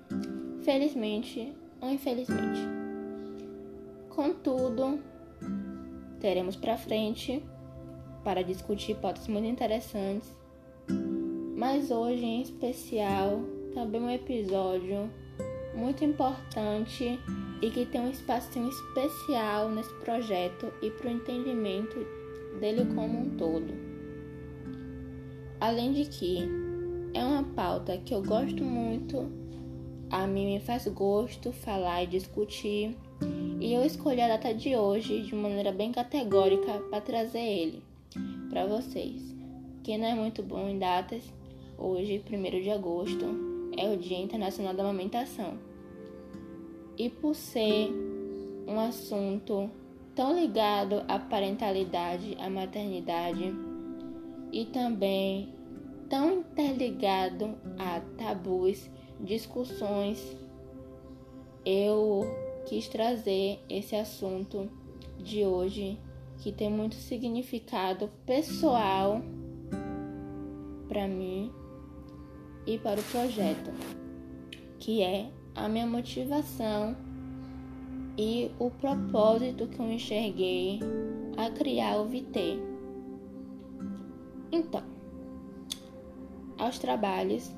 [0.62, 2.62] Felizmente ou infelizmente.
[4.10, 5.00] Contudo,
[6.20, 7.44] teremos para frente
[8.24, 10.32] para discutir hipóteses muito interessantes,
[11.56, 13.42] mas hoje em especial
[13.74, 15.10] também um episódio
[15.76, 17.20] muito importante
[17.62, 22.06] e que tem um espaço especial nesse projeto e para o entendimento
[22.60, 23.74] dele como um todo.
[25.60, 26.48] Além de que
[27.14, 29.30] é uma pauta que eu gosto muito,
[30.10, 32.96] a mim me faz gosto falar e discutir,
[33.60, 37.84] e eu escolhi a data de hoje de maneira bem categórica para trazer ele
[38.50, 39.22] para vocês.
[39.84, 41.24] Quem não é muito bom em datas,
[41.78, 43.49] hoje, 1 de agosto,
[43.80, 45.58] é o Dia Internacional da Amamentação.
[46.98, 47.90] E por ser
[48.68, 49.72] um assunto
[50.14, 53.56] tão ligado à parentalidade, à maternidade
[54.52, 55.54] e também
[56.10, 58.90] tão interligado a tabus,
[59.22, 60.36] discussões,
[61.66, 62.26] eu
[62.66, 64.70] quis trazer esse assunto
[65.18, 65.98] de hoje
[66.40, 69.22] que tem muito significado pessoal
[70.90, 71.50] para mim
[72.70, 73.72] e para o projeto,
[74.78, 76.96] que é a minha motivação
[78.16, 80.80] e o propósito que eu enxerguei
[81.36, 82.60] a criar o VT.
[84.52, 84.84] Então,
[86.60, 87.52] aos trabalhos,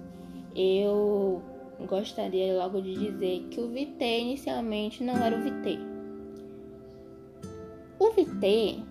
[0.55, 1.41] eu
[1.89, 5.78] gostaria logo de dizer que o VT inicialmente não era o VT.
[7.99, 8.82] O VT,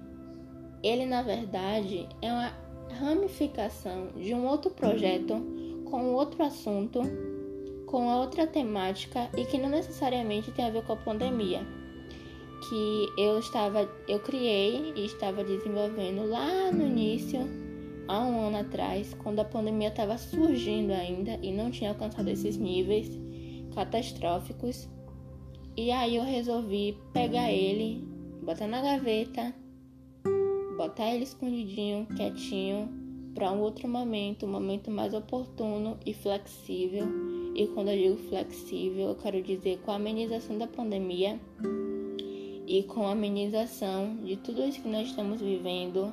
[0.83, 2.53] ele na verdade é uma
[2.91, 5.61] ramificação de um outro projeto
[5.91, 7.01] com outro assunto
[7.91, 11.61] com outra temática e que não necessariamente tem a ver com a pandemia,
[12.69, 17.41] que eu estava, eu criei e estava desenvolvendo lá no início,
[18.07, 22.57] há um ano atrás, quando a pandemia estava surgindo ainda e não tinha alcançado esses
[22.57, 23.11] níveis
[23.75, 24.89] catastróficos.
[25.77, 28.07] E aí eu resolvi pegar ele,
[28.43, 29.53] botar na gaveta,
[30.77, 33.00] botar ele escondidinho, quietinho,
[33.35, 37.07] para um outro momento, um momento mais oportuno e flexível
[37.55, 41.39] e quando eu digo flexível, eu quero dizer com a amenização da pandemia
[42.67, 46.13] e com a amenização de tudo isso que nós estamos vivendo,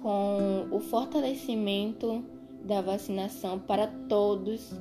[0.00, 2.24] com o fortalecimento
[2.64, 4.72] da vacinação para todos,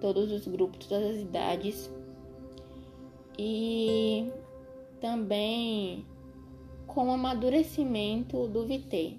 [0.00, 1.90] todos os grupos, todas as idades.
[3.38, 4.30] E
[5.00, 6.04] também
[6.86, 9.18] com o amadurecimento do VT,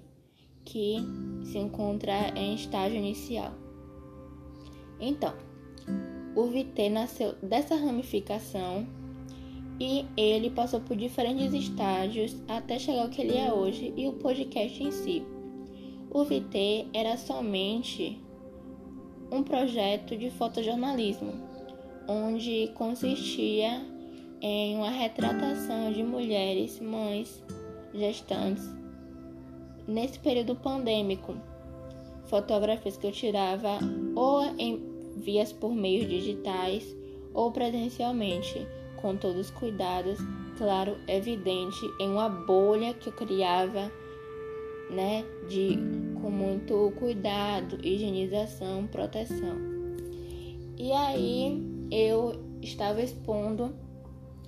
[0.64, 0.96] que
[1.44, 3.52] se encontra em estágio inicial.
[5.00, 5.34] Então,
[6.34, 8.86] o VT nasceu dessa ramificação
[9.78, 14.12] e ele passou por diferentes estágios até chegar ao que ele é hoje e o
[14.14, 15.22] podcast em si.
[16.10, 18.20] O VT era somente
[19.30, 21.32] um projeto de fotojornalismo,
[22.08, 23.82] onde consistia
[24.40, 27.42] em uma retratação de mulheres, mães,
[27.92, 28.64] gestantes,
[29.86, 31.34] nesse período pandêmico.
[32.26, 33.78] Fotografias que eu tirava
[34.14, 34.82] ou em
[35.16, 36.94] vias por meios digitais
[37.32, 38.66] ou presencialmente,
[38.96, 40.18] com todos os cuidados,
[40.56, 43.90] claro, evidente, em uma bolha que eu criava,
[44.90, 45.78] né, de
[46.20, 49.56] com muito cuidado, higienização, proteção.
[50.78, 53.74] E aí eu estava expondo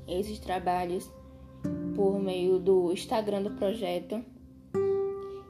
[0.06, 1.10] esses trabalhos
[1.94, 4.24] por meio do Instagram do projeto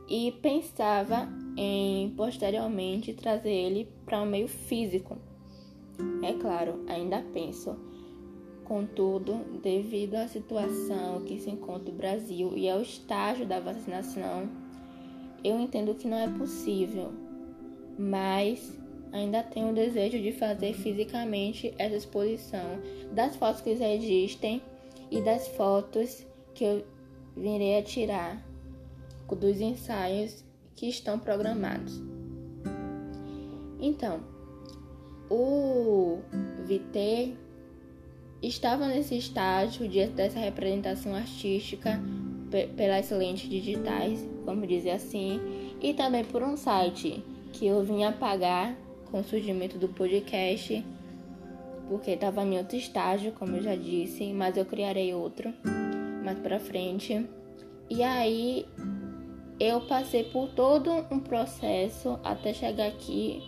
[0.08, 5.16] e pensava em posteriormente trazer ele para um meio físico.
[6.22, 7.76] É claro, ainda penso.
[8.64, 14.48] Contudo, devido à situação que se encontra o Brasil e ao estágio da vacinação,
[15.42, 17.12] eu entendo que não é possível,
[17.96, 18.76] mas
[19.12, 22.80] ainda tenho o desejo de fazer fisicamente essa exposição
[23.12, 24.60] das fotos que já existem
[25.10, 26.84] e das fotos que eu
[27.36, 28.44] virei a tirar
[29.34, 32.00] dos ensaios que estão programados.
[33.80, 34.20] Então,
[35.30, 36.20] o
[36.64, 37.34] VT
[38.42, 42.00] estava nesse estágio de, dessa representação artística
[42.76, 45.40] pelas lentes digitais, vamos dizer assim,
[45.80, 47.22] e também por um site
[47.52, 48.76] que eu vim apagar
[49.10, 50.84] com o surgimento do podcast,
[51.88, 55.52] porque estava em outro estágio, como eu já disse, mas eu criarei outro.
[56.24, 57.24] mais pra frente.
[57.88, 58.66] E aí
[59.58, 63.42] eu passei por todo um processo até chegar aqui,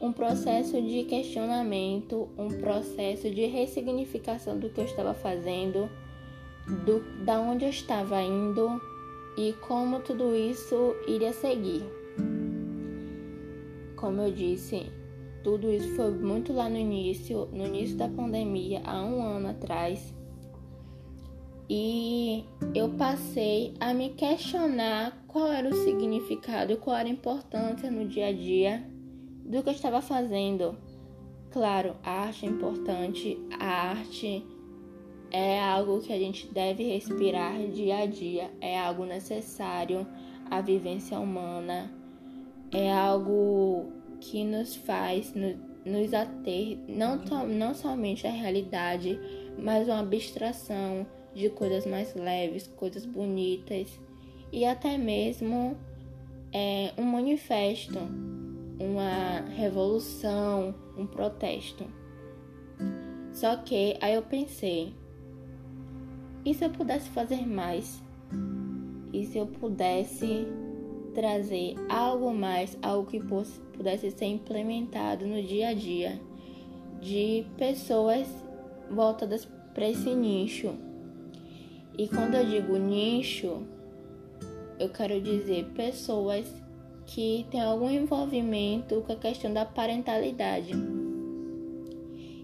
[0.00, 5.90] um processo de questionamento, um processo de ressignificação do que eu estava fazendo,
[6.84, 8.80] do da onde eu estava indo
[9.36, 11.82] e como tudo isso iria seguir.
[13.96, 14.90] Como eu disse,
[15.44, 20.14] tudo isso foi muito lá no início, no início da pandemia, há um ano atrás.
[21.72, 22.44] E
[22.74, 28.26] eu passei a me questionar qual era o significado qual era a importância no dia
[28.26, 28.84] a dia
[29.44, 30.76] do que eu estava fazendo.
[31.52, 34.44] Claro, a arte é importante, a arte
[35.30, 40.04] é algo que a gente deve respirar dia a dia, é algo necessário
[40.50, 41.88] à vivência humana,
[42.72, 45.32] é algo que nos faz
[45.84, 47.16] nos ater não,
[47.46, 49.18] não somente à realidade,
[49.56, 53.98] mas uma abstração de coisas mais leves, coisas bonitas
[54.52, 55.76] e até mesmo
[56.52, 57.98] é, um manifesto,
[58.78, 61.84] uma revolução, um protesto.
[63.32, 64.92] Só que aí eu pensei,
[66.44, 68.02] e se eu pudesse fazer mais?
[69.12, 70.46] E se eu pudesse
[71.14, 73.20] trazer algo mais, algo que
[73.72, 76.20] pudesse ser implementado no dia a dia
[77.00, 78.28] de pessoas
[78.90, 80.89] voltadas para esse nicho.
[82.00, 83.62] E quando eu digo nicho,
[84.78, 86.50] eu quero dizer pessoas
[87.04, 90.72] que têm algum envolvimento com a questão da parentalidade.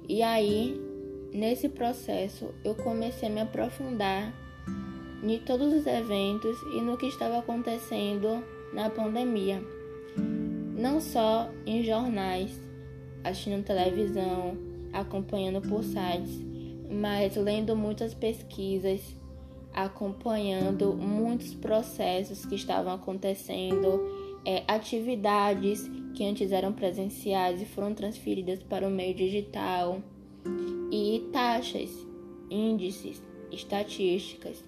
[0.07, 0.79] E aí,
[1.33, 4.35] nesse processo, eu comecei a me aprofundar
[5.23, 8.45] em todos os eventos e no que estava acontecendo
[8.75, 9.63] na pandemia.
[10.77, 12.61] Não só em jornais,
[13.25, 14.55] assistindo televisão,
[14.93, 16.45] acompanhando por sites,
[16.91, 19.17] mas lendo muitas pesquisas,
[19.77, 24.03] acompanhando muitos processos que estavam acontecendo,
[24.45, 30.03] é, atividades que antes eram presenciais e foram transferidas para o meio digital,
[30.91, 32.07] e taxas,
[32.51, 34.63] índices, estatísticas.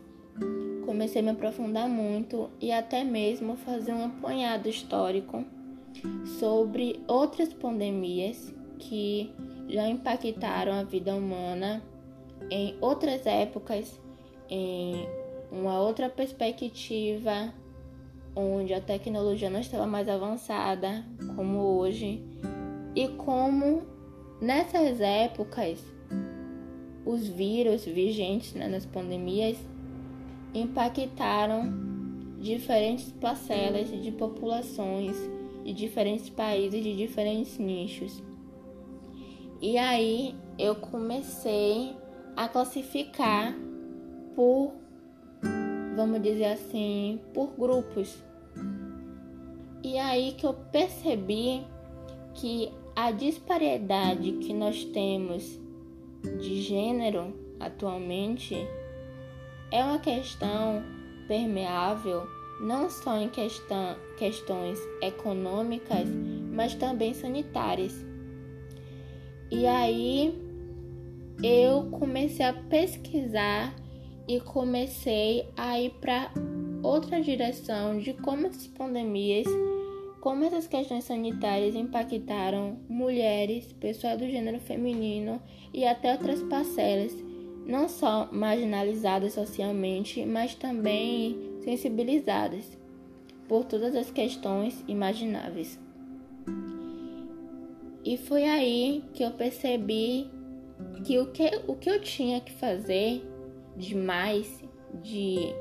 [0.84, 5.44] Comecei a me aprofundar muito e até mesmo fazer um apanhado histórico
[6.38, 9.32] sobre outras pandemias que
[9.68, 11.82] já impactaram a vida humana
[12.50, 14.00] em outras épocas,
[14.48, 15.08] em
[15.50, 17.52] uma outra perspectiva,
[18.34, 22.22] onde a tecnologia não estava mais avançada como hoje,
[22.94, 23.82] e como
[24.40, 25.82] nessas épocas
[27.04, 29.56] os vírus vigentes né, nas pandemias
[30.54, 31.72] impactaram
[32.40, 35.16] diferentes parcelas de populações
[35.64, 38.22] de diferentes países, de diferentes nichos.
[39.60, 41.96] E aí eu comecei
[42.36, 43.54] a classificar
[44.38, 44.72] por,
[45.96, 48.22] vamos dizer assim, por grupos.
[49.82, 51.66] E aí que eu percebi
[52.34, 55.58] que a disparidade que nós temos
[56.40, 58.54] de gênero atualmente
[59.72, 60.84] é uma questão
[61.26, 62.22] permeável
[62.60, 66.08] não só em questão, questões econômicas,
[66.52, 67.92] mas também sanitárias.
[69.50, 70.40] E aí
[71.42, 73.74] eu comecei a pesquisar
[74.28, 76.30] e comecei a ir para
[76.82, 79.46] outra direção de como essas pandemias,
[80.20, 85.40] como essas questões sanitárias impactaram mulheres, pessoas do gênero feminino
[85.72, 87.12] e até outras parcelas
[87.66, 92.78] não só marginalizadas socialmente, mas também sensibilizadas
[93.46, 95.78] por todas as questões imagináveis.
[98.04, 100.30] E foi aí que eu percebi
[101.04, 103.22] que o que, o que eu tinha que fazer
[103.78, 104.62] de mais,
[105.02, 105.54] de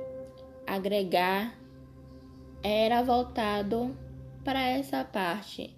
[0.65, 1.57] agregar,
[2.63, 3.95] era voltado
[4.43, 5.75] para essa parte,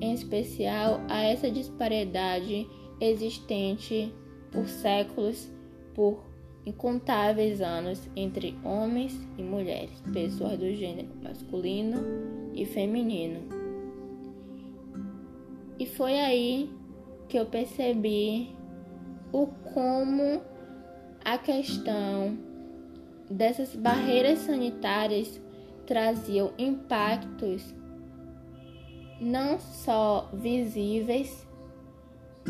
[0.00, 2.68] em especial a essa disparidade
[3.00, 4.12] existente
[4.50, 5.48] por séculos
[5.94, 6.24] por
[6.66, 11.98] incontáveis anos entre homens e mulheres, pessoas do gênero masculino
[12.54, 13.40] e feminino.
[15.78, 16.70] E foi aí
[17.28, 18.54] que eu percebi
[19.32, 20.42] o como
[21.28, 22.38] a questão
[23.28, 25.38] dessas barreiras sanitárias
[25.84, 27.62] traziam impactos
[29.20, 31.46] não só visíveis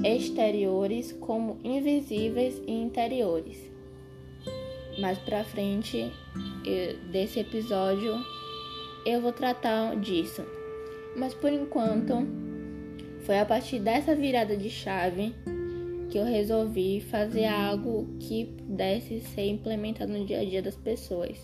[0.05, 3.59] exteriores como invisíveis e interiores.
[5.01, 6.13] Mais para frente
[7.11, 8.15] desse episódio
[9.05, 10.45] eu vou tratar disso.
[11.17, 12.15] Mas por enquanto
[13.27, 15.35] foi a partir dessa virada de chave
[16.11, 21.39] que eu resolvi fazer algo que pudesse ser implementado no dia a dia das pessoas.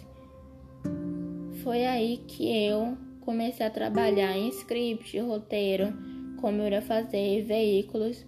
[1.63, 5.93] Foi aí que eu comecei a trabalhar em script, roteiro,
[6.41, 8.25] como eu iria fazer veículos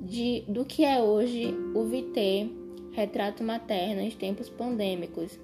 [0.00, 2.50] de, do que é hoje o VT,
[2.92, 5.38] retrato materno em tempos pandêmicos.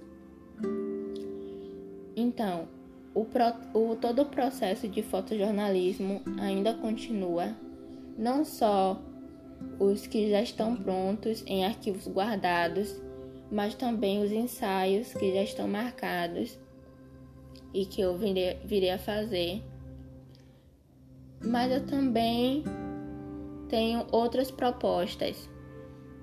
[2.16, 2.68] Então,
[3.14, 3.26] o,
[3.76, 7.56] o, todo o processo de fotojornalismo ainda continua,
[8.16, 9.00] não só
[9.78, 13.00] os que já estão prontos em arquivos guardados,
[13.50, 16.58] mas também os ensaios que já estão marcados
[17.72, 19.62] e que eu virei, a fazer.
[21.44, 22.64] Mas eu também
[23.68, 25.48] tenho outras propostas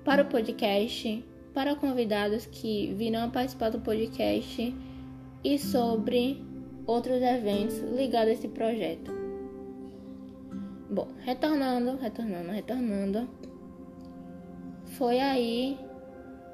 [0.04, 1.24] para o podcast,
[1.54, 4.74] para convidados que virão participar do podcast
[5.44, 6.42] e sobre
[6.86, 9.21] outros eventos ligados a esse projeto.
[10.92, 13.26] Bom, retornando, retornando, retornando.
[14.98, 15.78] Foi aí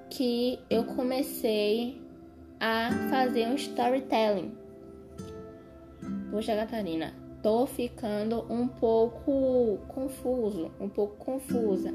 [0.09, 2.01] que eu comecei
[2.60, 4.56] a fazer um storytelling.
[6.31, 7.12] Poxa, Catarina,
[7.43, 11.93] tô ficando um pouco confuso, um pouco confusa.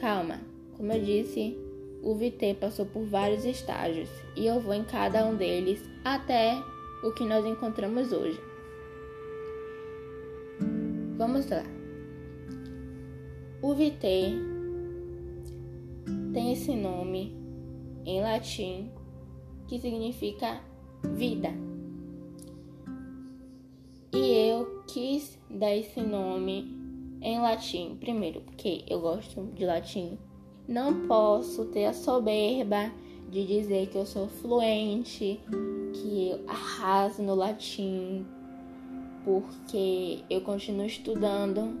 [0.00, 0.40] Calma,
[0.78, 1.58] como eu disse,
[2.02, 6.56] o VT passou por vários estágios e eu vou em cada um deles até
[7.04, 8.49] o que nós encontramos hoje.
[11.20, 11.62] Vamos lá.
[13.60, 14.40] O vitae
[16.32, 17.36] tem esse nome
[18.06, 18.90] em latim
[19.68, 20.62] que significa
[21.12, 21.50] vida.
[24.14, 26.74] E eu quis dar esse nome
[27.20, 30.16] em latim, primeiro, porque eu gosto de latim.
[30.66, 32.90] Não posso ter a soberba
[33.30, 35.38] de dizer que eu sou fluente,
[35.92, 38.24] que eu arraso no latim,
[39.24, 41.78] porque eu continuo estudando,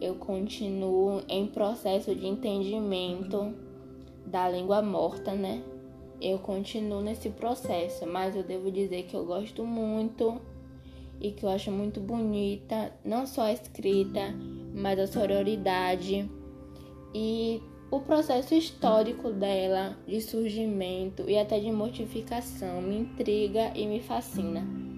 [0.00, 3.54] eu continuo em processo de entendimento
[4.26, 5.62] da língua morta, né?
[6.20, 10.40] Eu continuo nesse processo, mas eu devo dizer que eu gosto muito
[11.20, 14.34] e que eu acho muito bonita, não só a escrita,
[14.74, 16.30] mas a sororidade
[17.14, 24.00] e o processo histórico dela de surgimento e até de mortificação me intriga e me
[24.00, 24.89] fascina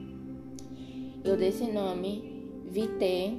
[1.25, 3.33] eu dei esse nome, Vité,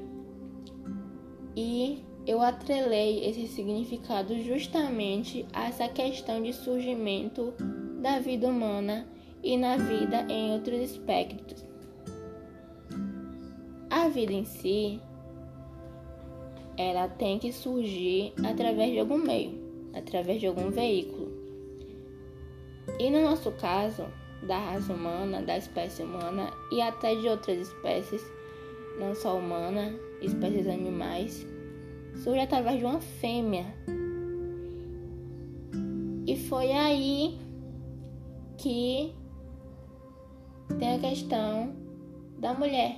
[1.56, 7.54] e eu atrelei esse significado justamente a essa questão de surgimento
[8.02, 9.08] da vida humana
[9.44, 11.66] e na vida em outros aspectos.
[13.90, 15.02] A vida em si,
[16.78, 19.62] ela tem que surgir através de algum meio,
[19.94, 21.32] através de algum veículo.
[23.00, 24.06] E no nosso caso,
[24.48, 28.22] da raça humana, da espécie humana e até de outras espécies,
[29.00, 31.46] não só humana, espécies animais,
[32.24, 33.66] surge através de uma fêmea.
[36.26, 37.38] E foi aí
[38.58, 39.14] que
[40.80, 41.76] tem a questão
[42.40, 42.98] da mulher.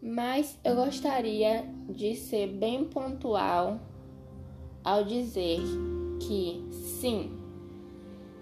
[0.00, 3.80] Mas eu gostaria de ser bem pontual
[4.84, 5.60] ao dizer
[6.20, 7.35] que sim,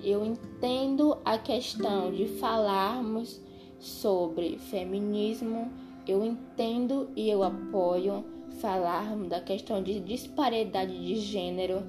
[0.05, 3.41] eu entendo a questão de falarmos
[3.79, 5.71] sobre feminismo,
[6.07, 8.25] eu entendo e eu apoio
[8.61, 11.83] falarmos da questão de disparidade de gênero,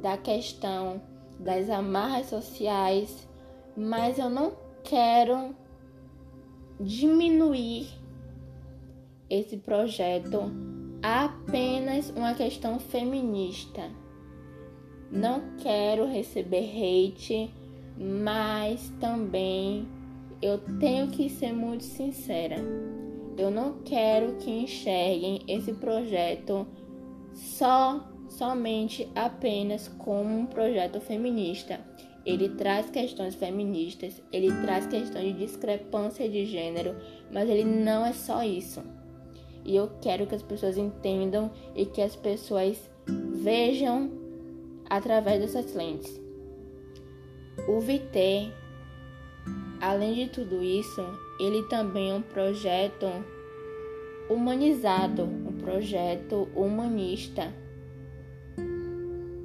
[0.00, 1.00] da questão
[1.38, 3.28] das amarras sociais,
[3.76, 4.52] mas eu não
[4.82, 5.54] quero
[6.80, 7.88] diminuir
[9.28, 10.50] esse projeto
[11.02, 13.90] a apenas uma questão feminista.
[15.10, 17.52] Não quero receber hate
[18.00, 19.86] mas também
[20.40, 22.56] eu tenho que ser muito sincera.
[23.36, 26.66] Eu não quero que enxerguem esse projeto
[27.34, 31.80] só somente apenas como um projeto feminista.
[32.24, 36.96] Ele traz questões feministas, ele traz questões de discrepância de gênero,
[37.30, 38.82] mas ele não é só isso.
[39.64, 44.10] E eu quero que as pessoas entendam e que as pessoas vejam
[44.88, 46.29] através dessas lentes.
[47.68, 48.52] O VT,
[49.80, 51.02] além de tudo isso,
[51.38, 53.06] ele também é um projeto
[54.28, 57.52] humanizado, um projeto humanista,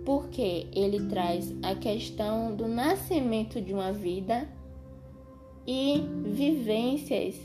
[0.06, 4.48] porque ele traz a questão do nascimento de uma vida
[5.68, 7.36] e vivências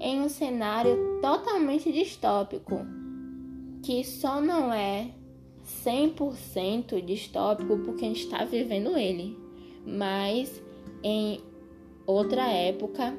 [0.00, 2.80] em um cenário totalmente distópico,
[3.82, 5.10] que só não é
[5.84, 9.43] 100% distópico porque a gente está vivendo ele
[9.84, 10.62] mas
[11.02, 11.40] em
[12.06, 13.16] outra época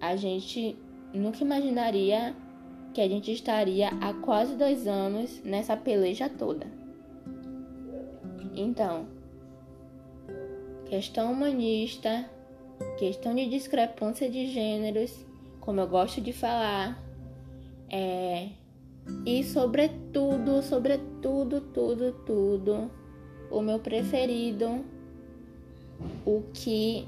[0.00, 0.76] a gente
[1.12, 2.34] nunca imaginaria
[2.94, 6.66] que a gente estaria há quase dois anos nessa peleja toda.
[8.54, 9.06] Então,
[10.86, 12.28] questão humanista,
[12.98, 15.24] questão de discrepância de gêneros,
[15.60, 17.00] como eu gosto de falar,
[17.88, 18.48] é,
[19.24, 22.90] e sobretudo, sobretudo, tudo, tudo,
[23.50, 24.84] o meu preferido,
[26.24, 27.06] o que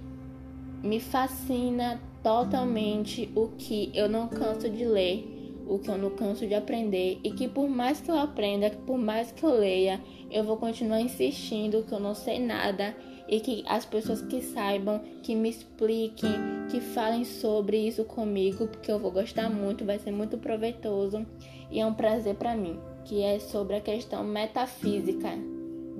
[0.82, 6.46] me fascina totalmente, o que eu não canso de ler, o que eu não canso
[6.46, 10.00] de aprender e que por mais que eu aprenda, por mais que eu leia,
[10.30, 12.96] eu vou continuar insistindo que eu não sei nada
[13.28, 16.32] e que as pessoas que saibam, que me expliquem,
[16.70, 21.24] que falem sobre isso comigo, porque eu vou gostar muito, vai ser muito proveitoso
[21.70, 25.30] e é um prazer para mim, que é sobre a questão metafísica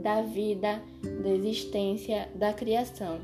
[0.02, 0.82] da vida,
[1.22, 3.20] da existência, da criação.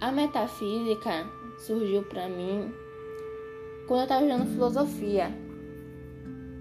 [0.00, 1.26] A metafísica
[1.58, 2.72] surgiu para mim
[3.86, 5.30] quando eu estava estudando filosofia.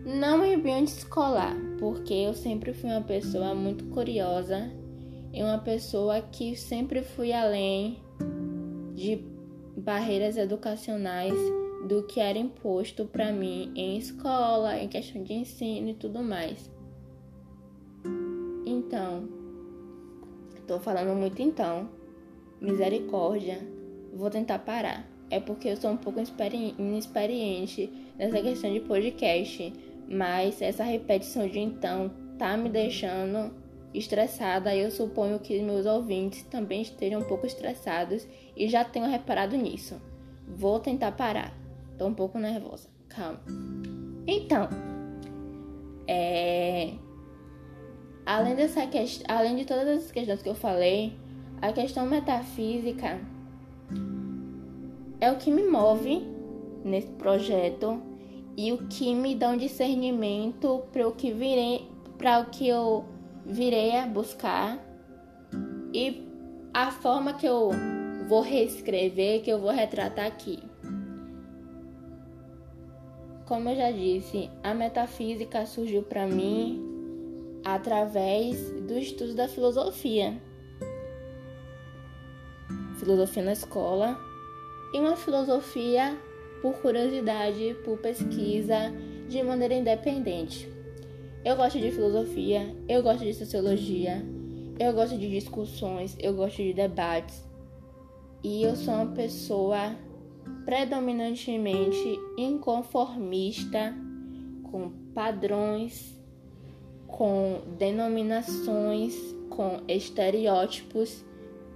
[0.06, 4.72] Não em ambiente escolar, porque eu sempre fui uma pessoa muito curiosa
[5.34, 8.00] e uma pessoa que sempre fui além
[8.96, 9.24] de
[9.78, 11.38] barreiras educacionais
[11.88, 16.77] do que era imposto para mim em escola, em questão de ensino e tudo mais.
[18.68, 19.30] Então,
[20.68, 21.90] tô falando muito então,
[22.60, 23.66] misericórdia,
[24.14, 25.08] vou tentar parar.
[25.30, 26.20] É porque eu sou um pouco
[26.78, 29.74] inexperiente nessa questão de podcast,
[30.10, 33.54] mas essa repetição de então tá me deixando
[33.94, 34.76] estressada.
[34.76, 39.96] Eu suponho que meus ouvintes também estejam um pouco estressados e já tenham reparado nisso.
[40.46, 41.58] Vou tentar parar.
[41.98, 42.90] Tô um pouco nervosa.
[43.08, 43.40] Calma.
[44.26, 44.70] Então,
[46.08, 46.94] é...
[48.28, 51.18] além dessa questão, além de todas essas questões que eu falei,
[51.62, 53.22] a questão metafísica
[55.22, 56.28] é o que me move
[56.84, 58.02] nesse projeto
[58.58, 63.06] e o que me dá um discernimento para o que virei, para o que eu
[63.46, 64.78] virei a buscar
[65.94, 66.28] e
[66.74, 67.72] a forma que eu
[68.28, 70.60] vou reescrever, que eu vou retratar aqui.
[73.46, 76.97] Como eu já disse, a metafísica surgiu para mim
[77.76, 80.40] através do estudo da filosofia
[82.98, 84.20] filosofia na escola
[84.94, 86.18] e uma filosofia
[86.62, 88.92] por curiosidade, por pesquisa,
[89.30, 90.68] de maneira independente.
[91.46, 94.26] Eu gosto de filosofia, eu gosto de sociologia,
[94.80, 97.46] eu gosto de discussões, eu gosto de debates.
[98.44, 99.96] E eu sou uma pessoa
[100.66, 103.94] predominantemente inconformista
[104.72, 106.17] com padrões,
[107.08, 109.16] com denominações,
[109.50, 111.24] com estereótipos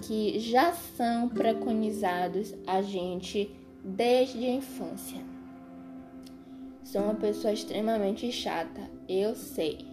[0.02, 5.20] que já são preconizados a gente desde a infância.
[6.84, 9.86] Sou uma pessoa extremamente chata, eu sei,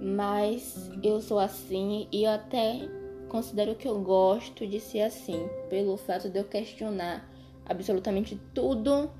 [0.00, 2.88] mas eu sou assim e eu até
[3.28, 7.28] considero que eu gosto de ser assim, pelo fato de eu questionar
[7.64, 9.10] absolutamente tudo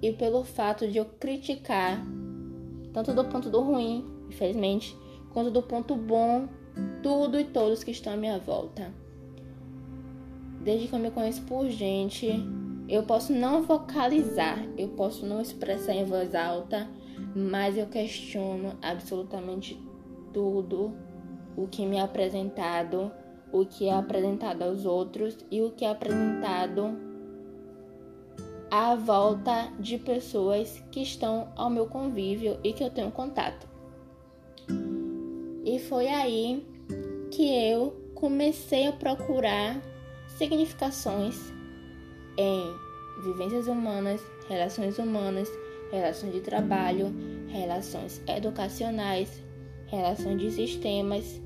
[0.00, 2.04] e pelo fato de eu criticar
[2.92, 4.96] tanto do ponto do ruim, infelizmente,
[5.32, 6.48] quanto do ponto bom,
[7.02, 8.92] tudo e todos que estão à minha volta.
[10.62, 12.28] Desde que eu me conheço por gente,
[12.88, 16.88] eu posso não vocalizar, eu posso não expressar em voz alta,
[17.34, 19.80] mas eu questiono absolutamente
[20.32, 20.94] tudo
[21.56, 23.12] o que me é apresentado,
[23.52, 26.96] o que é apresentado aos outros e o que é apresentado
[28.70, 33.72] à volta de pessoas que estão ao meu convívio e que eu tenho contato.
[35.64, 36.66] E foi aí
[37.30, 39.80] que eu comecei a procurar
[40.36, 41.36] significações
[42.36, 42.74] em
[43.22, 45.48] vivências humanas, relações humanas,
[45.92, 47.14] relações de trabalho,
[47.48, 49.42] relações educacionais,
[49.86, 51.40] relações de sistemas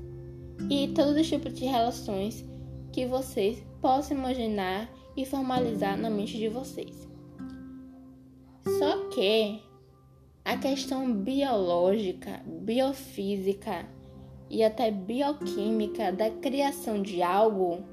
[0.69, 2.43] e todos os tipos de relações
[2.91, 7.07] que vocês possam imaginar e formalizar na mente de vocês.
[8.79, 9.61] Só que
[10.43, 13.96] a questão biológica, biofísica
[14.49, 17.83] e até bioquímica da criação de algo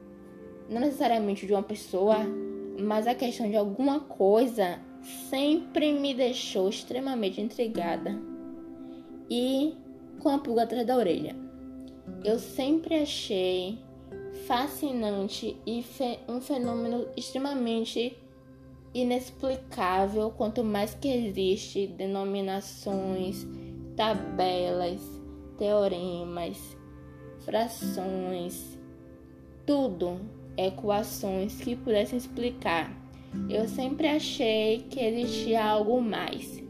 [0.69, 2.17] não necessariamente de uma pessoa,
[2.79, 4.81] mas a questão de alguma coisa
[5.29, 8.19] sempre me deixou extremamente intrigada
[9.31, 9.75] e
[10.21, 11.37] com a pulga atrás da orelha.
[12.25, 13.79] Eu sempre achei
[14.47, 15.85] fascinante e
[16.29, 18.17] um fenômeno extremamente
[18.93, 23.47] inexplicável quanto mais que existe denominações,
[23.97, 25.01] tabelas,
[25.59, 26.77] teoremas,
[27.41, 28.79] frações,
[29.67, 30.21] tudo
[30.57, 33.05] equações que pudessem explicar
[33.49, 36.63] eu sempre achei que existia algo mais.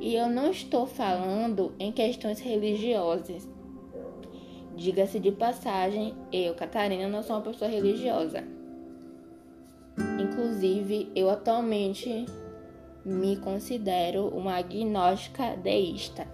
[0.00, 3.48] E eu não estou falando em questões religiosas.
[4.76, 8.44] Diga-se de passagem, eu, Catarina, não sou uma pessoa religiosa.
[10.20, 12.26] Inclusive, eu atualmente
[13.04, 16.26] me considero uma agnóstica deísta.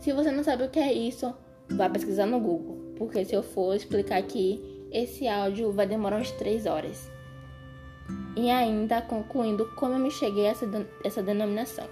[0.00, 1.32] Se você não sabe o que é isso,
[1.68, 4.60] vá pesquisar no Google, porque se eu for explicar aqui,
[4.90, 7.10] esse áudio vai demorar umas 3 horas.
[8.34, 10.66] E ainda concluindo como eu me cheguei a essa,
[11.04, 11.86] essa denominação.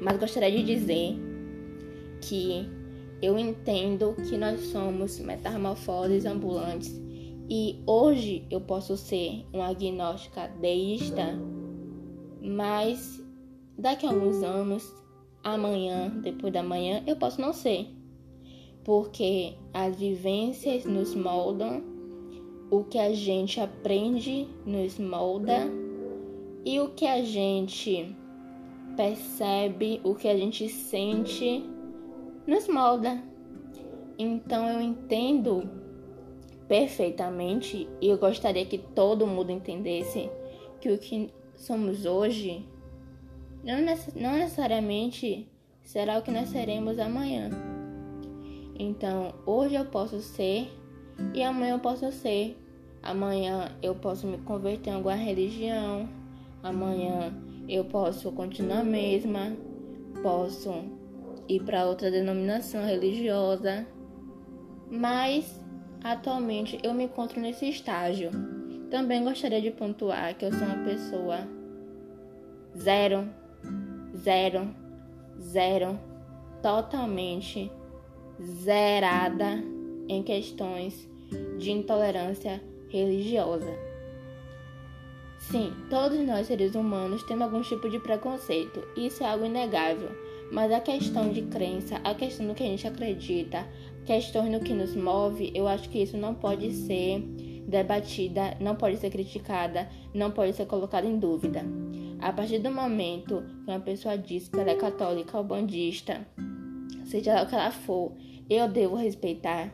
[0.00, 1.16] Mas gostaria de dizer
[2.20, 2.68] que
[3.22, 7.00] eu entendo que nós somos metamorfoses ambulantes
[7.48, 11.38] e hoje eu posso ser um agnóstica deísta,
[12.42, 13.22] mas
[13.76, 14.97] daqui a alguns anos,
[15.42, 17.88] amanhã, depois da manhã, eu posso não ser.
[18.84, 21.82] Porque as vivências nos moldam,
[22.70, 25.70] o que a gente aprende nos molda
[26.64, 28.14] e o que a gente
[28.96, 31.64] percebe, o que a gente sente
[32.46, 33.22] nos molda.
[34.18, 35.68] Então eu entendo
[36.66, 40.30] perfeitamente e eu gostaria que todo mundo entendesse
[40.80, 42.66] que o que somos hoje
[43.62, 43.76] não,
[44.16, 45.48] não necessariamente
[45.82, 47.50] será o que nós seremos amanhã.
[48.78, 50.70] Então, hoje eu posso ser
[51.34, 52.56] e amanhã eu posso ser.
[53.02, 56.08] Amanhã eu posso me converter em alguma religião.
[56.62, 57.32] Amanhã
[57.68, 59.56] eu posso continuar a mesma.
[60.22, 60.84] Posso
[61.48, 63.86] ir para outra denominação religiosa.
[64.90, 65.58] Mas
[66.02, 68.30] Atualmente eu me encontro nesse estágio.
[68.90, 71.40] Também gostaria de pontuar que eu sou uma pessoa
[72.76, 73.28] zero,
[74.18, 74.68] zero,
[75.40, 75.98] zero,
[76.62, 77.70] totalmente
[78.40, 79.62] zerada
[80.08, 81.08] em questões
[81.58, 83.88] de intolerância religiosa.
[85.38, 90.10] Sim, todos nós seres humanos temos algum tipo de preconceito, isso é algo inegável,
[90.52, 93.66] mas a questão de crença, a questão do que a gente acredita,
[94.04, 97.20] questões no que nos move, eu acho que isso não pode ser
[97.68, 101.62] debatida, não pode ser criticada, não pode ser colocada em dúvida.
[102.20, 106.26] A partir do momento que uma pessoa diz que ela é católica ou bandista,
[107.04, 108.12] seja lá o que ela for,
[108.50, 109.72] eu devo respeitar,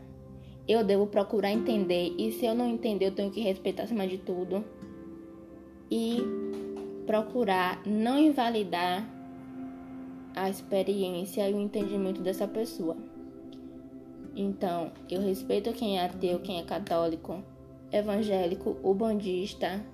[0.68, 4.18] eu devo procurar entender, e se eu não entender, eu tenho que respeitar acima de
[4.18, 4.64] tudo
[5.90, 6.18] e
[7.06, 9.08] procurar não invalidar
[10.34, 12.96] a experiência e o entendimento dessa pessoa.
[14.36, 17.42] Então, eu respeito quem é ateu, quem é católico,
[17.92, 19.84] evangélico, ubandista,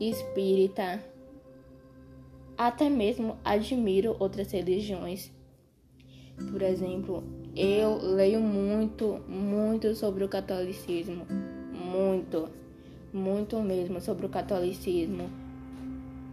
[0.00, 1.04] espírita,
[2.56, 5.30] até mesmo admiro outras religiões.
[6.50, 7.24] Por exemplo,
[7.54, 11.26] eu leio muito, muito sobre o catolicismo,
[11.72, 12.48] muito,
[13.12, 15.30] muito mesmo sobre o catolicismo.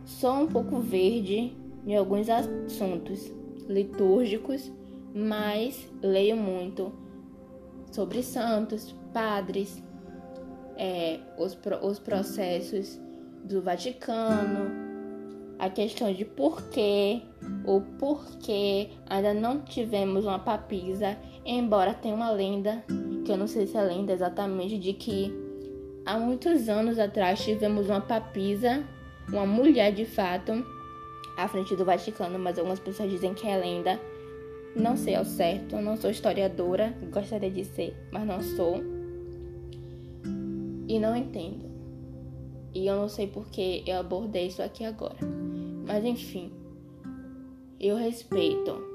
[0.05, 1.55] Sou um pouco verde
[1.85, 3.31] em alguns assuntos
[3.69, 4.71] litúrgicos,
[5.15, 6.91] mas leio muito
[7.91, 9.81] sobre santos, padres,
[10.75, 12.99] é, os, os processos
[13.45, 14.82] do Vaticano,
[15.65, 17.21] a questão de porquê,
[17.65, 22.83] o porquê ainda não tivemos uma papisa, embora tenha uma lenda,
[23.25, 25.33] que eu não sei se é lenda exatamente, de que
[26.05, 28.83] há muitos anos atrás tivemos uma papisa,
[29.29, 30.51] uma mulher de fato,
[31.37, 33.99] à frente do Vaticano, mas algumas pessoas dizem que é lenda
[34.75, 38.83] não sei ao certo, não sou historiadora, gostaria de ser, mas não sou.
[40.87, 41.71] E não entendo.
[42.73, 45.17] E eu não sei porque eu abordei isso aqui agora.
[45.85, 46.51] Mas enfim,
[47.79, 48.93] eu respeito.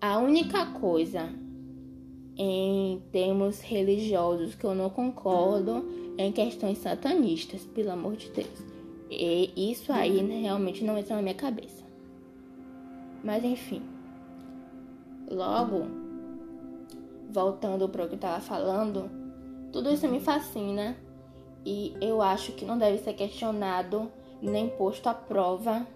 [0.00, 1.28] A única coisa
[2.36, 5.84] em termos religiosos que eu não concordo
[6.16, 8.64] é em questões satanistas, pelo amor de Deus.
[9.10, 11.84] E isso aí realmente não entra na minha cabeça.
[13.24, 13.82] Mas enfim.
[15.30, 15.86] Logo,
[17.30, 19.10] voltando para o que eu estava falando,
[19.72, 20.96] tudo isso me fascina
[21.66, 24.10] e eu acho que não deve ser questionado
[24.40, 25.86] nem posto à prova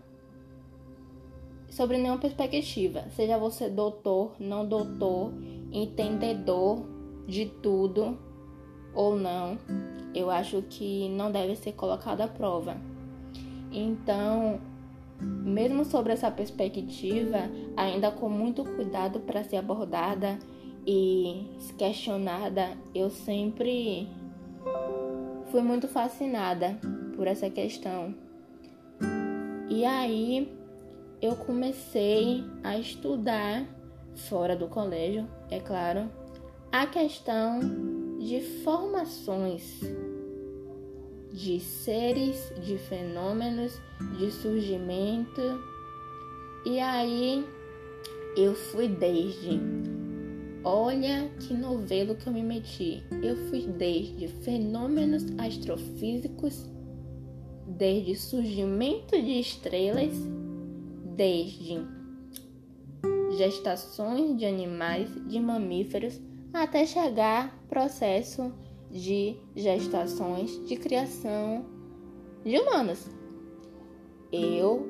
[1.72, 5.32] sobre nenhuma perspectiva, seja você doutor, não doutor,
[5.72, 6.84] entendedor
[7.26, 8.18] de tudo
[8.94, 9.58] ou não,
[10.14, 12.76] eu acho que não deve ser colocado à prova.
[13.72, 14.60] Então,
[15.18, 20.38] mesmo sobre essa perspectiva, ainda com muito cuidado para ser abordada
[20.86, 21.46] e
[21.78, 24.06] questionada, eu sempre
[25.50, 26.78] fui muito fascinada
[27.16, 28.14] por essa questão.
[29.70, 30.60] E aí
[31.22, 33.64] eu comecei a estudar
[34.28, 36.10] fora do colégio, é claro,
[36.72, 37.60] a questão
[38.18, 39.80] de formações
[41.32, 43.80] de seres, de fenômenos,
[44.18, 45.40] de surgimento.
[46.66, 47.46] E aí
[48.36, 49.60] eu fui desde.
[50.64, 53.02] Olha que novelo que eu me meti.
[53.22, 56.66] Eu fui desde fenômenos astrofísicos,
[57.66, 60.12] desde surgimento de estrelas,
[61.16, 61.80] desde
[63.36, 66.20] gestações de animais, de mamíferos,
[66.52, 68.52] até chegar processo
[68.90, 71.64] de gestações de criação
[72.44, 73.08] de humanos.
[74.30, 74.86] Eu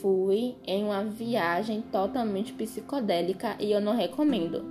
[0.00, 4.64] fui em uma viagem totalmente psicodélica e eu não recomendo.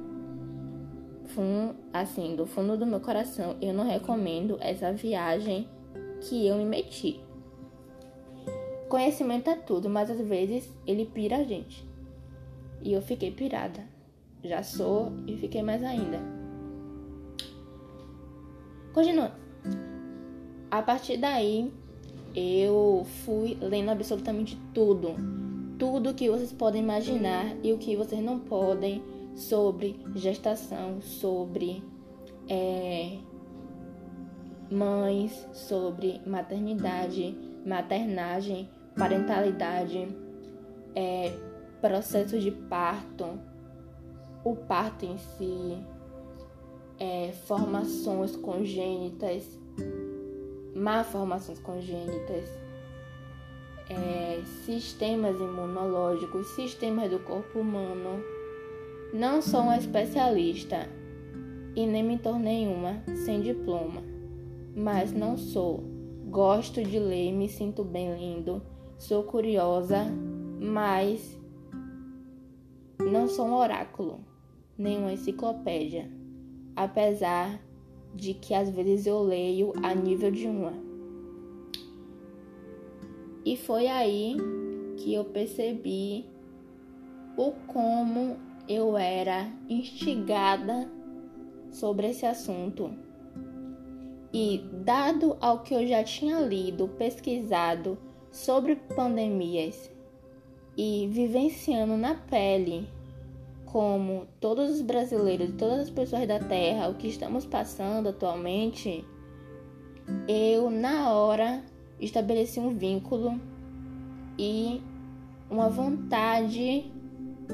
[1.25, 5.67] Fum, assim, do fundo do meu coração, eu não recomendo essa viagem
[6.21, 7.24] que eu me meti.
[8.95, 11.85] Conhecimento é tudo, mas às vezes ele pira a gente.
[12.81, 13.83] E eu fiquei pirada.
[14.41, 16.17] Já sou e fiquei mais ainda.
[18.93, 19.33] Continuando.
[20.71, 21.73] A partir daí,
[22.33, 25.15] eu fui lendo absolutamente tudo.
[25.77, 29.03] Tudo que vocês podem imaginar e o que vocês não podem
[29.35, 31.83] sobre gestação, sobre
[32.47, 33.17] é,
[34.71, 40.07] mães, sobre maternidade, maternagem, parentalidade,
[40.95, 41.31] é,
[41.81, 43.39] processo de parto,
[44.43, 45.77] o parto em si,
[46.99, 49.59] é, formações congênitas,
[50.75, 52.49] malformações congênitas,
[53.89, 58.23] é, sistemas imunológicos, sistemas do corpo humano.
[59.13, 60.89] Não sou uma especialista
[61.75, 64.01] e nem me tornei uma sem diploma,
[64.75, 65.83] mas não sou.
[66.27, 68.61] Gosto de ler, me sinto bem lendo,
[68.97, 70.05] sou curiosa,
[70.59, 71.39] mas
[72.99, 74.19] não sou um oráculo,
[74.77, 76.09] nem uma enciclopédia,
[76.75, 77.59] apesar
[78.13, 80.73] de que às vezes eu leio a nível de uma.
[83.43, 84.37] E foi aí
[84.97, 86.25] que eu percebi
[87.37, 90.89] o como eu era instigada
[91.69, 92.91] sobre esse assunto.
[94.33, 97.97] E dado ao que eu já tinha lido, pesquisado
[98.35, 99.89] sobre pandemias
[100.77, 102.85] e vivenciando na pele
[103.65, 109.05] como todos os brasileiros, todas as pessoas da Terra, o que estamos passando atualmente,
[110.27, 111.63] eu na hora
[111.97, 113.39] estabeleci um vínculo
[114.37, 114.81] e
[115.49, 116.91] uma vontade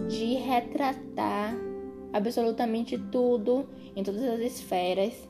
[0.09, 1.55] de retratar
[2.11, 5.29] absolutamente tudo em todas as esferas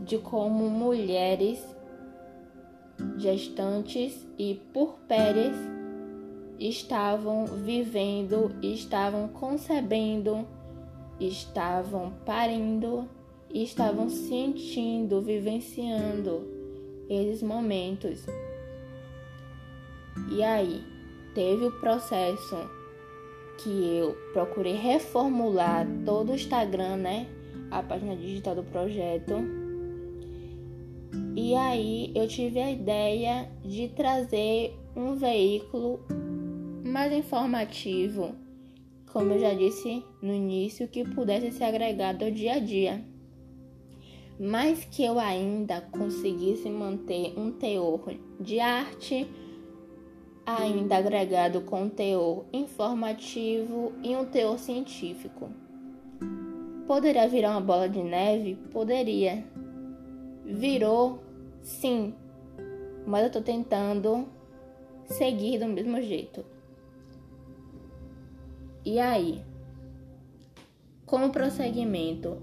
[0.00, 1.71] de como mulheres
[3.16, 5.56] gestantes e purpéreas
[6.58, 10.46] estavam vivendo, estavam concebendo,
[11.18, 13.08] estavam parindo,
[13.52, 16.48] estavam sentindo, vivenciando
[17.08, 18.24] esses momentos.
[20.30, 20.84] E aí,
[21.34, 22.56] teve o processo
[23.58, 27.26] que eu procurei reformular todo o Instagram, né?
[27.70, 29.61] A página digital do projeto.
[31.36, 36.00] E aí eu tive a ideia de trazer um veículo
[36.84, 38.34] mais informativo,
[39.10, 43.02] como eu já disse no início, que pudesse ser agregado ao dia a dia,
[44.38, 49.26] mas que eu ainda conseguisse manter um teor de arte,
[50.44, 55.50] ainda agregado com um teor informativo e um teor científico.
[56.86, 58.56] Poderia virar uma bola de neve?
[58.70, 59.51] Poderia.
[60.44, 61.22] Virou?
[61.62, 62.14] Sim.
[63.06, 64.26] Mas eu tô tentando
[65.06, 66.44] seguir do mesmo jeito.
[68.84, 69.42] E aí,
[71.06, 72.38] como prosseguimento,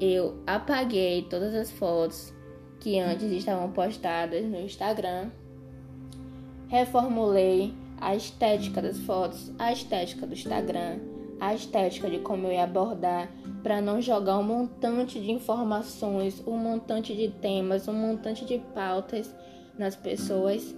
[0.00, 2.32] eu apaguei todas as fotos
[2.80, 5.30] que antes estavam postadas no Instagram,
[6.68, 10.98] reformulei a estética das fotos, a estética do Instagram,
[11.40, 13.28] a estética de como eu ia abordar,
[13.62, 19.34] para não jogar um montante de informações, um montante de temas, um montante de pautas
[19.78, 20.74] nas pessoas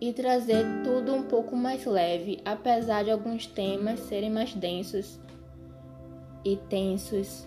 [0.00, 5.18] e trazer tudo um pouco mais leve, apesar de alguns temas serem mais densos
[6.44, 7.46] e tensos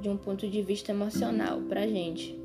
[0.00, 2.38] de um ponto de vista emocional pra gente.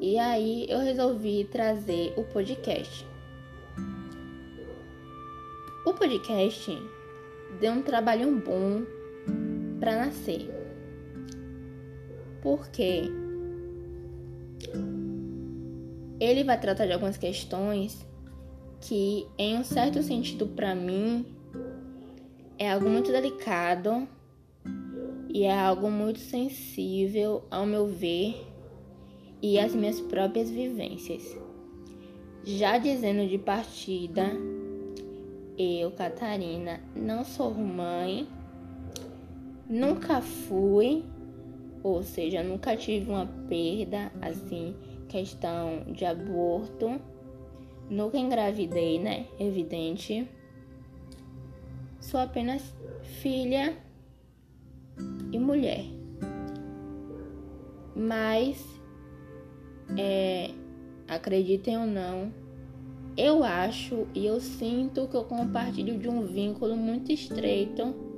[0.00, 3.06] E aí eu resolvi trazer o podcast.
[5.84, 6.70] O podcast
[7.58, 8.82] deu um trabalho bom
[9.80, 10.48] para nascer.
[12.42, 13.10] Porque
[16.20, 18.06] ele vai tratar de algumas questões
[18.80, 21.26] que, em um certo sentido, para mim,
[22.58, 24.06] é algo muito delicado
[25.28, 28.46] e é algo muito sensível, ao meu ver,
[29.40, 31.36] e as minhas próprias vivências.
[32.44, 34.26] Já dizendo de partida,
[35.56, 38.26] eu, Catarina, não sou mãe,
[39.70, 41.04] nunca fui,
[41.80, 44.74] ou seja, nunca tive uma perda, assim,
[45.08, 47.00] questão de aborto,
[47.88, 49.26] nunca engravidei, né?
[49.38, 50.28] Evidente.
[52.00, 52.74] Sou apenas
[53.20, 53.76] filha
[55.32, 55.84] e mulher.
[57.94, 58.64] Mas,
[59.96, 60.50] é,
[61.06, 62.32] acreditem ou não,
[63.16, 68.09] eu acho e eu sinto que eu compartilho de um vínculo muito estreito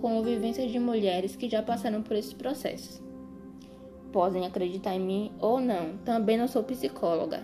[0.00, 3.02] com vivências de mulheres que já passaram por esses processos.
[4.12, 7.42] Podem acreditar em mim ou não, também não sou psicóloga.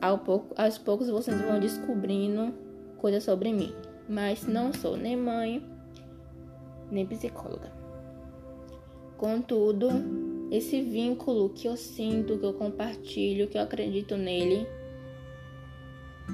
[0.00, 2.54] Ao pouco, aos poucos vocês vão descobrindo
[2.98, 3.72] coisas sobre mim,
[4.08, 5.64] mas não sou nem mãe,
[6.90, 7.72] nem psicóloga.
[9.16, 9.88] Contudo,
[10.50, 14.68] esse vínculo que eu sinto, que eu compartilho, que eu acredito nele,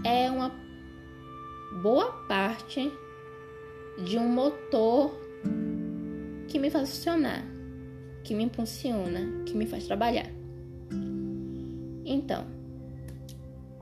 [0.05, 0.53] é uma
[1.83, 2.93] boa parte
[4.03, 5.15] de um motor
[6.49, 7.45] que me faz funcionar,
[8.23, 10.31] que me impulsiona, que me faz trabalhar.
[12.05, 12.47] Então,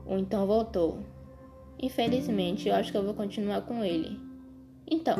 [0.05, 0.99] o então voltou.
[1.81, 4.19] Infelizmente, eu acho que eu vou continuar com ele.
[4.89, 5.17] Então,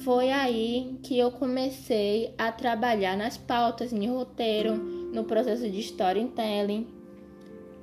[0.00, 6.86] foi aí que eu comecei a trabalhar nas pautas, no roteiro, no processo de storytelling,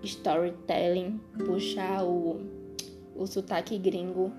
[0.04, 2.42] storytelling, puxar o,
[3.16, 4.32] o sotaque gringo.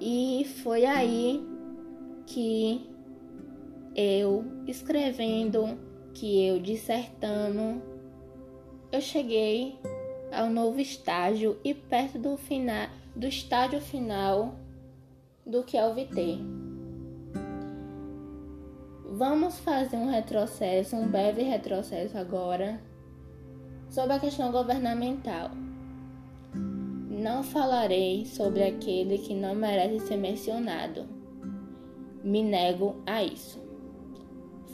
[0.00, 1.46] E foi aí
[2.26, 2.88] que
[3.94, 5.78] eu escrevendo,
[6.14, 7.82] que eu dissertando,
[8.90, 9.78] eu cheguei
[10.32, 14.54] ao novo estágio e perto do final, do estágio final
[15.44, 16.38] do que o VT.
[19.12, 22.80] Vamos fazer um retrocesso, um breve retrocesso agora
[23.90, 25.50] sobre a questão governamental.
[27.20, 31.04] Não falarei sobre aquele que não merece ser mencionado.
[32.24, 33.60] Me nego a isso.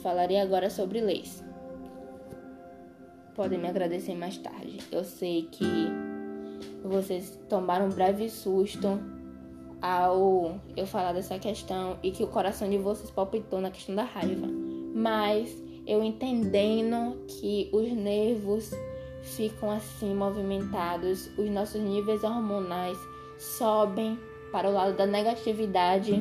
[0.01, 1.43] Falarei agora sobre leis.
[3.35, 4.79] Podem me agradecer mais tarde.
[4.89, 5.65] Eu sei que
[6.85, 8.97] vocês tomaram um breve susto
[9.81, 14.03] ao eu falar dessa questão e que o coração de vocês palpitou na questão da
[14.03, 14.47] raiva.
[14.95, 15.53] Mas
[15.85, 18.71] eu entendendo que os nervos
[19.35, 22.97] ficam assim movimentados, os nossos níveis hormonais
[23.37, 24.19] sobem
[24.51, 26.13] para o lado da negatividade,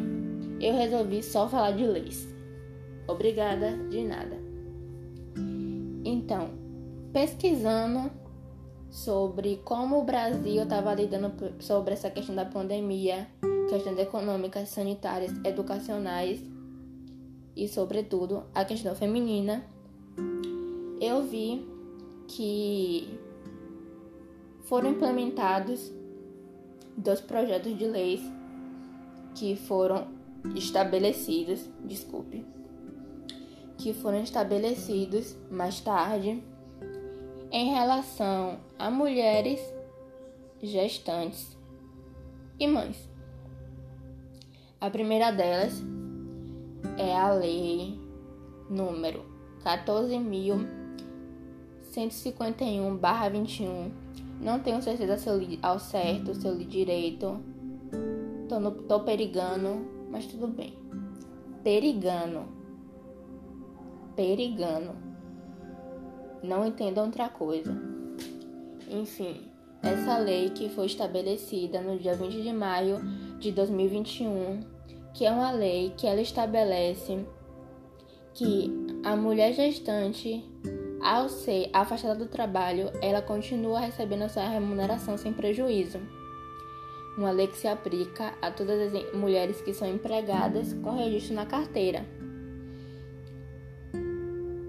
[0.60, 2.28] eu resolvi só falar de leis.
[3.06, 4.36] Obrigada de nada.
[6.04, 6.50] Então,
[7.12, 8.10] pesquisando
[8.90, 13.26] sobre como o Brasil estava lidando sobre essa questão da pandemia,
[13.68, 16.40] questões econômicas, sanitárias, educacionais
[17.54, 19.64] e, sobretudo, a questão feminina,
[21.00, 21.75] eu vi
[22.28, 23.18] que
[24.64, 25.92] foram implementados
[26.96, 28.20] dois projetos de leis
[29.34, 30.08] que foram
[30.54, 32.44] estabelecidos, desculpe,
[33.76, 36.42] que foram estabelecidos mais tarde
[37.52, 39.60] em relação a mulheres
[40.62, 41.56] gestantes
[42.58, 43.08] e mães.
[44.80, 45.82] A primeira delas
[46.96, 47.98] é a lei
[48.68, 49.24] número
[51.96, 53.90] 14.151/21.
[54.40, 57.40] Não tenho certeza se eu li ao certo, se eu li direito.
[58.48, 60.74] Tô, no, tô perigando, mas tudo bem.
[61.64, 62.44] Perigando.
[64.14, 65.06] Perigando
[66.46, 67.76] não entendam outra coisa.
[68.88, 69.40] Enfim,
[69.82, 73.00] essa lei que foi estabelecida no dia 20 de maio
[73.38, 74.60] de 2021,
[75.12, 77.26] que é uma lei que ela estabelece
[78.32, 78.70] que
[79.04, 80.44] a mulher gestante,
[81.06, 86.00] ao ser afastada do trabalho, ela continua recebendo sua remuneração sem prejuízo.
[87.16, 91.46] Uma lei que se aplica a todas as mulheres que são empregadas com registro na
[91.46, 92.04] carteira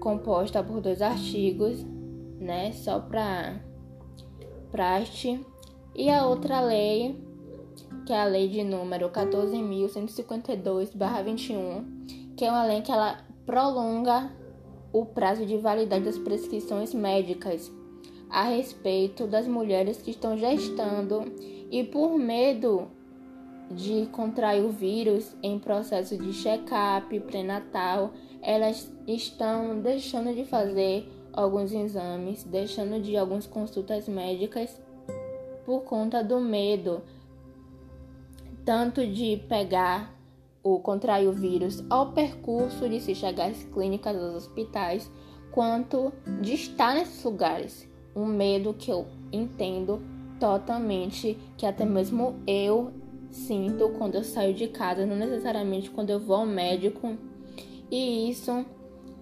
[0.08, 1.84] composta por dois artigos,
[2.40, 3.60] né, só para
[4.70, 5.44] praste,
[5.94, 7.22] e a outra lei,
[8.06, 11.84] que é a lei de número 14.152/21,
[12.36, 14.32] que é uma lei que ela prolonga
[14.92, 17.70] o prazo de validade das prescrições médicas
[18.30, 21.24] a respeito das mulheres que estão gestando
[21.70, 22.88] e por medo
[23.70, 31.72] de contrair o vírus em processo de check-up pré-natal, elas estão deixando de fazer alguns
[31.72, 34.80] exames, deixando de algumas consultas médicas
[35.66, 37.02] por conta do medo
[38.68, 40.14] tanto de pegar
[40.62, 45.10] o contrair o vírus ao percurso de se chegar às clínicas, aos hospitais,
[45.50, 47.88] quanto de estar nesses lugares.
[48.14, 50.02] Um medo que eu entendo
[50.40, 52.92] totalmente, que até mesmo eu
[53.30, 57.16] sinto quando eu saio de casa, não necessariamente quando eu vou ao médico.
[57.90, 58.64] E isso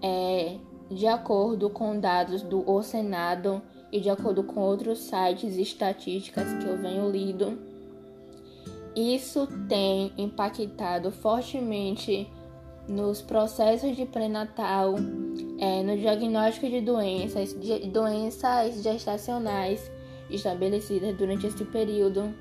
[0.02, 0.56] é
[0.90, 3.60] de acordo com dados do O Senado
[3.90, 7.58] e de acordo com outros sites e estatísticas que eu venho lido,
[8.96, 12.26] isso tem impactado fortemente
[12.88, 14.94] nos processos de pré-natal,
[15.58, 19.90] é, no diagnóstico de doenças, de doenças gestacionais
[20.30, 22.34] estabelecidas durante esse período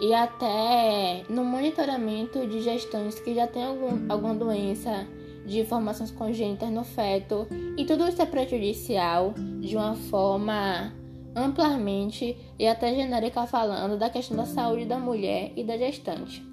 [0.00, 5.06] e até no monitoramento de gestantes que já têm algum, alguma doença
[5.44, 7.46] de formações congênitas no feto,
[7.76, 10.92] e tudo isso é prejudicial de uma forma
[11.34, 16.44] amplamente e até genérica falando da questão da saúde da mulher e da gestante.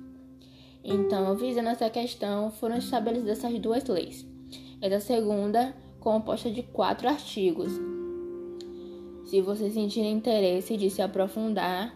[0.83, 4.23] Então, visando essa questão, foram estabelecidas essas duas leis.
[4.81, 7.73] Essa segunda, composta de quatro artigos.
[9.25, 11.93] Se vocês sentirem interesse de se aprofundar,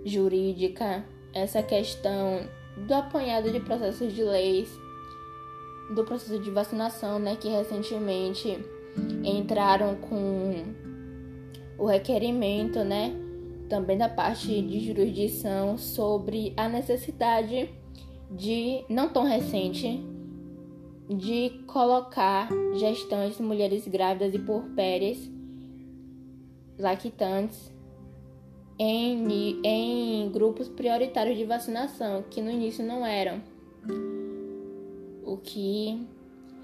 [0.05, 2.41] jurídica, essa questão
[2.87, 4.69] do apanhado de processos de leis
[5.95, 8.59] do processo de vacinação, né, que recentemente
[9.23, 10.65] entraram com
[11.77, 13.15] o requerimento, né,
[13.69, 17.71] também da parte de jurisdição sobre a necessidade
[18.31, 20.03] de não tão recente
[21.09, 25.31] de colocar gestantes, mulheres grávidas e porpérias
[26.79, 27.73] lactantes
[28.79, 33.41] em, em grupos prioritários de vacinação, que no início não eram
[35.23, 36.07] o que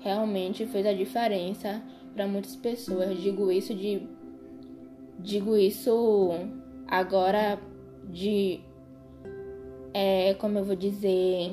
[0.01, 1.83] realmente fez a diferença
[2.15, 3.21] para muitas pessoas.
[3.21, 4.09] Digo isso de
[5.19, 6.31] digo isso
[6.91, 7.59] agora
[8.05, 8.61] de
[9.95, 11.53] é, como eu vou dizer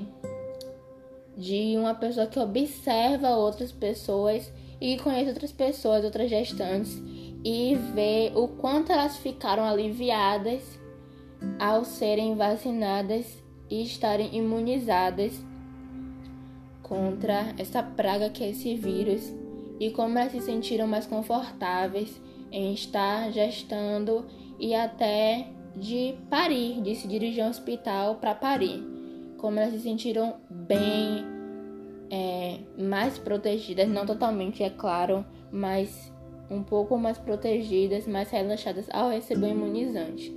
[1.38, 4.52] de uma pessoa que observa outras pessoas
[4.82, 7.02] e conhece outras pessoas, outras gestantes
[7.44, 10.80] e vê o quanto elas ficaram aliviadas
[11.60, 15.34] ao serem vacinadas e estarem imunizadas
[16.82, 19.32] contra essa praga que é esse vírus
[19.80, 22.20] e como elas se sentiram mais confortáveis
[22.52, 24.26] em estar gestando
[24.60, 28.84] e até de parir, de se dirigir ao hospital para parir.
[29.38, 31.26] Como elas se sentiram bem,
[32.10, 36.12] é, mais protegidas, não totalmente, é claro, mas
[36.50, 40.36] um pouco mais protegidas, mais relaxadas ao receber o imunizante.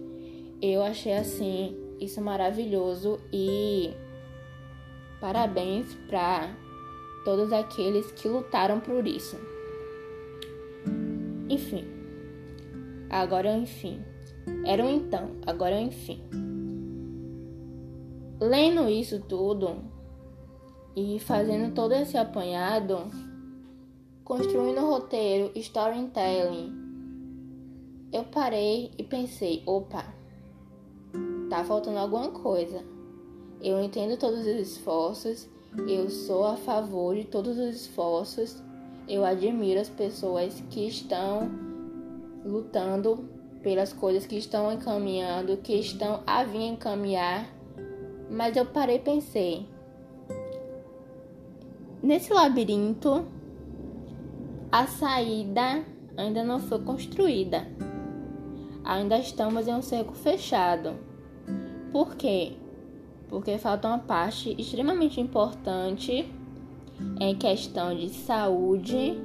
[0.60, 3.94] Eu achei assim isso maravilhoso e
[5.20, 6.48] Parabéns para
[7.26, 9.38] todos aqueles que lutaram por isso.
[11.46, 11.84] Enfim.
[13.10, 14.02] Agora enfim.
[14.64, 16.20] Era um então, agora é o enfim.
[18.40, 19.76] Lendo isso tudo
[20.96, 23.10] e fazendo todo esse apanhado,
[24.24, 26.72] construindo roteiro, storytelling,
[28.12, 30.04] eu parei e pensei, opa,
[31.48, 32.84] tá faltando alguma coisa.
[33.62, 35.48] Eu entendo todos os esforços,
[35.86, 38.62] eu sou a favor de todos os esforços,
[39.06, 41.50] eu admiro as pessoas que estão
[42.44, 43.28] lutando
[43.62, 47.48] pelas coisas que estão encaminhando, que estão a vir encaminhar,
[48.30, 49.66] mas eu parei e pensei:
[52.02, 53.26] nesse labirinto,
[54.70, 55.84] a saída
[56.16, 57.66] ainda não foi construída.
[58.82, 60.94] Ainda estamos em um cerco fechado.
[61.92, 62.54] Por quê?
[63.30, 66.28] porque falta uma parte extremamente importante
[67.18, 69.18] em questão de saúde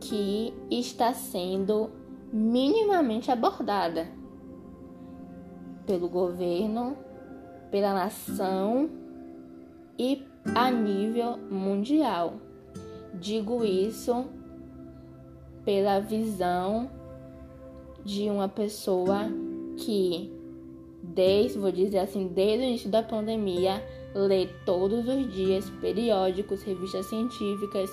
[0.00, 1.90] que está sendo
[2.32, 4.08] minimamente abordada
[5.86, 6.96] pelo governo,
[7.70, 8.90] pela nação
[9.98, 10.22] e
[10.54, 12.34] a nível mundial.
[13.14, 14.26] digo isso
[15.64, 16.90] pela visão
[18.04, 19.24] de uma pessoa
[19.76, 20.32] que
[21.02, 23.82] desde, vou dizer assim, desde o início da pandemia,
[24.14, 27.90] lê todos os dias periódicos, revistas científicas,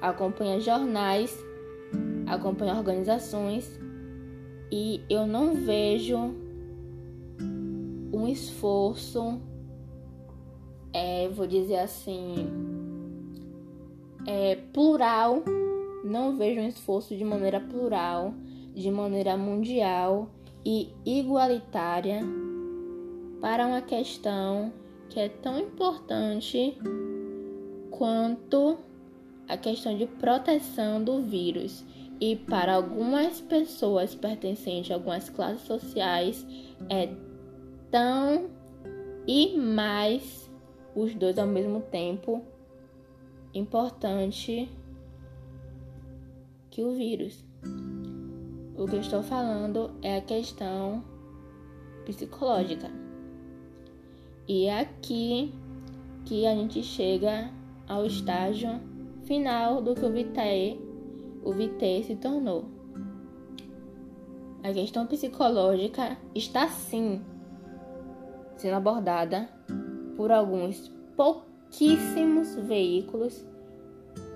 [0.00, 1.44] acompanha jornais,
[2.26, 3.78] acompanha organizações
[4.70, 6.34] e eu não vejo
[8.12, 9.40] um esforço,
[10.92, 12.48] é, vou dizer assim,
[14.26, 15.42] é, plural,
[16.04, 18.34] não vejo um esforço de maneira plural,
[18.74, 20.28] de maneira mundial
[20.64, 22.22] e igualitária
[23.40, 24.72] para uma questão
[25.08, 26.76] que é tão importante
[27.90, 28.78] quanto
[29.48, 31.84] a questão de proteção do vírus.
[32.20, 36.46] E para algumas pessoas pertencentes a algumas classes sociais
[36.88, 37.08] é
[37.90, 38.50] tão
[39.26, 40.50] e mais
[40.94, 42.42] os dois ao mesmo tempo
[43.52, 44.68] importante
[46.70, 47.44] que o vírus.
[48.76, 51.04] O que eu estou falando é a questão
[52.04, 52.90] psicológica.
[54.46, 55.54] E é aqui
[56.24, 57.50] que a gente chega
[57.88, 58.80] ao estágio
[59.24, 60.80] final do que o VTE,
[61.42, 62.66] o VT se tornou.
[64.62, 67.22] A questão psicológica está sim
[68.56, 69.48] sendo abordada
[70.16, 73.44] por alguns pouquíssimos veículos,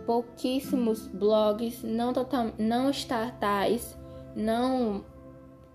[0.05, 3.97] pouquíssimos blogs não, total, não estatais
[4.35, 5.05] não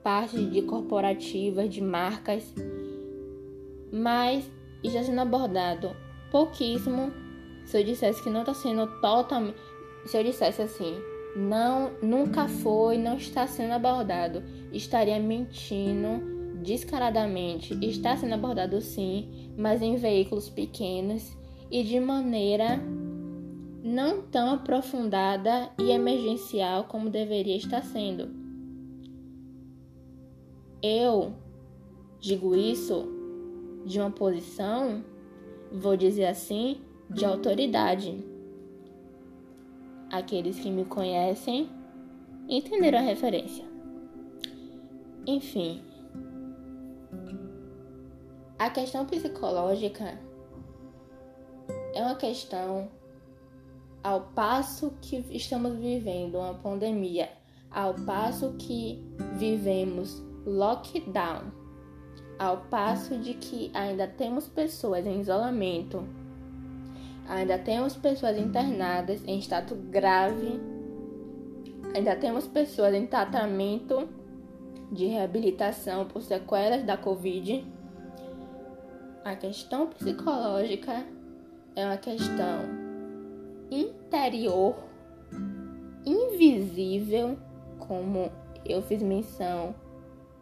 [0.02, 2.54] parte de corporativas, de marcas,
[3.92, 4.50] mas
[4.84, 5.96] está sendo abordado
[6.32, 7.23] pouquíssimo.
[7.66, 9.58] Se eu dissesse que não está sendo totalmente.
[10.06, 10.98] Se eu dissesse assim,
[11.36, 16.22] não, nunca foi, não está sendo abordado, estaria mentindo
[16.62, 17.78] descaradamente.
[17.82, 21.36] Está sendo abordado sim, mas em veículos pequenos
[21.72, 22.80] e de maneira
[23.84, 28.30] não tão aprofundada e emergencial como deveria estar sendo.
[30.82, 31.34] Eu
[32.20, 33.08] digo isso
[33.86, 35.04] de uma posição,
[35.72, 36.80] vou dizer assim,
[37.14, 38.24] de autoridade.
[40.12, 41.70] Aqueles que me conhecem
[42.48, 43.66] entenderam a referência.
[45.26, 45.82] Enfim,
[48.60, 50.20] a questão psicológica
[51.94, 52.90] é uma questão
[54.04, 57.30] ao passo que estamos vivendo uma pandemia,
[57.72, 59.02] ao passo que
[59.38, 61.52] vivemos lockdown,
[62.38, 66.06] ao passo de que ainda temos pessoas em isolamento,
[67.28, 70.60] ainda temos pessoas internadas em estado grave,
[71.96, 74.08] ainda temos pessoas em tratamento
[74.92, 77.66] de reabilitação por sequelas da Covid.
[79.24, 81.06] A questão psicológica
[81.76, 82.60] é uma questão
[83.72, 84.76] interior,
[86.06, 87.38] invisível,
[87.80, 88.30] como
[88.66, 89.74] eu fiz menção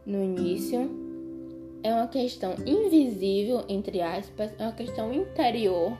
[0.05, 0.89] no início.
[1.83, 5.97] É uma questão invisível, entre aspas, é uma questão interior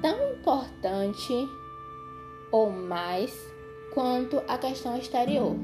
[0.00, 1.32] tão importante
[2.50, 3.32] ou mais
[3.94, 5.56] quanto a questão exterior.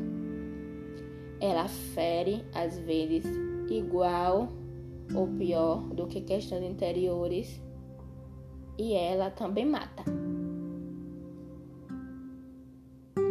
[1.40, 3.24] Ela fere, às vezes,
[3.70, 4.48] igual
[5.14, 7.60] ou pior do que questões interiores
[8.78, 10.04] e ela também mata.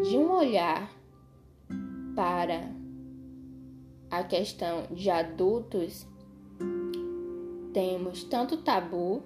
[0.03, 0.91] De um olhar
[2.15, 2.71] para
[4.09, 6.07] a questão de adultos,
[7.73, 9.21] temos tanto tabu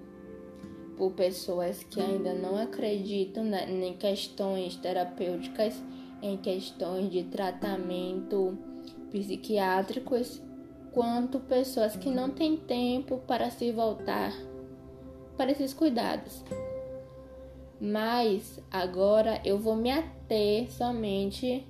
[0.96, 5.82] por pessoas que ainda não acreditam em questões terapêuticas,
[6.20, 8.56] em questões de tratamento
[9.10, 10.40] psiquiátricos,
[10.92, 14.32] quanto pessoas que não têm tempo para se voltar
[15.36, 16.44] para esses cuidados.
[17.80, 21.66] Mas agora eu vou me ater somente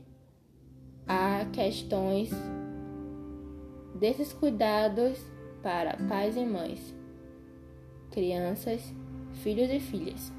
[1.07, 2.31] a questões
[3.94, 5.19] desses cuidados
[5.62, 6.94] para pais e mães,
[8.11, 8.93] crianças,
[9.43, 10.32] filhos e filhas.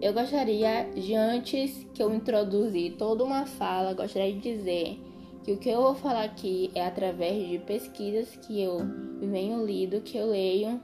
[0.00, 4.98] Eu gostaria de antes que eu introduzir toda uma fala, gostaria de dizer
[5.42, 8.78] que o que eu vou falar aqui é através de pesquisas que eu
[9.20, 10.80] venho lido, que eu leio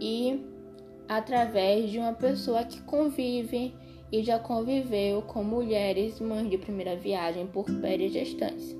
[0.00, 0.40] e
[1.08, 3.74] através de uma pessoa que convive
[4.12, 8.77] e já conviveu com mulheres mães de primeira viagem por période gestantes.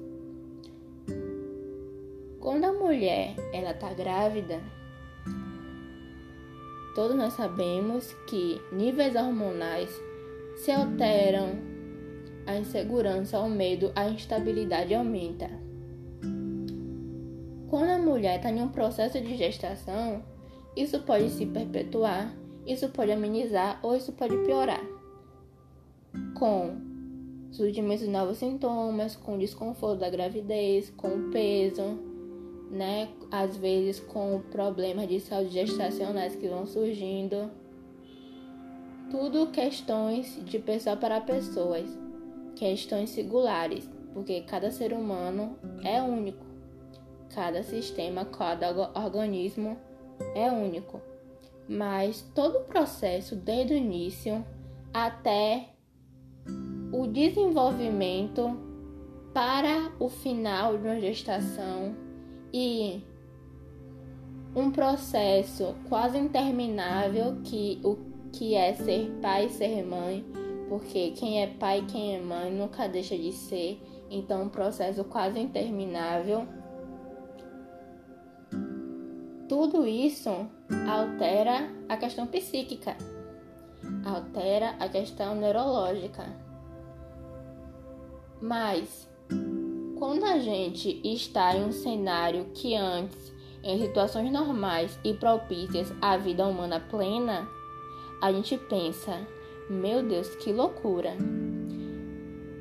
[2.49, 4.59] Quando a mulher ela está grávida,
[6.95, 9.91] todos nós sabemos que níveis hormonais
[10.57, 11.51] se alteram,
[12.47, 15.51] a insegurança, o medo, a instabilidade aumenta.
[17.69, 20.25] Quando a mulher está em um processo de gestação,
[20.75, 22.35] isso pode se perpetuar,
[22.66, 24.83] isso pode amenizar ou isso pode piorar.
[26.35, 26.79] Com
[27.51, 32.07] surgimento de novos sintomas, com desconforto da gravidez, com peso,
[32.70, 33.09] né?
[33.31, 37.51] Às vezes com problemas de saúde gestacionais que vão surgindo.
[39.11, 41.89] Tudo questões de pessoa para pessoas,
[42.55, 46.45] questões singulares, porque cada ser humano é único.
[47.35, 49.78] Cada sistema, cada organismo
[50.35, 51.01] é único.
[51.69, 54.45] Mas todo o processo, desde o início
[54.93, 55.70] até
[56.93, 58.59] o desenvolvimento
[59.32, 62.07] para o final de uma gestação
[62.53, 63.03] e
[64.55, 67.97] um processo quase interminável que o
[68.33, 70.25] que é ser pai e ser mãe,
[70.69, 73.81] porque quem é pai quem é mãe nunca deixa de ser,
[74.11, 76.47] então um processo quase interminável.
[79.49, 80.31] Tudo isso
[80.87, 82.97] altera a questão psíquica,
[84.05, 86.27] altera a questão neurológica.
[88.41, 89.09] Mas
[89.99, 93.35] quando a gente está em um cenário que antes,
[93.65, 97.49] em situações normais e propícias à vida humana plena,
[98.23, 99.27] a gente pensa:
[99.69, 101.16] meu Deus, que loucura!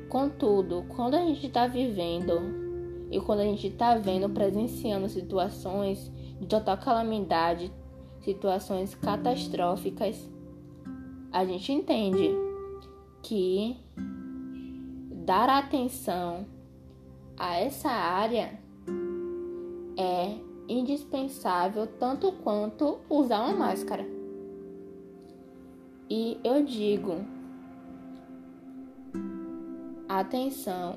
[0.08, 2.40] Contudo, quando a gente está vivendo
[3.10, 6.10] e quando a gente está vendo, presenciando situações
[6.40, 7.70] de total calamidade,
[8.20, 10.28] situações catastróficas,
[11.30, 12.30] a gente entende
[13.22, 13.76] que
[15.26, 16.57] dar atenção
[17.38, 18.58] a essa área
[19.96, 20.36] é
[20.68, 24.06] indispensável tanto quanto usar uma máscara.
[26.10, 27.24] E eu digo,
[30.08, 30.96] atenção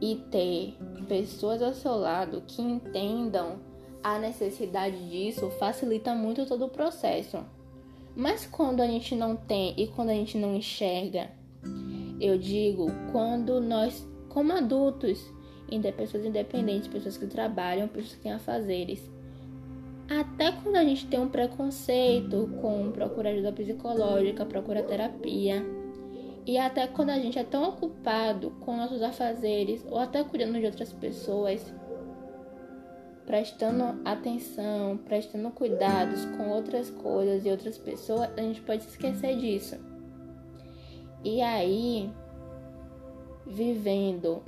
[0.00, 0.76] e ter
[1.06, 3.58] pessoas ao seu lado que entendam
[4.02, 7.38] a necessidade disso facilita muito todo o processo.
[8.16, 11.30] Mas quando a gente não tem e quando a gente não enxerga,
[12.20, 15.30] eu digo, quando nós como adultos,
[15.96, 19.10] pessoas independentes, pessoas que trabalham, pessoas que têm afazeres.
[20.08, 25.64] Até quando a gente tem um preconceito com procurar ajuda psicológica, procurar terapia,
[26.44, 30.66] e até quando a gente é tão ocupado com nossos afazeres ou até cuidando de
[30.66, 31.72] outras pessoas,
[33.24, 39.76] prestando atenção, prestando cuidados com outras coisas e outras pessoas, a gente pode esquecer disso.
[41.24, 42.10] E aí,
[43.46, 44.42] vivendo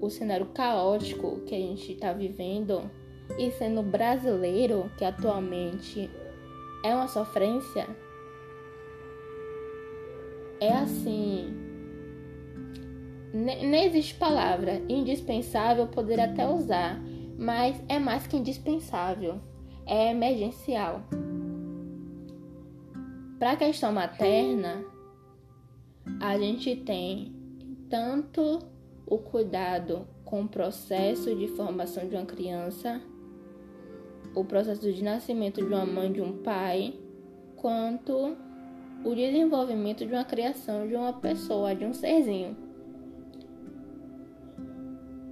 [0.00, 2.90] o cenário caótico que a gente está vivendo
[3.38, 6.10] e sendo brasileiro, que atualmente
[6.84, 7.86] é uma sofrência,
[10.60, 11.54] é assim.
[13.32, 14.80] Nem existe palavra.
[14.88, 17.00] Indispensável poder até usar,
[17.38, 19.40] mas é mais que indispensável.
[19.86, 21.02] É emergencial.
[23.38, 24.84] Para a questão materna,
[26.20, 27.33] a gente tem
[27.88, 28.60] tanto
[29.06, 33.00] o cuidado com o processo de formação de uma criança,
[34.34, 36.94] o processo de nascimento de uma mãe de um pai,
[37.56, 38.36] quanto
[39.04, 42.56] o desenvolvimento de uma criação de uma pessoa, de um serzinho.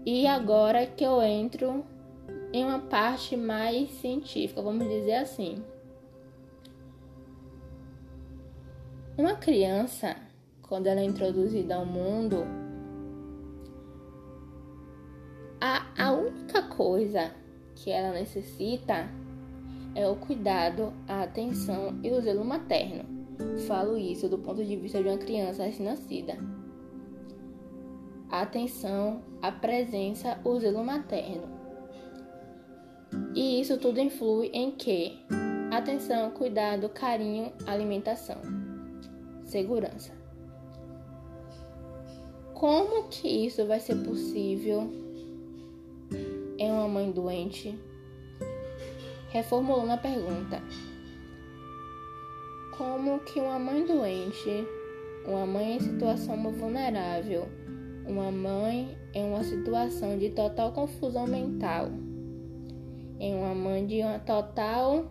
[0.04, 1.84] E agora que eu entro
[2.52, 5.64] em uma parte mais científica, vamos dizer assim.
[9.16, 10.16] Uma criança
[10.72, 12.46] quando ela é introduzida ao mundo,
[15.60, 17.30] a, a única coisa
[17.74, 19.06] que ela necessita
[19.94, 23.04] é o cuidado, a atenção e o zelo materno.
[23.66, 26.38] Falo isso do ponto de vista de uma criança recém-nascida.
[28.30, 31.48] A atenção, a presença, o zelo materno.
[33.34, 35.22] E isso tudo influi em que?
[35.70, 38.38] Atenção, cuidado, carinho, alimentação,
[39.44, 40.21] segurança.
[42.62, 44.88] Como que isso vai ser possível
[46.56, 47.76] em uma mãe doente?
[49.30, 50.62] Reformulando a pergunta.
[52.78, 54.64] Como que uma mãe doente,
[55.26, 57.48] uma mãe em situação vulnerável,
[58.06, 61.88] uma mãe em uma situação de total confusão mental,
[63.18, 65.10] em uma mãe de um total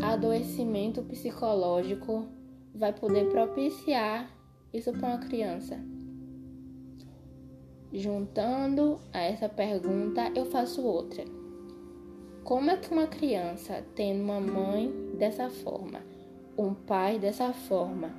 [0.00, 2.28] adoecimento psicológico,
[2.72, 4.30] vai poder propiciar
[4.72, 5.97] isso para uma criança?
[7.92, 11.24] Juntando a essa pergunta, eu faço outra.
[12.44, 16.00] Como é que uma criança tendo uma mãe dessa forma,
[16.56, 18.10] um pai dessa forma,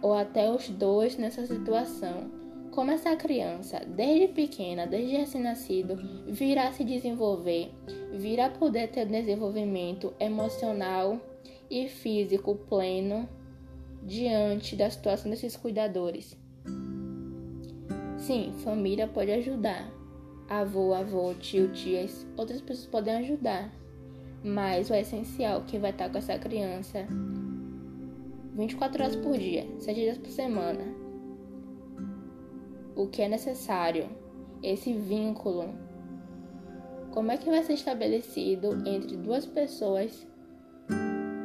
[0.00, 2.30] ou até os dois nessa situação,
[2.70, 5.96] como essa criança, desde pequena, desde recém-nascido,
[6.26, 7.70] virá se desenvolver,
[8.12, 11.20] virá poder ter desenvolvimento emocional
[11.70, 13.28] e físico pleno
[14.02, 16.36] diante da situação desses cuidadores.
[18.18, 19.88] Sim, família pode ajudar.
[20.48, 23.72] Avô, avô, tio, tias, outras pessoas podem ajudar.
[24.42, 27.06] Mas o essencial, que vai estar com essa criança
[28.54, 30.84] 24 horas por dia, 7 dias por semana.
[32.96, 34.08] O que é necessário?
[34.62, 35.72] Esse vínculo.
[37.12, 40.26] Como é que vai ser estabelecido entre duas pessoas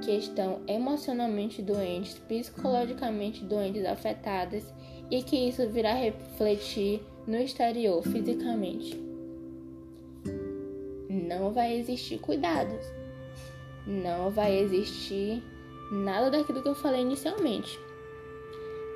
[0.01, 4.73] que estão emocionalmente doentes, psicologicamente doentes, afetadas
[5.09, 8.99] e que isso virá refletir no exterior, fisicamente?
[11.09, 12.85] Não vai existir cuidados.
[13.85, 15.43] Não vai existir
[15.91, 17.80] nada daquilo que eu falei inicialmente.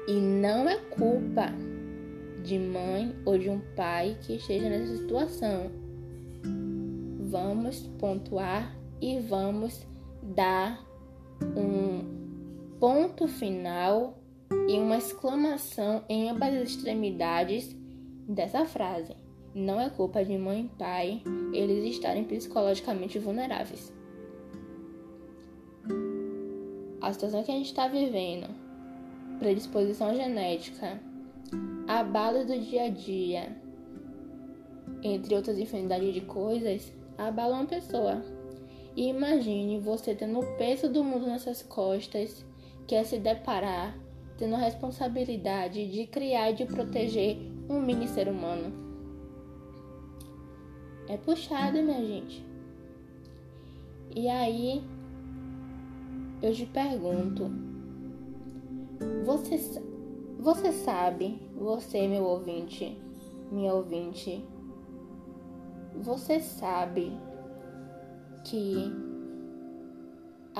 [0.07, 1.53] E não é culpa
[2.43, 5.69] de mãe ou de um pai que esteja nessa situação.
[7.29, 9.85] Vamos pontuar e vamos
[10.23, 10.81] dar
[11.55, 12.03] um
[12.79, 14.16] ponto final
[14.68, 17.76] e uma exclamação em ambas as extremidades
[18.28, 19.15] dessa frase.
[19.53, 21.22] Não é culpa de mãe e pai
[21.53, 23.91] eles estarem psicologicamente vulneráveis.
[27.07, 28.48] a situação que a gente está vivendo,
[29.40, 30.99] predisposição genética,
[31.88, 33.56] abalo do dia a dia,
[35.02, 38.22] entre outras infinidade de coisas, abalam uma pessoa.
[38.95, 42.45] E imagine você tendo o peso do mundo nessas costas,
[42.88, 43.98] que é se deparar,
[44.38, 47.38] tendo a responsabilidade de criar e de proteger
[47.69, 48.72] um mini ser humano.
[51.07, 52.45] É puxado, minha gente.
[54.15, 54.84] E aí,
[56.41, 57.51] eu te pergunto:
[59.26, 59.81] você,
[60.39, 62.97] você sabe, você, meu ouvinte,
[63.51, 64.43] minha ouvinte,
[65.95, 67.11] você sabe
[68.43, 69.06] que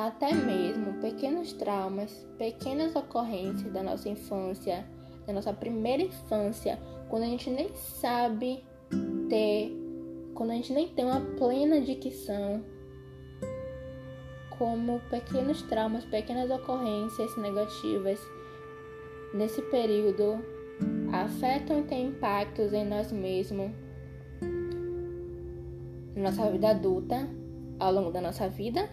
[0.06, 4.86] até mesmo pequenos traumas, pequenas ocorrências da nossa infância,
[5.26, 6.78] da nossa primeira infância,
[7.10, 8.64] quando a gente nem sabe
[9.28, 9.76] ter,
[10.36, 12.64] quando a gente nem tem uma plena dicção
[14.56, 18.20] como pequenos traumas, pequenas ocorrências negativas
[19.34, 20.40] nesse período
[21.12, 23.72] afetam e têm impactos em nós mesmos,
[26.16, 27.28] na nossa vida adulta,
[27.80, 28.88] ao longo da nossa vida?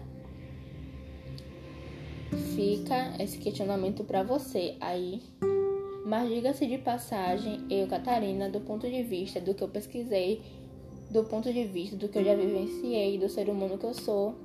[2.35, 5.21] Fica esse questionamento para você aí.
[6.05, 10.41] Mas diga-se de passagem, eu, Catarina, do ponto de vista do que eu pesquisei,
[11.09, 14.35] do ponto de vista do que eu já vivenciei, do ser humano que eu sou,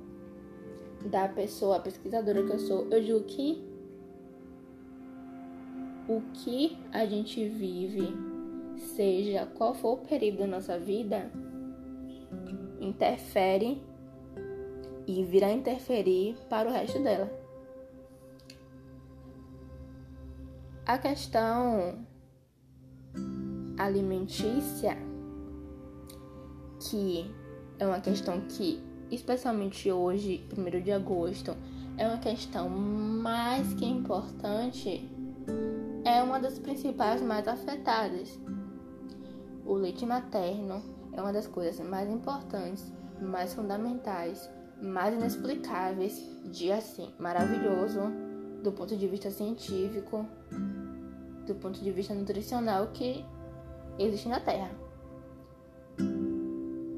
[1.05, 3.63] da pessoa pesquisadora que eu sou, eu digo que
[6.07, 8.13] o que a gente vive,
[8.77, 11.31] seja qual for o período da nossa vida,
[12.79, 13.81] interfere
[15.07, 17.40] e virá interferir para o resto dela.
[20.91, 22.05] A questão
[23.77, 24.97] alimentícia,
[26.81, 27.33] que
[27.79, 31.55] é uma questão que especialmente hoje, 1 de agosto,
[31.97, 35.09] é uma questão mais que importante,
[36.03, 38.37] é uma das principais mais afetadas.
[39.65, 42.91] O leite materno é uma das coisas mais importantes,
[43.21, 44.49] mais fundamentais,
[44.81, 48.01] mais inexplicáveis de assim, maravilhoso
[48.61, 50.25] do ponto de vista científico,
[51.45, 53.25] do ponto de vista nutricional que
[53.97, 54.71] existe na Terra.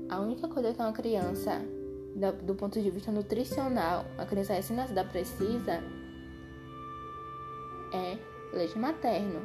[0.09, 1.61] A única coisa que uma criança
[2.45, 5.83] do ponto de vista nutricional, a criança recém-nascida precisa
[7.91, 8.17] é
[8.53, 9.41] leite materno.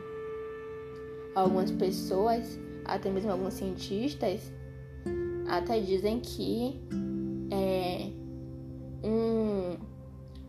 [1.35, 4.53] Algumas pessoas, até mesmo alguns cientistas,
[5.49, 6.79] até dizem que
[7.51, 8.11] é
[9.03, 9.77] um,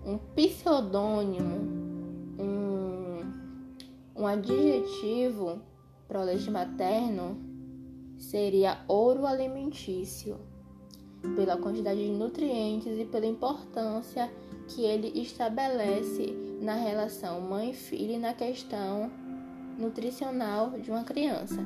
[0.05, 1.78] um pseudônimo,
[4.19, 5.61] um adjetivo
[6.05, 7.37] para o leite materno
[8.17, 10.37] seria ouro alimentício
[11.37, 14.29] pela quantidade de nutrientes e pela importância
[14.67, 19.09] que ele estabelece na relação mãe-filho e na questão
[19.77, 21.65] nutricional de uma criança.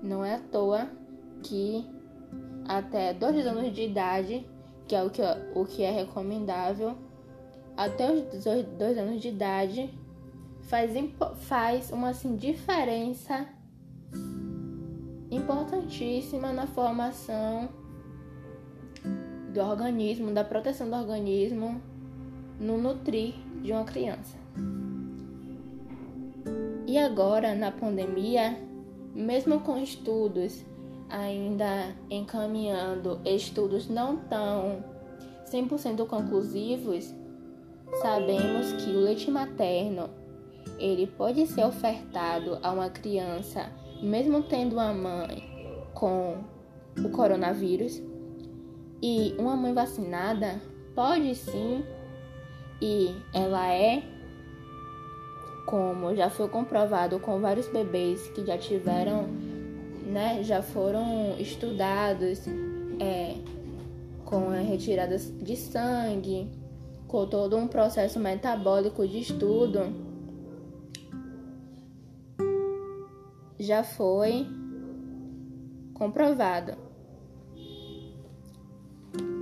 [0.00, 0.88] Não é à toa
[1.42, 1.84] que
[2.68, 4.46] até dois anos de idade,
[4.86, 5.22] que é o que,
[5.52, 6.96] o que é recomendável,
[7.76, 8.44] até os
[8.78, 10.05] dois anos de idade
[10.66, 10.92] faz,
[11.40, 13.46] faz uma assim, diferença
[15.30, 17.68] importantíssima na formação
[19.52, 21.80] do organismo, da proteção do organismo
[22.60, 24.36] no nutrir de uma criança.
[26.86, 28.56] E agora, na pandemia,
[29.14, 30.64] mesmo com estudos
[31.08, 34.84] ainda encaminhando estudos não tão
[35.50, 37.14] 100% conclusivos,
[38.02, 40.10] sabemos que o leite materno
[40.78, 43.70] ele pode ser ofertado a uma criança
[44.02, 46.38] mesmo tendo uma mãe com
[46.98, 48.02] o coronavírus
[49.02, 50.60] e uma mãe vacinada
[50.94, 51.84] pode sim
[52.80, 54.02] e ela é
[55.66, 59.26] como já foi comprovado com vários bebês que já tiveram,
[60.06, 62.46] né, já foram estudados
[63.00, 63.34] é,
[64.24, 66.48] com retiradas de sangue,
[67.08, 69.92] com todo um processo metabólico de estudo,
[73.58, 74.46] já foi
[75.94, 76.76] comprovado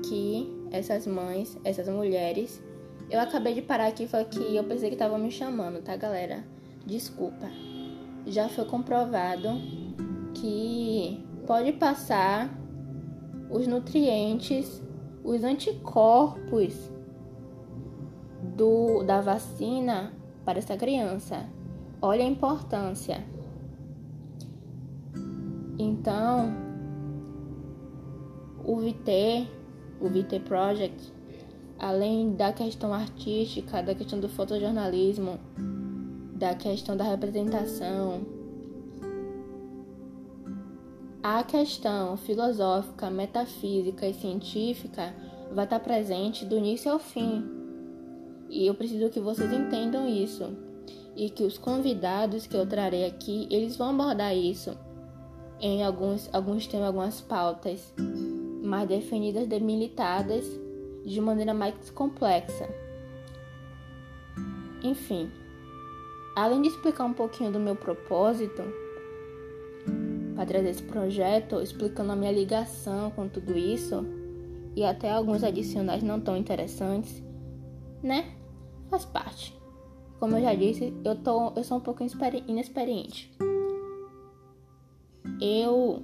[0.08, 2.62] que essas mães, essas mulheres
[3.10, 6.44] eu acabei de parar aqui foi que eu pensei que estavam me chamando, tá, galera?
[6.86, 7.48] Desculpa.
[8.26, 9.48] Já foi comprovado
[10.34, 12.50] que pode passar
[13.50, 14.82] os nutrientes,
[15.22, 16.90] os anticorpos
[18.56, 20.12] do, da vacina
[20.44, 21.46] para essa criança.
[22.00, 23.24] Olha a importância.
[25.78, 26.54] Então,
[28.64, 29.48] o VT,
[30.00, 31.12] o VT Project,
[31.78, 35.38] além da questão artística, da questão do fotojornalismo,
[36.34, 38.22] da questão da representação,
[41.22, 45.14] a questão filosófica, metafísica e científica
[45.52, 47.44] vai estar presente do início ao fim.
[48.48, 50.56] E eu preciso que vocês entendam isso
[51.16, 54.76] e que os convidados que eu trarei aqui, eles vão abordar isso
[55.64, 57.90] em alguns alguns temas, algumas pautas
[58.62, 60.44] mais definidas, delimitadas
[61.06, 62.68] de maneira mais complexa.
[64.82, 65.30] Enfim,
[66.36, 68.62] além de explicar um pouquinho do meu propósito
[70.34, 74.04] para trazer esse projeto, explicando a minha ligação com tudo isso
[74.76, 77.22] e até alguns adicionais não tão interessantes,
[78.02, 78.34] né?
[78.90, 79.58] Faz parte.
[80.20, 82.04] Como eu já disse, eu, tô, eu sou um pouco
[82.46, 83.32] inexperiente.
[85.40, 86.02] Eu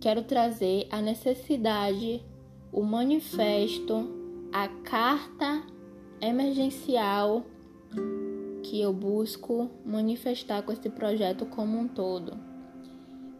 [0.00, 2.22] quero trazer a necessidade
[2.72, 4.10] o manifesto,
[4.52, 5.62] a carta
[6.20, 7.44] emergencial
[8.62, 12.38] que eu busco manifestar com esse projeto como um todo.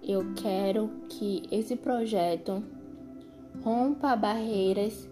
[0.03, 2.63] Eu quero que esse projeto
[3.63, 5.09] rompa barreiras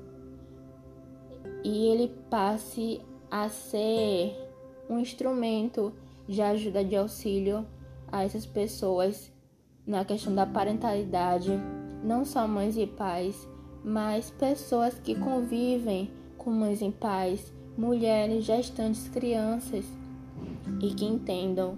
[1.62, 3.01] e ele passe
[3.31, 4.36] a ser
[4.89, 5.93] um instrumento
[6.28, 7.64] de ajuda de auxílio
[8.10, 9.32] a essas pessoas
[9.86, 11.51] na questão da parentalidade,
[12.02, 13.48] não só mães e pais,
[13.85, 19.85] mas pessoas que convivem com mães em paz, mulheres, gestantes, crianças
[20.81, 21.77] e que entendam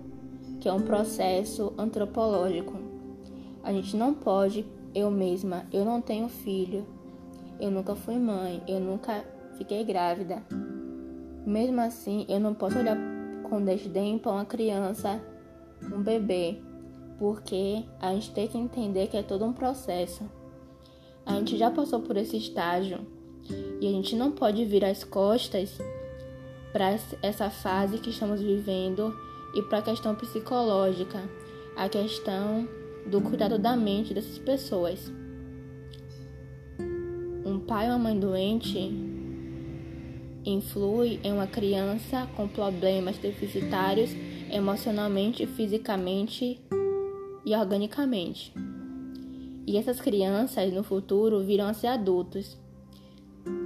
[0.60, 2.74] que é um processo antropológico.
[3.62, 4.64] A gente não pode,
[4.94, 6.86] eu mesma, eu não tenho filho,
[7.60, 9.24] eu nunca fui mãe, eu nunca
[9.56, 10.42] fiquei grávida.
[11.46, 12.96] Mesmo assim, eu não posso olhar
[13.48, 15.20] com desdém para uma criança,
[15.92, 16.60] um bebê,
[17.22, 20.28] porque a gente tem que entender que é todo um processo.
[21.24, 22.98] A gente já passou por esse estágio
[23.80, 25.78] e a gente não pode virar as costas
[26.72, 29.16] para essa fase que estamos vivendo
[29.54, 31.22] e para a questão psicológica,
[31.76, 32.68] a questão
[33.06, 35.12] do cuidado da mente dessas pessoas.
[37.46, 38.92] Um pai ou uma mãe doente
[40.44, 44.10] influi em uma criança com problemas deficitários
[44.50, 46.60] emocionalmente, fisicamente
[47.44, 48.52] e organicamente.
[49.66, 52.58] E essas crianças no futuro virão a ser adultos.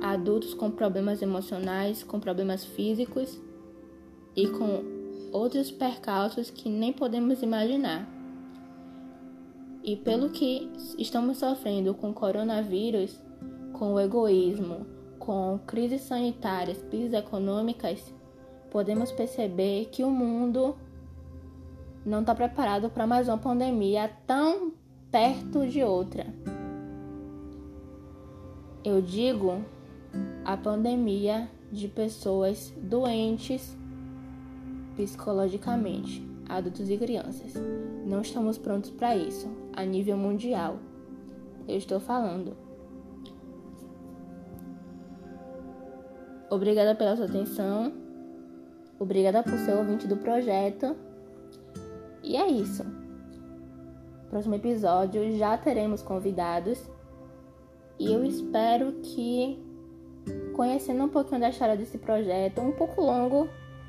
[0.01, 3.41] Adultos com problemas emocionais, com problemas físicos
[4.35, 4.85] e com
[5.33, 8.09] outros percalços que nem podemos imaginar.
[9.83, 13.21] E pelo que estamos sofrendo com o coronavírus,
[13.73, 14.87] com o egoísmo,
[15.19, 18.13] com crises sanitárias, crises econômicas,
[18.71, 20.77] podemos perceber que o mundo
[22.07, 24.73] não está preparado para mais uma pandemia tão
[25.11, 26.25] perto de outra.
[28.85, 29.61] Eu digo
[30.45, 33.77] a pandemia de pessoas doentes
[34.95, 37.55] psicologicamente, adultos e crianças.
[38.07, 40.79] Não estamos prontos para isso a nível mundial.
[41.67, 42.57] Eu estou falando.
[46.49, 47.93] Obrigada pela sua atenção.
[48.97, 50.97] Obrigada por ser ouvinte do projeto.
[52.27, 52.85] E é isso
[54.37, 56.79] próximo episódio já teremos convidados
[57.99, 59.59] e eu espero que
[60.55, 63.49] conhecendo um pouquinho da história desse projeto, um pouco longo,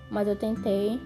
[0.09, 1.01] mas eu tentei.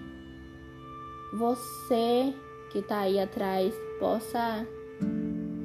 [1.36, 2.32] Você
[2.70, 4.64] que está aí atrás possa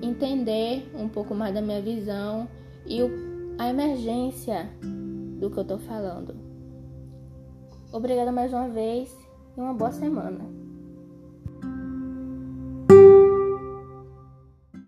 [0.02, 2.48] entender um pouco mais da minha visão
[2.84, 2.99] e
[3.60, 4.72] a emergência
[5.39, 6.35] do que eu estou falando.
[7.91, 9.15] Obrigada mais uma vez
[9.56, 10.56] e uma boa semana.